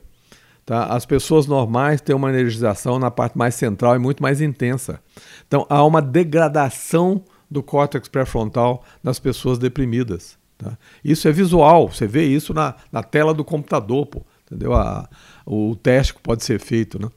Tá? 0.64 0.86
As 0.86 1.04
pessoas 1.04 1.46
normais 1.46 2.00
têm 2.00 2.16
uma 2.16 2.30
energização 2.30 2.98
na 2.98 3.10
parte 3.10 3.36
mais 3.36 3.54
central 3.54 3.96
e 3.96 3.98
muito 3.98 4.22
mais 4.22 4.40
intensa. 4.40 5.00
Então 5.46 5.66
há 5.68 5.84
uma 5.84 6.00
degradação 6.00 7.22
do 7.50 7.62
córtex 7.62 8.08
pré-frontal 8.08 8.82
nas 9.02 9.18
pessoas 9.18 9.58
deprimidas. 9.58 10.38
Tá? 10.56 10.78
Isso 11.04 11.28
é 11.28 11.32
visual, 11.32 11.88
você 11.88 12.06
vê 12.06 12.24
isso 12.24 12.54
na, 12.54 12.74
na 12.90 13.02
tela 13.02 13.34
do 13.34 13.44
computador, 13.44 14.06
pô, 14.06 14.22
entendeu? 14.46 14.72
A, 14.72 15.08
o 15.44 15.76
teste 15.76 16.14
pode 16.22 16.42
ser 16.44 16.58
feito. 16.58 17.00
Né? 17.00 17.08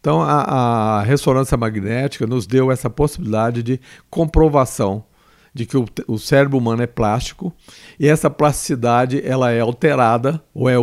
Então 0.00 0.22
a, 0.22 1.00
a 1.00 1.02
ressonância 1.02 1.58
magnética 1.58 2.26
nos 2.26 2.46
deu 2.46 2.72
essa 2.72 2.88
possibilidade 2.88 3.62
de 3.62 3.78
comprovação 4.08 5.04
de 5.52 5.66
que 5.66 5.76
o, 5.76 5.84
o, 6.06 6.18
cérebro 6.18 6.56
humano 6.56 6.82
é 6.82 6.86
plástico 6.86 7.52
e 7.98 8.06
essa 8.06 8.30
plasticidade 8.30 9.20
ela 9.26 9.50
é 9.50 9.60
alterada 9.60 10.42
ou 10.54 10.70
é, 10.70 10.74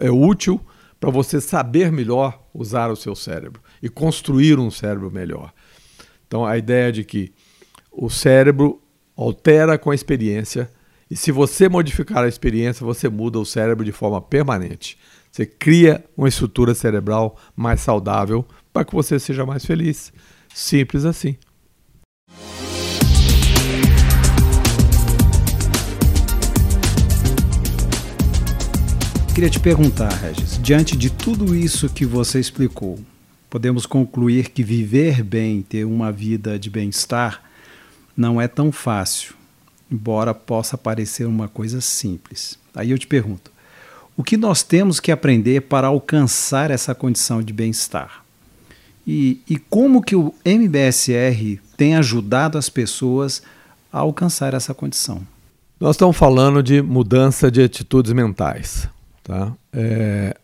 é 0.00 0.10
útil 0.10 0.60
para 1.00 1.10
você 1.10 1.40
saber 1.40 1.90
melhor 1.90 2.46
usar 2.52 2.90
o 2.90 2.96
seu 2.96 3.16
cérebro 3.16 3.62
e 3.82 3.88
construir 3.88 4.58
um 4.58 4.70
cérebro 4.70 5.10
melhor. 5.10 5.52
Então, 6.26 6.44
a 6.44 6.58
ideia 6.58 6.92
de 6.92 7.02
que 7.02 7.32
o 7.90 8.10
cérebro 8.10 8.80
altera 9.16 9.78
com 9.78 9.90
a 9.90 9.94
experiência 9.94 10.70
e 11.10 11.16
se 11.16 11.32
você 11.32 11.68
modificar 11.68 12.22
a 12.22 12.28
experiência, 12.28 12.86
você 12.86 13.08
muda 13.08 13.38
o 13.40 13.44
cérebro 13.44 13.84
de 13.84 13.90
forma 13.90 14.22
permanente. 14.22 14.96
Você 15.32 15.44
cria 15.44 16.04
uma 16.16 16.28
estrutura 16.28 16.72
cerebral 16.72 17.36
mais 17.56 17.80
saudável 17.80 18.46
para 18.72 18.84
que 18.84 18.94
você 18.94 19.18
seja 19.18 19.44
mais 19.44 19.64
feliz. 19.64 20.12
Simples 20.54 21.04
assim. 21.04 21.36
Queria 29.40 29.52
te 29.52 29.58
perguntar, 29.58 30.12
Regis, 30.12 30.60
diante 30.62 30.94
de 30.94 31.08
tudo 31.08 31.56
isso 31.56 31.88
que 31.88 32.04
você 32.04 32.38
explicou, 32.38 32.98
podemos 33.48 33.86
concluir 33.86 34.50
que 34.50 34.62
viver 34.62 35.24
bem, 35.24 35.62
ter 35.62 35.86
uma 35.86 36.12
vida 36.12 36.58
de 36.58 36.68
bem-estar, 36.68 37.42
não 38.14 38.38
é 38.38 38.46
tão 38.46 38.70
fácil, 38.70 39.32
embora 39.90 40.34
possa 40.34 40.76
parecer 40.76 41.24
uma 41.24 41.48
coisa 41.48 41.80
simples. 41.80 42.58
Aí 42.74 42.90
eu 42.90 42.98
te 42.98 43.06
pergunto: 43.06 43.50
o 44.14 44.22
que 44.22 44.36
nós 44.36 44.62
temos 44.62 45.00
que 45.00 45.10
aprender 45.10 45.62
para 45.62 45.86
alcançar 45.86 46.70
essa 46.70 46.94
condição 46.94 47.42
de 47.42 47.54
bem-estar? 47.54 48.22
E, 49.06 49.40
e 49.48 49.56
como 49.56 50.02
que 50.02 50.14
o 50.14 50.34
MBSR 50.44 51.58
tem 51.78 51.96
ajudado 51.96 52.58
as 52.58 52.68
pessoas 52.68 53.42
a 53.90 54.00
alcançar 54.00 54.52
essa 54.52 54.74
condição? 54.74 55.26
Nós 55.80 55.96
estamos 55.96 56.18
falando 56.18 56.62
de 56.62 56.82
mudança 56.82 57.50
de 57.50 57.62
atitudes 57.62 58.12
mentais, 58.12 58.86
tá? 59.22 59.56
É, 59.72 60.36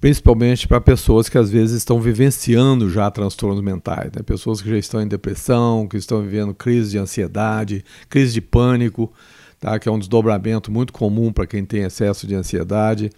principalmente 0.00 0.66
para 0.66 0.80
pessoas 0.80 1.28
que 1.28 1.38
às 1.38 1.48
vezes 1.48 1.76
estão 1.76 2.00
vivenciando 2.00 2.90
já 2.90 3.10
transtornos 3.10 3.62
mentais, 3.62 4.10
né? 4.12 4.22
pessoas 4.24 4.60
que 4.60 4.68
já 4.68 4.76
estão 4.76 5.00
em 5.00 5.06
depressão, 5.06 5.86
que 5.86 5.96
estão 5.96 6.20
vivendo 6.20 6.52
crise 6.52 6.90
de 6.90 6.98
ansiedade, 6.98 7.84
crise 8.08 8.32
de 8.32 8.40
pânico, 8.40 9.12
tá? 9.60 9.78
que 9.78 9.88
é 9.88 9.92
um 9.92 9.98
desdobramento 9.98 10.72
muito 10.72 10.92
comum 10.92 11.32
para 11.32 11.46
quem 11.46 11.64
tem 11.64 11.82
excesso 11.82 12.26
de 12.26 12.34
ansiedade. 12.34 13.10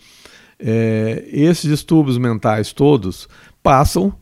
É, 0.58 1.24
esses 1.28 1.70
distúrbios 1.70 2.18
mentais 2.18 2.72
todos 2.72 3.28
passam 3.62 4.14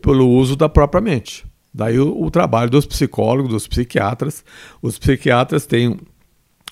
pelo 0.00 0.28
uso 0.28 0.54
da 0.54 0.68
própria 0.68 1.00
mente. 1.00 1.44
Daí 1.74 1.98
o, 1.98 2.22
o 2.22 2.30
trabalho 2.30 2.70
dos 2.70 2.86
psicólogos, 2.86 3.50
dos 3.50 3.68
psiquiatras. 3.68 4.44
Os 4.80 4.98
psiquiatras 4.98 5.66
têm 5.66 5.98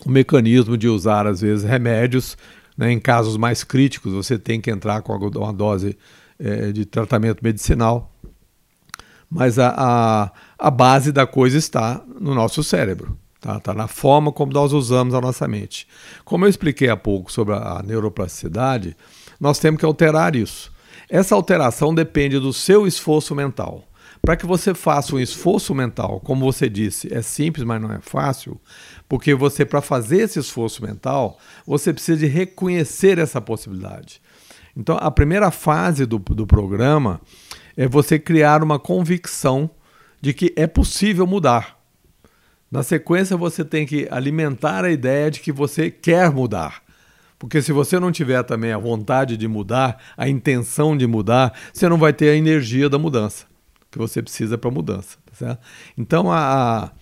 o 0.04 0.10
mecanismo 0.10 0.76
de 0.76 0.88
usar, 0.88 1.26
às 1.26 1.40
vezes, 1.40 1.68
remédios. 1.68 2.36
Né? 2.76 2.92
Em 2.92 3.00
casos 3.00 3.36
mais 3.36 3.64
críticos, 3.64 4.12
você 4.12 4.38
tem 4.38 4.60
que 4.60 4.70
entrar 4.70 5.02
com 5.02 5.14
uma 5.14 5.52
dose 5.52 5.96
é, 6.38 6.72
de 6.72 6.84
tratamento 6.84 7.42
medicinal. 7.42 8.12
Mas 9.28 9.58
a, 9.58 9.74
a, 9.76 10.32
a, 10.58 10.70
base 10.70 11.10
da 11.10 11.26
coisa 11.26 11.58
está 11.58 12.02
no 12.20 12.34
nosso 12.34 12.62
cérebro. 12.62 13.18
Está 13.36 13.58
tá 13.58 13.74
na 13.74 13.88
forma 13.88 14.30
como 14.30 14.52
nós 14.52 14.72
usamos 14.72 15.14
a 15.14 15.20
nossa 15.20 15.48
mente. 15.48 15.86
Como 16.24 16.44
eu 16.44 16.48
expliquei 16.48 16.88
há 16.88 16.96
pouco 16.96 17.32
sobre 17.32 17.54
a, 17.54 17.78
a 17.78 17.82
neuroplasticidade, 17.82 18.96
nós 19.40 19.58
temos 19.58 19.80
que 19.80 19.86
alterar 19.86 20.36
isso. 20.36 20.72
Essa 21.08 21.34
alteração 21.34 21.94
depende 21.94 22.38
do 22.38 22.52
seu 22.52 22.86
esforço 22.86 23.34
mental. 23.34 23.84
Para 24.22 24.36
que 24.36 24.46
você 24.46 24.74
faça 24.74 25.14
um 25.14 25.20
esforço 25.20 25.74
mental, 25.74 26.20
como 26.20 26.44
você 26.44 26.68
disse, 26.68 27.12
é 27.12 27.22
simples, 27.22 27.64
mas 27.64 27.80
não 27.80 27.92
é 27.92 28.00
fácil, 28.00 28.60
porque 29.08 29.34
você, 29.34 29.64
para 29.64 29.80
fazer 29.80 30.18
esse 30.18 30.38
esforço 30.38 30.82
mental, 30.84 31.38
você 31.66 31.92
precisa 31.92 32.18
de 32.18 32.26
reconhecer 32.26 33.18
essa 33.18 33.40
possibilidade. 33.40 34.20
Então, 34.76 34.98
a 35.00 35.10
primeira 35.10 35.50
fase 35.50 36.04
do, 36.04 36.18
do 36.18 36.46
programa 36.46 37.20
é 37.76 37.86
você 37.86 38.18
criar 38.18 38.62
uma 38.62 38.78
convicção 38.78 39.70
de 40.20 40.32
que 40.32 40.52
é 40.56 40.66
possível 40.66 41.26
mudar. 41.26 41.76
Na 42.70 42.82
sequência, 42.82 43.36
você 43.36 43.64
tem 43.64 43.86
que 43.86 44.08
alimentar 44.10 44.84
a 44.84 44.90
ideia 44.90 45.30
de 45.30 45.40
que 45.40 45.52
você 45.52 45.90
quer 45.90 46.30
mudar. 46.30 46.82
Porque 47.38 47.62
se 47.62 47.70
você 47.70 48.00
não 48.00 48.10
tiver 48.10 48.42
também 48.42 48.72
a 48.72 48.78
vontade 48.78 49.36
de 49.36 49.46
mudar, 49.46 50.02
a 50.16 50.28
intenção 50.28 50.96
de 50.96 51.06
mudar, 51.06 51.52
você 51.72 51.88
não 51.88 51.98
vai 51.98 52.12
ter 52.12 52.30
a 52.30 52.34
energia 52.34 52.88
da 52.88 52.98
mudança 52.98 53.46
que 53.96 53.98
você 53.98 54.22
precisa 54.22 54.58
para 54.58 54.68
a 54.68 54.72
mudança. 54.72 55.16
Tá? 55.38 55.58
Então, 55.96 56.30
a, 56.30 56.92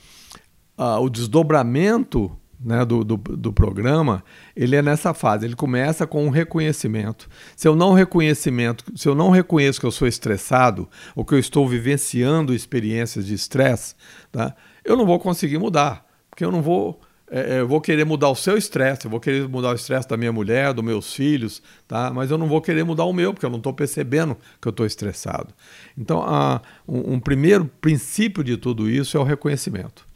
a, 0.78 1.00
o 1.00 1.10
desdobramento 1.10 2.30
né, 2.60 2.84
do, 2.84 3.04
do, 3.04 3.16
do, 3.16 3.52
programa, 3.52 4.24
ele 4.56 4.76
é 4.76 4.80
nessa 4.80 5.12
fase. 5.12 5.44
Ele 5.44 5.56
começa 5.56 6.06
com 6.06 6.24
um 6.24 6.30
reconhecimento. 6.30 7.28
Se 7.56 7.66
eu 7.66 7.74
não 7.74 7.92
reconhecimento, 7.92 8.84
se 8.96 9.08
eu 9.08 9.14
não 9.14 9.30
reconheço 9.30 9.80
que 9.80 9.86
eu 9.86 9.90
sou 9.90 10.06
estressado 10.06 10.88
ou 11.14 11.24
que 11.24 11.34
eu 11.34 11.38
estou 11.38 11.68
vivenciando 11.68 12.54
experiências 12.54 13.26
de 13.26 13.34
estresse, 13.34 13.94
tá, 14.30 14.54
eu 14.84 14.96
não 14.96 15.04
vou 15.04 15.18
conseguir 15.18 15.58
mudar, 15.58 16.06
porque 16.30 16.44
eu 16.44 16.50
não 16.50 16.62
vou 16.62 17.00
é, 17.30 17.56
é, 17.56 17.60
eu 17.60 17.68
vou 17.68 17.80
querer 17.80 18.04
mudar 18.04 18.28
o 18.28 18.34
seu 18.34 18.56
estresse, 18.56 19.06
eu 19.06 19.10
vou 19.10 19.18
querer 19.18 19.48
mudar 19.48 19.70
o 19.70 19.74
estresse 19.74 20.08
da 20.08 20.16
minha 20.16 20.32
mulher, 20.32 20.72
dos 20.74 20.84
meus 20.84 21.14
filhos, 21.14 21.62
tá? 21.88 22.12
mas 22.12 22.30
eu 22.30 22.36
não 22.36 22.46
vou 22.46 22.60
querer 22.60 22.84
mudar 22.84 23.04
o 23.04 23.12
meu, 23.12 23.32
porque 23.32 23.46
eu 23.46 23.50
não 23.50 23.58
estou 23.58 23.72
percebendo 23.72 24.36
que 24.60 24.68
eu 24.68 24.70
estou 24.70 24.84
estressado. 24.84 25.48
Então, 25.96 26.22
a, 26.22 26.60
um, 26.86 27.14
um, 27.14 27.20
primeiro 27.20 27.64
princípio 27.80 28.44
de 28.44 28.56
tudo 28.56 28.90
isso 28.90 29.16
é 29.16 29.20
o 29.20 29.24
reconhecimento. 29.24 30.06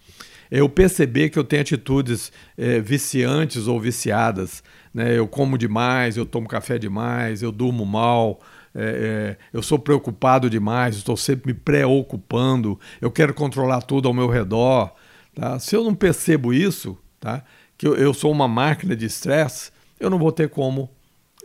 Eu 0.51 0.69
perceber 0.69 1.31
que 1.31 1.39
eu 1.39 1.45
tenho 1.45 1.63
atitudes 1.63 2.33
é, 2.57 2.81
viciantes 2.81 3.67
ou 3.67 3.81
viciadas. 3.81 4.63
Né? 4.93 5.19
Eu 5.19 5.27
como 5.29 5.59
demais, 5.59 6.17
eu 6.17 6.25
tomo 6.25 6.49
café 6.49 6.79
demais, 6.79 7.43
eu 7.43 7.53
durmo 7.53 7.85
mal, 7.85 8.41
é, 8.75 8.81
é, 8.81 9.37
eu 9.53 9.63
sou 9.63 9.79
preocupado 9.79 10.49
demais, 10.49 10.97
estou 10.97 11.17
sempre 11.17 11.53
me 11.53 11.59
preocupando, 11.59 12.79
eu 13.01 13.11
quero 13.11 13.35
controlar 13.35 13.83
tudo 13.83 14.09
ao 14.09 14.15
meu 14.15 14.29
redor. 14.29 14.93
Tá? 15.39 15.57
Se 15.61 15.77
eu 15.77 15.85
não 15.85 15.95
percebo 15.95 16.53
isso, 16.53 16.99
tá? 17.21 17.45
que 17.77 17.87
eu, 17.87 17.95
eu 17.95 18.13
sou 18.13 18.33
uma 18.33 18.49
máquina 18.49 18.97
de 18.97 19.07
estresse, 19.07 19.71
eu 20.01 20.11
não 20.11 20.19
vou 20.19 20.33
ter 20.33 20.49
como 20.49 20.91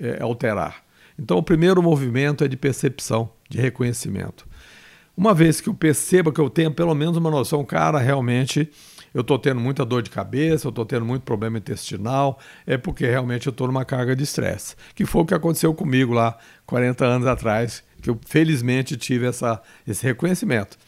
é, 0.02 0.20
alterar. 0.20 0.84
Então, 1.18 1.38
o 1.38 1.44
primeiro 1.44 1.82
movimento 1.84 2.44
é 2.44 2.48
de 2.48 2.58
percepção, 2.58 3.30
de 3.48 3.62
reconhecimento. 3.62 4.48
Uma 5.16 5.32
vez 5.32 5.62
que 5.62 5.70
eu 5.70 5.76
perceba 5.76 6.34
que 6.34 6.42
eu 6.42 6.50
tenho 6.50 6.72
pelo 6.72 6.96
menos 6.96 7.18
uma 7.18 7.30
noção, 7.30 7.64
cara, 7.64 8.00
realmente 8.00 8.68
eu 9.14 9.22
estou 9.22 9.38
tendo 9.38 9.62
muita 9.62 9.86
dor 9.86 10.02
de 10.02 10.10
cabeça, 10.10 10.66
eu 10.66 10.70
estou 10.70 10.88
tendo 10.88 11.06
muito 11.06 11.22
problema 11.22 11.60
intestinal, 11.60 12.40
é 12.66 12.78
porque 12.80 13.06
realmente 13.06 13.46
eu 13.46 13.52
estou 13.52 13.68
numa 13.68 13.86
carga 13.86 14.16
de 14.16 14.24
estresse. 14.24 14.76
Que 14.96 15.06
foi 15.06 15.22
o 15.22 15.26
que 15.26 15.36
aconteceu 15.36 15.72
comigo 15.72 16.14
lá 16.14 16.36
40 16.66 17.06
anos 17.06 17.28
atrás, 17.28 17.84
que 18.02 18.10
eu 18.10 18.20
felizmente 18.26 18.98
tive 18.98 19.28
essa, 19.28 19.62
esse 19.88 20.04
reconhecimento. 20.04 20.80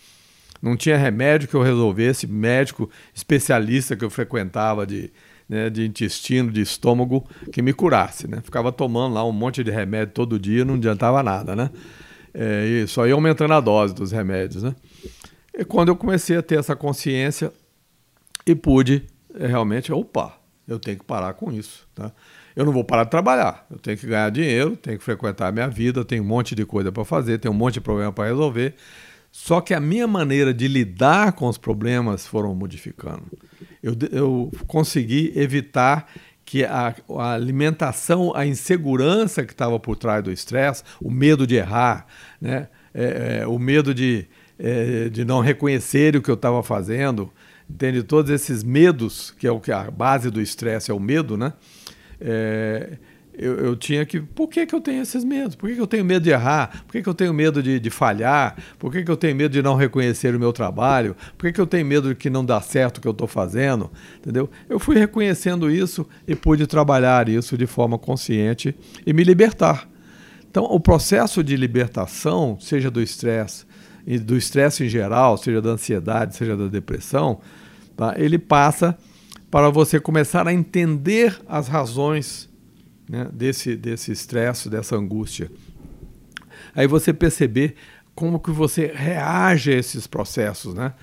Não 0.66 0.76
tinha 0.76 0.97
remédio 0.97 1.47
que 1.47 1.53
eu 1.53 1.61
resolvesse, 1.61 2.26
médico 2.26 2.89
especialista 3.13 3.95
que 3.95 4.03
eu 4.03 4.09
frequentava 4.09 4.84
de, 4.84 5.11
né, 5.47 5.70
de 5.70 5.86
intestino, 5.86 6.51
de 6.51 6.59
estômago, 6.59 7.24
que 7.51 7.61
me 7.61 7.72
curasse. 7.72 8.28
Né? 8.28 8.41
Ficava 8.43 8.72
tomando 8.72 9.13
lá 9.13 9.24
um 9.24 9.32
monte 9.32 9.63
de 9.63 9.70
remédio 9.70 10.16
todo 10.16 10.39
dia, 10.39 10.66
não 10.66 10.74
adiantava 10.74 11.22
nada. 11.22 11.55
Né? 11.55 11.70
É, 12.34 12.66
e 12.66 12.88
só 12.88 13.05
ia 13.05 13.13
aumentando 13.13 13.53
a 13.53 13.59
dose 13.59 13.93
dos 13.93 14.11
remédios. 14.11 14.63
Né? 14.63 14.76
E 15.53 15.63
quando 15.63 15.89
eu 15.89 15.95
comecei 15.95 16.36
a 16.36 16.41
ter 16.41 16.57
essa 16.57 16.76
consciência 16.76 17.53
e 18.43 18.55
pude 18.55 19.03
é, 19.39 19.45
realmente, 19.45 19.93
opa, 19.93 20.36
eu 20.68 20.80
tenho 20.80 20.97
que 20.97 21.05
parar 21.05 21.36
com 21.36 21.51
isso. 21.51 21.88
Tá? 21.93 22.11
Eu 22.55 22.66
não 22.66 22.74
vou 22.74 22.84
parar 22.84 23.03
de 23.03 23.11
trabalhar, 23.11 23.68
eu 23.70 23.78
tenho 23.78 23.99
que 23.99 24.07
ganhar 24.07 24.32
dinheiro, 24.32 24.76
tenho 24.76 24.97
que 24.97 25.03
frequentar 25.03 25.49
a 25.49 25.51
minha 25.51 25.68
vida, 25.68 26.03
tenho 26.03 26.24
um 26.24 26.26
monte 26.26 26.55
de 26.55 26.66
coisa 26.66 26.91
para 26.91 27.05
fazer, 27.05 27.38
tenho 27.38 27.53
um 27.53 27.57
monte 27.57 27.76
de 27.76 27.82
problema 27.82 28.11
para 28.11 28.26
resolver. 28.26 28.74
Só 29.38 29.60
que 29.60 29.74
a 29.74 29.82
minha 29.82 30.08
maneira 30.08 30.54
de 30.54 30.66
lidar 30.66 31.34
com 31.34 31.50
os 31.50 31.58
problemas 31.58 32.26
foram 32.26 32.56
modificando. 32.56 33.26
Eu, 33.84 33.94
eu 34.10 34.52
consegui 34.66 35.34
evitar 35.36 36.10
que 36.46 36.64
a, 36.64 36.96
a, 37.18 37.34
alimentação, 37.34 38.34
a 38.34 38.46
insegurança 38.46 39.44
que 39.44 39.52
estava 39.52 39.78
por 39.78 39.98
trás 39.98 40.24
do 40.24 40.32
estresse, 40.32 40.84
o 41.02 41.12
medo 41.12 41.46
de 41.46 41.56
errar, 41.56 42.08
né? 42.40 42.70
É, 42.94 43.42
é, 43.42 43.48
o 43.48 43.60
medo 43.60 43.94
de, 43.94 44.26
é, 44.58 45.10
de 45.10 45.26
não 45.26 45.42
reconhecer 45.42 46.16
o 46.16 46.22
que 46.22 46.32
eu 46.32 46.36
estava 46.36 46.64
fazendo, 46.64 47.30
entende? 47.70 48.04
Todos 48.04 48.32
esses 48.32 48.64
medos, 48.64 49.32
que 49.32 49.46
é 49.46 49.52
o 49.52 49.60
que 49.60 49.74
a 49.74 49.92
base 49.92 50.32
do 50.32 50.42
estresse 50.42 50.92
é 50.92 50.94
o 50.94 51.00
medo, 51.00 51.36
né? 51.36 51.52
Eu, 53.38 53.58
eu, 53.58 53.76
tinha 53.76 54.06
que. 54.06 54.22
Por 54.22 54.48
que, 54.48 54.66
que 54.66 54.74
eu 54.74 54.80
tenho 54.80 55.02
esses 55.02 55.24
medos? 55.24 55.56
Por 55.56 55.68
que, 55.68 55.76
que 55.76 55.82
eu 55.82 55.88
tenho 55.88 56.06
medo 56.06 56.24
de 56.24 56.30
errar? 56.30 56.84
Por 56.86 56.94
que, 56.94 57.02
que 57.02 57.10
eu 57.10 57.14
tenho 57.14 57.34
medo 57.34 57.62
de, 57.62 57.80
de 57.80 57.90
falhar? 57.90 58.56
Por 58.80 58.92
que, 58.92 59.04
que 59.04 59.12
eu 59.12 59.18
tenho 59.18 59.36
medo 59.36 59.52
de 59.52 59.62
não 59.62 59.76
reconhecer 59.76 60.34
o 60.36 60.40
meu 60.40 60.54
trabalho? 60.54 61.16
Por 61.38 61.48
que, 61.48 61.54
que 61.54 61.62
eu 61.62 61.68
tenho 61.68 61.86
medo 61.86 62.10
de 62.10 62.16
que 62.16 62.30
não 62.30 62.46
dá 62.46 62.62
certo 62.62 62.98
o 62.98 63.02
que 63.02 63.08
eu 63.08 63.12
estou 63.12 63.28
fazendo? 63.28 63.92
Entendeu? 64.18 64.50
Eu 64.70 64.80
fui 64.80 64.98
reconhecendo 64.98 65.70
isso 65.70 66.08
e 66.28 66.36
pude 66.36 66.66
trabalhar 66.66 67.28
isso 67.28 67.58
de 67.58 67.68
forma 67.68 67.98
consciente 67.98 68.74
e 69.06 69.12
me 69.12 69.24
libertar. 69.24 69.88
Então, 70.50 70.64
o 70.64 70.80
processo 70.80 71.44
de 71.44 71.58
libertação, 71.58 72.58
seja 72.62 72.90
do 72.90 73.02
estresse, 73.02 73.66
do 74.24 74.38
estresse 74.38 74.86
em 74.86 74.90
geral, 74.90 75.36
seja 75.36 75.62
da 75.62 75.72
ansiedade, 75.72 76.36
seja 76.38 76.56
da 76.56 76.68
depressão, 76.68 77.42
tá? 77.98 78.14
ele 78.18 78.38
passa 78.38 78.98
para 79.52 79.70
você 79.70 80.00
começar 80.00 80.48
a 80.48 80.54
entender 80.54 81.38
as 81.48 81.68
razões 81.68 82.50
né, 83.08 83.28
desse 83.32 83.76
desse 83.76 84.12
estresse, 84.12 84.70
dessa 84.70 84.95
angústia. 84.95 85.51
Aí 86.74 86.88
você 86.88 87.14
perceber 87.14 87.76
como 88.14 88.39
que 88.39 88.51
você 88.51 88.91
reage 88.95 89.72
a 89.72 89.78
esses 89.78 90.08
processos, 90.08 90.74
né? 90.74 90.93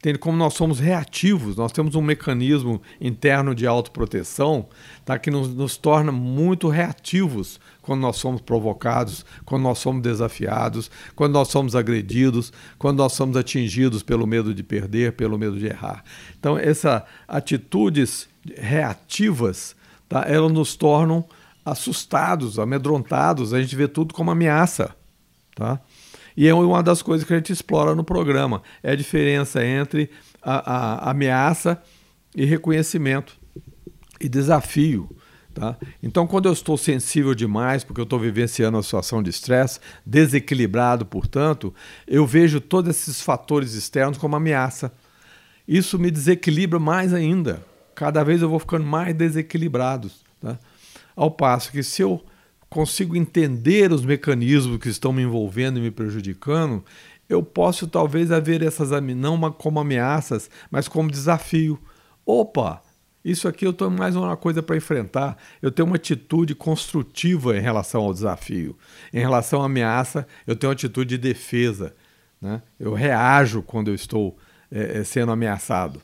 Entende 0.00 0.18
como 0.18 0.34
nós 0.34 0.54
somos 0.54 0.80
reativos, 0.80 1.56
nós 1.56 1.72
temos 1.72 1.94
um 1.94 2.00
mecanismo 2.00 2.80
interno 2.98 3.54
de 3.54 3.66
autoproteção 3.66 4.66
tá, 5.04 5.18
que 5.18 5.30
nos, 5.30 5.54
nos 5.54 5.76
torna 5.76 6.10
muito 6.10 6.68
reativos 6.68 7.60
quando 7.82 8.00
nós 8.00 8.16
somos 8.16 8.40
provocados, 8.40 9.26
quando 9.44 9.64
nós 9.64 9.78
somos 9.78 10.00
desafiados, 10.00 10.90
quando 11.14 11.34
nós 11.34 11.48
somos 11.48 11.76
agredidos, 11.76 12.50
quando 12.78 12.96
nós 12.96 13.12
somos 13.12 13.36
atingidos 13.36 14.02
pelo 14.02 14.26
medo 14.26 14.54
de 14.54 14.62
perder, 14.62 15.12
pelo 15.12 15.38
medo 15.38 15.58
de 15.58 15.66
errar. 15.66 16.02
Então, 16.38 16.56
essas 16.56 17.02
atitudes 17.28 18.26
reativas, 18.56 19.76
tá, 20.08 20.24
elas 20.26 20.50
nos 20.50 20.74
tornam 20.76 21.26
assustados, 21.64 22.58
amedrontados, 22.58 23.52
a 23.52 23.60
gente 23.60 23.74
vê 23.76 23.86
tudo 23.88 24.14
como 24.14 24.30
ameaça. 24.30 24.94
Tá? 25.54 25.80
E 26.36 26.48
é 26.48 26.54
uma 26.54 26.82
das 26.82 27.02
coisas 27.02 27.26
que 27.26 27.32
a 27.32 27.36
gente 27.36 27.52
explora 27.52 27.94
no 27.94 28.04
programa, 28.04 28.62
é 28.82 28.92
a 28.92 28.96
diferença 28.96 29.64
entre 29.64 30.10
a, 30.40 31.06
a 31.06 31.10
ameaça 31.10 31.80
e 32.34 32.44
reconhecimento 32.44 33.38
e 34.20 34.28
desafio. 34.28 35.10
Tá? 35.52 35.76
Então, 36.02 36.26
quando 36.26 36.46
eu 36.46 36.52
estou 36.52 36.78
sensível 36.78 37.34
demais, 37.34 37.82
porque 37.82 38.00
eu 38.00 38.04
estou 38.04 38.18
vivenciando 38.18 38.76
uma 38.76 38.82
situação 38.82 39.22
de 39.22 39.30
estresse, 39.30 39.80
desequilibrado, 40.06 41.04
portanto, 41.04 41.74
eu 42.06 42.26
vejo 42.26 42.60
todos 42.60 42.90
esses 42.90 43.20
fatores 43.20 43.74
externos 43.74 44.16
como 44.16 44.36
ameaça. 44.36 44.92
Isso 45.66 45.98
me 45.98 46.10
desequilibra 46.10 46.78
mais 46.78 47.12
ainda 47.12 47.68
cada 48.00 48.24
vez 48.24 48.40
eu 48.40 48.48
vou 48.48 48.58
ficando 48.58 48.86
mais 48.86 49.14
desequilibrado. 49.14 50.10
Tá? 50.40 50.58
Ao 51.20 51.30
passo 51.30 51.70
que 51.70 51.82
se 51.82 52.00
eu 52.00 52.24
consigo 52.70 53.14
entender 53.14 53.92
os 53.92 54.02
mecanismos 54.02 54.78
que 54.78 54.88
estão 54.88 55.12
me 55.12 55.20
envolvendo 55.20 55.78
e 55.78 55.82
me 55.82 55.90
prejudicando, 55.90 56.82
eu 57.28 57.42
posso 57.42 57.86
talvez 57.86 58.32
haver 58.32 58.62
essas 58.62 58.88
não 59.02 59.38
como 59.52 59.78
ameaças, 59.78 60.48
mas 60.70 60.88
como 60.88 61.10
desafio. 61.10 61.78
Opa, 62.24 62.80
isso 63.22 63.46
aqui 63.46 63.66
eu 63.66 63.74
tenho 63.74 63.90
mais 63.90 64.16
uma 64.16 64.34
coisa 64.34 64.62
para 64.62 64.78
enfrentar. 64.78 65.36
Eu 65.60 65.70
tenho 65.70 65.84
uma 65.84 65.96
atitude 65.96 66.54
construtiva 66.54 67.54
em 67.54 67.60
relação 67.60 68.00
ao 68.00 68.14
desafio. 68.14 68.74
Em 69.12 69.20
relação 69.20 69.60
à 69.60 69.66
ameaça, 69.66 70.26
eu 70.46 70.56
tenho 70.56 70.70
uma 70.70 70.74
atitude 70.74 71.18
de 71.18 71.18
defesa. 71.18 71.94
Né? 72.40 72.62
Eu 72.78 72.94
reajo 72.94 73.60
quando 73.60 73.88
eu 73.88 73.94
estou 73.94 74.38
é, 74.70 75.04
sendo 75.04 75.32
ameaçado. 75.32 76.00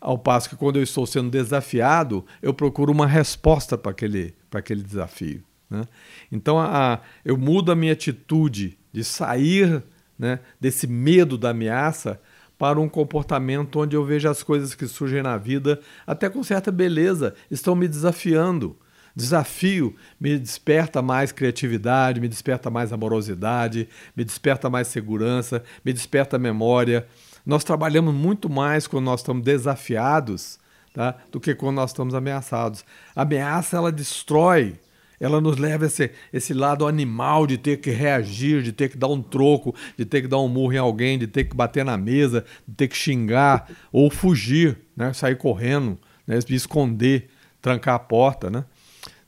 Ao 0.00 0.18
passo 0.18 0.50
que 0.50 0.56
quando 0.56 0.76
eu 0.76 0.82
estou 0.82 1.06
sendo 1.06 1.30
desafiado, 1.30 2.24
eu 2.42 2.52
procuro 2.52 2.92
uma 2.92 3.06
resposta 3.06 3.78
para 3.78 3.92
aquele, 3.92 4.34
aquele 4.56 4.82
desafio. 4.82 5.42
Né? 5.68 5.84
Então 6.30 6.58
a, 6.58 7.00
eu 7.24 7.36
mudo 7.36 7.72
a 7.72 7.76
minha 7.76 7.92
atitude 7.92 8.78
de 8.92 9.04
sair 9.04 9.82
né, 10.18 10.40
desse 10.60 10.86
medo 10.86 11.36
da 11.36 11.50
ameaça 11.50 12.20
para 12.58 12.80
um 12.80 12.88
comportamento 12.88 13.80
onde 13.80 13.94
eu 13.94 14.04
vejo 14.04 14.28
as 14.28 14.42
coisas 14.42 14.74
que 14.74 14.86
surgem 14.86 15.22
na 15.22 15.36
vida 15.36 15.80
até 16.06 16.28
com 16.28 16.42
certa 16.42 16.72
beleza, 16.72 17.34
estão 17.50 17.74
me 17.74 17.86
desafiando. 17.86 18.76
Desafio 19.14 19.94
me 20.20 20.38
desperta 20.38 21.00
mais 21.00 21.32
criatividade, 21.32 22.20
me 22.20 22.28
desperta 22.28 22.68
mais 22.68 22.92
amorosidade, 22.92 23.88
me 24.14 24.24
desperta 24.24 24.68
mais 24.68 24.88
segurança, 24.88 25.62
me 25.84 25.92
desperta 25.92 26.38
memória. 26.38 27.06
Nós 27.44 27.64
trabalhamos 27.64 28.14
muito 28.14 28.48
mais 28.50 28.86
quando 28.86 29.04
nós 29.06 29.20
estamos 29.20 29.42
desafiados 29.42 30.58
tá? 30.96 31.14
do 31.30 31.38
que 31.38 31.54
quando 31.54 31.76
nós 31.76 31.90
estamos 31.90 32.14
ameaçados. 32.14 32.82
A 33.14 33.20
ameaça 33.22 33.76
ela 33.76 33.92
destrói 33.92 34.78
ela 35.18 35.40
nos 35.40 35.56
leva 35.56 35.84
a 35.84 35.86
esse, 35.86 36.10
esse 36.30 36.52
lado 36.52 36.86
animal 36.86 37.46
de 37.46 37.56
ter 37.56 37.78
que 37.78 37.90
reagir, 37.90 38.62
de 38.62 38.70
ter 38.70 38.90
que 38.90 38.98
dar 38.98 39.08
um 39.08 39.22
troco, 39.22 39.74
de 39.96 40.04
ter 40.04 40.20
que 40.20 40.28
dar 40.28 40.38
um 40.38 40.48
murro 40.48 40.74
em 40.74 40.78
alguém, 40.78 41.18
de 41.18 41.26
ter 41.26 41.44
que 41.44 41.56
bater 41.56 41.86
na 41.86 41.96
mesa, 41.96 42.44
de 42.68 42.74
ter 42.74 42.88
que 42.88 42.96
xingar 42.96 43.66
ou 43.90 44.10
fugir, 44.10 44.76
né? 44.94 45.14
sair 45.14 45.36
correndo, 45.36 45.98
né? 46.26 46.38
esconder, 46.50 47.30
trancar 47.62 47.94
a 47.94 47.98
porta. 47.98 48.50
Né? 48.50 48.62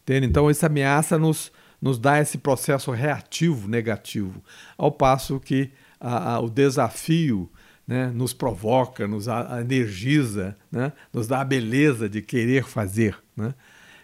Entende? 0.02 0.26
Então, 0.26 0.50
essa 0.50 0.66
ameaça 0.66 1.18
nos, 1.18 1.50
nos 1.80 1.98
dá 1.98 2.20
esse 2.20 2.36
processo 2.36 2.90
reativo 2.90 3.66
negativo, 3.66 4.42
ao 4.76 4.92
passo 4.92 5.40
que 5.40 5.70
a, 5.98 6.34
a, 6.34 6.40
o 6.40 6.50
desafio 6.50 7.50
né, 7.88 8.08
nos 8.14 8.34
provoca, 8.34 9.08
nos 9.08 9.26
energiza, 9.58 10.54
né, 10.70 10.92
nos 11.10 11.26
dá 11.26 11.40
a 11.40 11.44
beleza 11.44 12.06
de 12.06 12.20
querer 12.20 12.64
fazer. 12.64 13.16
Né? 13.34 13.54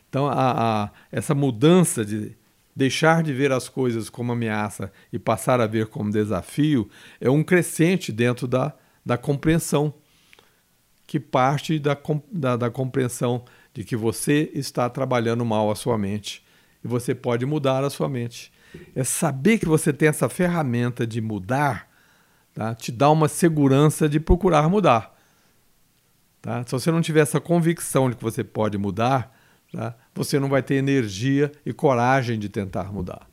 Então, 0.09 0.27
a, 0.27 0.85
a, 0.85 0.91
essa 1.13 1.35
mudança 1.35 2.03
de 2.03 2.35
deixar 2.75 3.23
de 3.23 3.33
ver 3.33 3.53
as 3.53 3.69
coisas 3.69 4.09
como 4.09 4.33
ameaça 4.33 4.91
e 5.13 5.19
passar 5.19 5.61
a 5.61 5.67
ver 5.67 5.87
como 5.89 6.11
desafio 6.11 6.89
é 7.21 7.29
um 7.31 7.45
crescente 7.45 8.11
dentro 8.11 8.49
da, 8.49 8.73
da 9.05 9.19
compreensão, 9.19 9.93
que 11.07 11.21
parte 11.21 11.79
da, 11.79 11.97
da, 12.33 12.57
da 12.57 12.71
compreensão 12.71 13.45
de 13.75 13.85
que 13.85 13.95
você 13.95 14.51
está 14.55 14.89
trabalhando 14.89 15.45
mal 15.45 15.71
a 15.71 15.75
sua 15.75 15.99
mente 15.99 16.43
e 16.83 16.89
você 16.89 17.15
pode 17.15 17.45
mudar 17.45 17.85
a 17.85 17.91
sua 17.91 18.09
mente. 18.09 18.51
É 18.95 19.05
saber 19.05 19.59
que 19.59 19.67
você 19.67 19.93
tem 19.93 20.09
essa 20.09 20.29
ferramenta 20.29 21.07
de 21.07 21.21
mudar, 21.21 21.89
tá? 22.55 22.75
te 22.75 22.93
dá 22.93 23.11
uma 23.11 23.29
segurança 23.29 24.09
de 24.09 24.21
procurar 24.21 24.69
mudar. 24.69 25.15
Tá? 26.41 26.63
Se 26.65 26.73
você 26.73 26.91
não 26.91 27.03
tiver 27.03 27.21
essa 27.21 27.41
convicção 27.41 28.09
de 28.09 28.17
que 28.17 28.23
você 28.23 28.45
pode 28.45 28.79
mudar, 28.79 29.35
tá? 29.73 29.95
você 30.15 30.39
não 30.39 30.49
vai 30.49 30.63
ter 30.63 30.77
energia 30.77 31.51
e 31.67 31.73
coragem 31.73 32.39
de 32.39 32.49
tentar 32.49 32.93
mudar. 32.93 33.27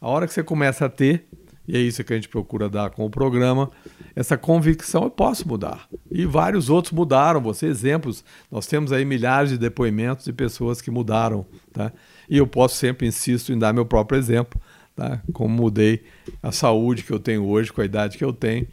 A 0.00 0.08
hora 0.08 0.26
que 0.26 0.32
você 0.32 0.42
começa 0.42 0.86
a 0.86 0.88
ter, 0.88 1.26
e 1.66 1.76
é 1.76 1.80
isso 1.80 2.02
que 2.02 2.12
a 2.12 2.16
gente 2.16 2.28
procura 2.28 2.68
dar 2.68 2.90
com 2.90 3.04
o 3.04 3.10
programa, 3.10 3.70
essa 4.16 4.36
convicção 4.36 5.04
eu 5.04 5.10
posso 5.10 5.46
mudar. 5.46 5.86
E 6.10 6.26
vários 6.26 6.68
outros 6.68 6.92
mudaram, 6.92 7.40
você 7.40 7.66
exemplos, 7.66 8.24
nós 8.50 8.66
temos 8.66 8.92
aí 8.92 9.04
milhares 9.04 9.50
de 9.50 9.58
depoimentos 9.58 10.24
de 10.24 10.32
pessoas 10.32 10.80
que 10.80 10.90
mudaram, 10.90 11.46
tá? 11.72 11.92
E 12.28 12.36
eu 12.36 12.46
posso 12.46 12.76
sempre 12.76 13.06
insisto 13.06 13.52
em 13.52 13.58
dar 13.58 13.72
meu 13.72 13.86
próprio 13.86 14.18
exemplo, 14.18 14.60
tá? 14.94 15.22
Como 15.32 15.54
mudei 15.54 16.04
a 16.42 16.52
saúde 16.52 17.02
que 17.02 17.12
eu 17.12 17.18
tenho 17.18 17.44
hoje 17.44 17.72
com 17.72 17.80
a 17.80 17.84
idade 17.84 18.18
que 18.18 18.24
eu 18.24 18.32
tenho, 18.32 18.66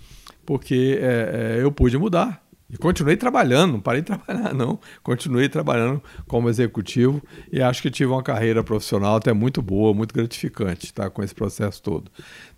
porque 0.46 1.00
é, 1.02 1.58
é, 1.58 1.64
eu 1.64 1.72
pude 1.72 1.98
mudar. 1.98 2.44
E 2.72 2.78
continuei 2.78 3.18
trabalhando, 3.18 3.74
não 3.74 3.80
parei 3.82 4.02
de 4.02 4.08
trabalhar, 4.14 4.54
não. 4.54 4.80
Continuei 5.02 5.50
trabalhando 5.50 6.02
como 6.28 6.50
executivo 6.50 7.22
e 7.52 7.62
acho 7.62 7.82
que 7.82 7.90
tive 7.90 8.12
uma 8.12 8.22
carreira 8.22 8.64
profissional 8.64 9.16
até 9.16 9.34
muito 9.34 9.62
boa, 9.62 9.94
muito 9.94 10.14
gratificante, 10.14 10.94
tá? 10.94 11.10
Com 11.10 11.24
esse 11.24 11.34
processo 11.34 11.82
todo. 11.82 12.12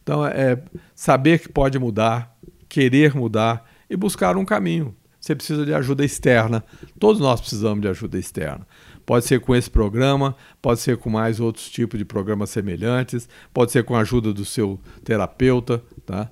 Então, 0.03 0.25
é 0.25 0.61
saber 0.93 1.39
que 1.39 1.47
pode 1.47 1.79
mudar, 1.79 2.35
querer 2.67 3.15
mudar 3.15 3.65
e 3.89 3.95
buscar 3.95 4.35
um 4.35 4.43
caminho. 4.43 4.95
Você 5.19 5.35
precisa 5.35 5.63
de 5.65 5.73
ajuda 5.73 6.03
externa. 6.03 6.63
Todos 6.99 7.21
nós 7.21 7.39
precisamos 7.39 7.79
de 7.79 7.87
ajuda 7.87 8.17
externa. 8.17 8.65
Pode 9.05 9.25
ser 9.25 9.39
com 9.39 9.55
esse 9.55 9.69
programa, 9.69 10.35
pode 10.61 10.79
ser 10.79 10.97
com 10.97 11.09
mais 11.09 11.39
outros 11.39 11.69
tipos 11.69 11.97
de 11.97 12.05
programas 12.05 12.49
semelhantes, 12.49 13.27
pode 13.53 13.71
ser 13.71 13.83
com 13.83 13.95
a 13.95 14.01
ajuda 14.01 14.33
do 14.33 14.45
seu 14.45 14.79
terapeuta, 15.03 15.83
tá? 16.05 16.29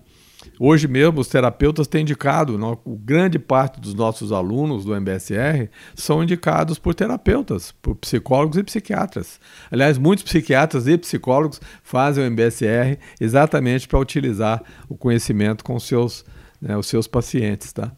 Hoje 0.57 0.87
mesmo, 0.87 1.19
os 1.19 1.27
terapeutas 1.27 1.87
têm 1.87 2.01
indicado, 2.01 2.57
grande 3.03 3.37
parte 3.37 3.79
dos 3.79 3.93
nossos 3.93 4.31
alunos 4.31 4.85
do 4.85 4.95
MBSR 4.95 5.69
são 5.95 6.23
indicados 6.23 6.79
por 6.79 6.95
terapeutas, 6.95 7.73
por 7.81 7.95
psicólogos 7.95 8.57
e 8.57 8.63
psiquiatras. 8.63 9.39
Aliás, 9.69 9.97
muitos 9.97 10.23
psiquiatras 10.23 10.87
e 10.87 10.97
psicólogos 10.97 11.59
fazem 11.83 12.23
o 12.23 12.27
MBSR 12.27 12.97
exatamente 13.19 13.87
para 13.87 13.99
utilizar 13.99 14.63
o 14.87 14.95
conhecimento 14.95 15.63
com 15.63 15.77
seus, 15.79 16.23
né, 16.61 16.77
os 16.77 16.87
seus 16.87 17.05
pacientes. 17.05 17.73
Tá? 17.73 17.91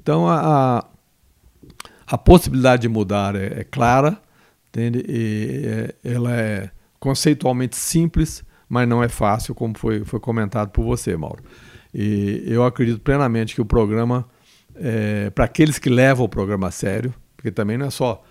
Então, 0.00 0.28
a, 0.28 0.78
a 0.78 0.84
possibilidade 2.16 2.82
de 2.82 2.88
mudar 2.88 3.34
é, 3.34 3.60
é 3.60 3.64
clara, 3.64 4.16
entende? 4.68 5.04
E, 5.08 5.62
é, 5.64 5.94
ela 6.12 6.34
é 6.34 6.70
conceitualmente 7.00 7.76
simples, 7.76 8.44
mas 8.68 8.88
não 8.88 9.02
é 9.02 9.08
fácil, 9.08 9.54
como 9.54 9.76
foi, 9.76 10.04
foi 10.04 10.20
comentado 10.20 10.70
por 10.70 10.84
você, 10.84 11.16
Mauro. 11.16 11.42
E 11.92 12.44
eu 12.46 12.64
acredito 12.64 13.00
plenamente 13.00 13.54
que 13.54 13.60
o 13.60 13.64
programa, 13.64 14.24
é, 14.74 15.30
para 15.30 15.44
aqueles 15.44 15.78
que 15.78 15.88
levam 15.88 16.26
o 16.26 16.28
programa 16.28 16.68
a 16.68 16.70
sério, 16.70 17.12
porque 17.36 17.50
também 17.50 17.76
não 17.76 17.86
é 17.86 17.90
só 17.90 18.22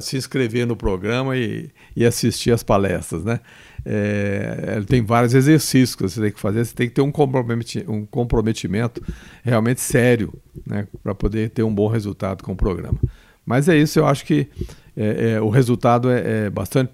se 0.00 0.16
inscrever 0.16 0.66
no 0.66 0.76
programa 0.76 1.36
e, 1.36 1.70
e 1.94 2.04
assistir 2.04 2.52
as 2.52 2.62
palestras, 2.62 3.24
né? 3.24 3.40
É, 3.84 4.82
tem 4.88 5.04
vários 5.04 5.32
exercícios 5.32 5.94
que 5.94 6.02
você 6.02 6.20
tem 6.20 6.32
que 6.32 6.40
fazer, 6.40 6.64
você 6.64 6.74
tem 6.74 6.88
que 6.88 6.94
ter 6.94 7.02
um 7.02 7.12
comprometimento, 7.12 7.92
um 7.92 8.04
comprometimento 8.04 9.02
realmente 9.44 9.80
sério, 9.80 10.32
né? 10.66 10.86
Para 11.02 11.14
poder 11.14 11.50
ter 11.50 11.62
um 11.62 11.74
bom 11.74 11.88
resultado 11.88 12.42
com 12.42 12.52
o 12.52 12.56
programa. 12.56 12.98
Mas 13.44 13.68
é 13.68 13.76
isso, 13.76 13.98
eu 13.98 14.06
acho 14.06 14.24
que 14.24 14.48
é, 14.96 15.32
é, 15.32 15.40
o 15.40 15.48
resultado 15.48 16.10
é, 16.10 16.46
é 16.46 16.50
bastante, 16.50 16.92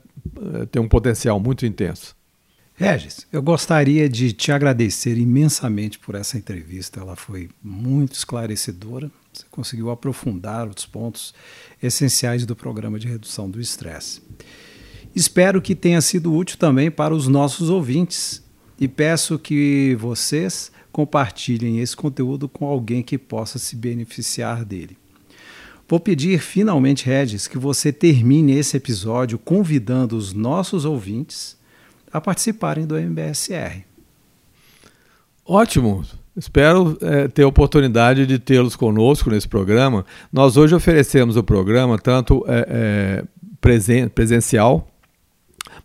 é, 0.60 0.66
tem 0.66 0.82
um 0.82 0.88
potencial 0.88 1.40
muito 1.40 1.64
intenso. 1.64 2.14
Regis, 2.74 3.26
eu 3.32 3.42
gostaria 3.42 4.08
de 4.08 4.32
te 4.32 4.50
agradecer 4.50 5.16
imensamente 5.16 5.98
por 5.98 6.14
essa 6.14 6.36
entrevista. 6.36 7.00
Ela 7.00 7.14
foi 7.14 7.48
muito 7.62 8.14
esclarecedora. 8.14 9.10
Conseguiu 9.52 9.90
aprofundar 9.90 10.66
os 10.66 10.84
pontos 10.84 11.32
essenciais 11.80 12.44
do 12.44 12.56
programa 12.56 12.98
de 12.98 13.06
redução 13.06 13.48
do 13.48 13.60
estresse. 13.60 14.20
Espero 15.14 15.62
que 15.62 15.74
tenha 15.74 16.00
sido 16.00 16.34
útil 16.34 16.58
também 16.58 16.90
para 16.90 17.14
os 17.14 17.28
nossos 17.28 17.70
ouvintes 17.70 18.42
e 18.80 18.88
peço 18.88 19.38
que 19.38 19.94
vocês 20.00 20.72
compartilhem 20.90 21.78
esse 21.78 21.94
conteúdo 21.94 22.48
com 22.48 22.66
alguém 22.66 23.02
que 23.02 23.16
possa 23.16 23.58
se 23.58 23.76
beneficiar 23.76 24.64
dele. 24.64 24.96
Vou 25.86 26.00
pedir 26.00 26.40
finalmente, 26.40 27.04
Regis, 27.04 27.46
que 27.46 27.58
você 27.58 27.92
termine 27.92 28.56
esse 28.56 28.76
episódio 28.76 29.38
convidando 29.38 30.16
os 30.16 30.32
nossos 30.32 30.86
ouvintes 30.86 31.56
a 32.10 32.20
participarem 32.20 32.86
do 32.86 32.96
MBSR. 32.96 33.84
Ótimo! 35.44 36.21
Espero 36.36 36.96
é, 37.02 37.28
ter 37.28 37.42
a 37.42 37.48
oportunidade 37.48 38.26
de 38.26 38.38
tê-los 38.38 38.74
conosco 38.74 39.30
nesse 39.30 39.46
programa. 39.46 40.04
Nós 40.32 40.56
hoje 40.56 40.74
oferecemos 40.74 41.36
o 41.36 41.42
programa 41.42 41.98
tanto 41.98 42.42
é, 42.48 42.66
é, 42.68 43.24
presen 43.60 44.08
presencial, 44.08 44.88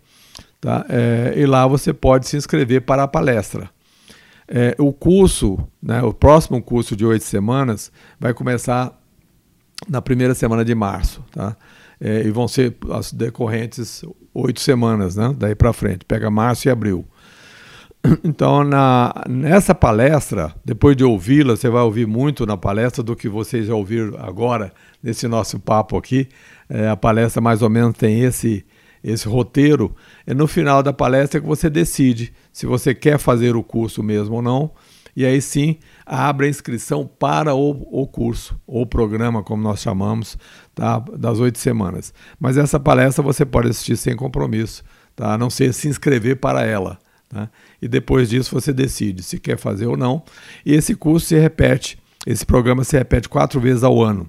tá? 0.60 0.86
É, 0.90 1.34
e 1.38 1.46
lá 1.46 1.66
você 1.66 1.94
pode 1.94 2.28
se 2.28 2.36
inscrever 2.38 2.82
para 2.82 3.04
a 3.04 3.08
palestra. 3.08 3.70
É, 4.48 4.76
o 4.78 4.94
curso, 4.94 5.58
né, 5.82 6.04
o 6.04 6.14
próximo 6.14 6.62
curso 6.62 6.96
de 6.96 7.04
oito 7.06 7.24
semanas, 7.24 7.92
vai 8.20 8.34
começar 8.34 8.96
na 9.88 10.02
primeira 10.02 10.36
semana 10.36 10.64
de 10.64 10.76
março, 10.76 11.24
tá? 11.32 11.56
É, 12.00 12.24
e 12.24 12.30
vão 12.30 12.48
ser 12.48 12.76
as 12.92 13.12
decorrentes 13.12 14.04
oito 14.34 14.60
semanas, 14.60 15.16
né? 15.16 15.34
Daí 15.38 15.56
para 15.56 15.74
frente, 15.74 16.06
pega 16.06 16.30
março 16.30 16.68
e 16.68 16.72
abril. 16.72 17.06
Então, 18.24 18.64
na, 18.64 19.14
nessa 19.28 19.74
palestra, 19.74 20.54
depois 20.64 20.96
de 20.96 21.04
ouvi-la, 21.04 21.56
você 21.56 21.70
vai 21.70 21.82
ouvir 21.82 22.08
muito 22.08 22.46
na 22.46 22.58
palestra 22.58 23.04
do 23.04 23.16
que 23.16 23.28
vocês 23.28 23.68
já 23.68 23.76
ouviram 23.76 24.18
agora 24.20 24.74
nesse 25.02 25.28
nosso 25.28 25.60
papo 25.60 25.98
aqui. 25.98 26.28
É, 26.70 26.88
a 26.88 26.96
palestra 26.96 27.42
mais 27.42 27.62
ou 27.62 27.70
menos 27.70 27.96
tem 27.98 28.22
esse 28.22 28.66
esse 29.04 29.28
roteiro. 29.28 29.96
É 30.26 30.34
no 30.34 30.48
final 30.48 30.82
da 30.82 30.92
palestra 30.92 31.40
que 31.40 31.46
você 31.46 31.70
decide 31.70 32.34
se 32.52 32.66
você 32.66 32.96
quer 32.96 33.20
fazer 33.20 33.56
o 33.56 33.62
curso 33.62 34.02
mesmo 34.02 34.38
ou 34.38 34.42
não. 34.42 34.72
E 35.16 35.24
aí 35.24 35.40
sim 35.42 35.78
abre 36.04 36.48
a 36.48 36.50
inscrição 36.50 37.08
para 37.08 37.54
o, 37.54 37.70
o 37.92 38.08
curso, 38.08 38.60
ou 38.66 38.86
programa, 38.86 39.44
como 39.44 39.62
nós 39.62 39.80
chamamos, 39.80 40.38
tá? 40.74 41.00
das 41.18 41.40
oito 41.40 41.60
semanas. 41.60 42.14
Mas 42.40 42.58
essa 42.58 42.80
palestra 42.80 43.24
você 43.24 43.46
pode 43.46 43.70
assistir 43.70 43.96
sem 43.96 44.16
compromisso, 44.16 44.84
tá? 45.16 45.34
a 45.34 45.38
não 45.38 45.52
ser 45.52 45.72
se 45.72 45.88
inscrever 45.88 46.38
para 46.38 46.66
ela. 46.66 46.98
Tá? 47.36 47.50
E 47.82 47.88
depois 47.90 48.30
disso 48.30 48.56
você 48.56 48.72
decide 48.72 49.22
se 49.22 49.38
quer 49.38 49.58
fazer 49.58 49.88
ou 49.88 49.98
não. 49.98 50.24
E 50.66 50.74
esse 50.74 50.96
curso 50.96 51.28
se 51.28 51.38
repete, 51.38 52.00
esse 52.26 52.46
programa 52.46 52.86
se 52.86 52.98
repete 52.98 53.28
quatro 53.28 53.60
vezes 53.60 53.84
ao 53.84 54.02
ano. 54.02 54.26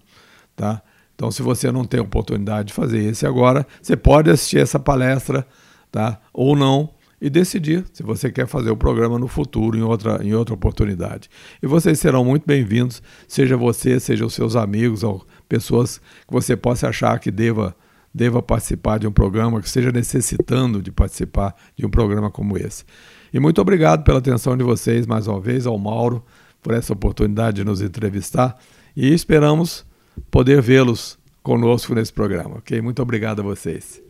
Tá? 0.57 0.83
Então, 1.15 1.31
se 1.31 1.41
você 1.41 1.71
não 1.71 1.85
tem 1.85 2.01
oportunidade 2.01 2.69
de 2.69 2.75
fazer 2.75 2.99
esse 3.05 3.25
agora, 3.25 3.65
você 3.81 3.97
pode 3.97 4.29
assistir 4.29 4.59
essa 4.59 4.81
palestra, 4.81 5.47
tá? 5.93 6.21
Ou 6.33 6.57
não, 6.57 6.91
e 7.21 7.31
decidir 7.31 7.85
se 7.93 8.03
você 8.03 8.29
quer 8.29 8.49
fazer 8.49 8.71
o 8.71 8.77
programa 8.77 9.21
no 9.21 9.29
futuro, 9.29 9.79
em 9.79 9.83
outra, 9.83 10.19
em 10.23 10.35
outra 10.35 10.53
oportunidade. 10.53 11.31
E 11.63 11.67
vocês 11.67 12.01
serão 12.01 12.25
muito 12.25 12.45
bem-vindos, 12.45 13.01
seja 13.29 13.57
você, 13.57 14.01
seja 14.01 14.27
os 14.27 14.35
seus 14.35 14.57
amigos 14.57 15.05
ou 15.05 15.25
pessoas 15.49 15.99
que 15.99 16.33
você 16.33 16.57
possa 16.57 16.89
achar 16.89 17.21
que 17.21 17.31
deva, 17.31 17.75
deva 18.17 18.41
participar 18.41 18.99
de 18.99 19.07
um 19.07 19.12
programa, 19.12 19.61
que 19.61 19.67
esteja 19.67 19.93
necessitando 19.93 20.81
de 20.81 20.91
participar 20.91 21.55
de 21.77 21.85
um 21.85 21.91
programa 21.91 22.31
como 22.31 22.57
esse. 22.57 22.83
E 23.31 23.39
muito 23.39 23.61
obrigado 23.61 24.05
pela 24.05 24.21
atenção 24.21 24.57
de 24.57 24.64
vocês, 24.64 25.07
mais 25.07 25.27
uma 25.27 25.39
vez, 25.39 25.67
ao 25.67 25.79
Mauro, 25.79 26.25
por 26.62 26.73
essa 26.73 26.95
oportunidade 26.95 27.57
de 27.57 27.64
nos 27.64 27.83
entrevistar. 27.83 28.57
E 28.97 29.12
esperamos 29.12 29.85
poder 30.31 30.62
vê-los 30.62 31.19
conosco 31.43 31.95
nesse 31.95 32.12
programa, 32.12 32.57
ok? 32.57 32.81
Muito 32.81 33.03
obrigado 33.03 33.41
a 33.41 33.43
vocês. 33.43 34.03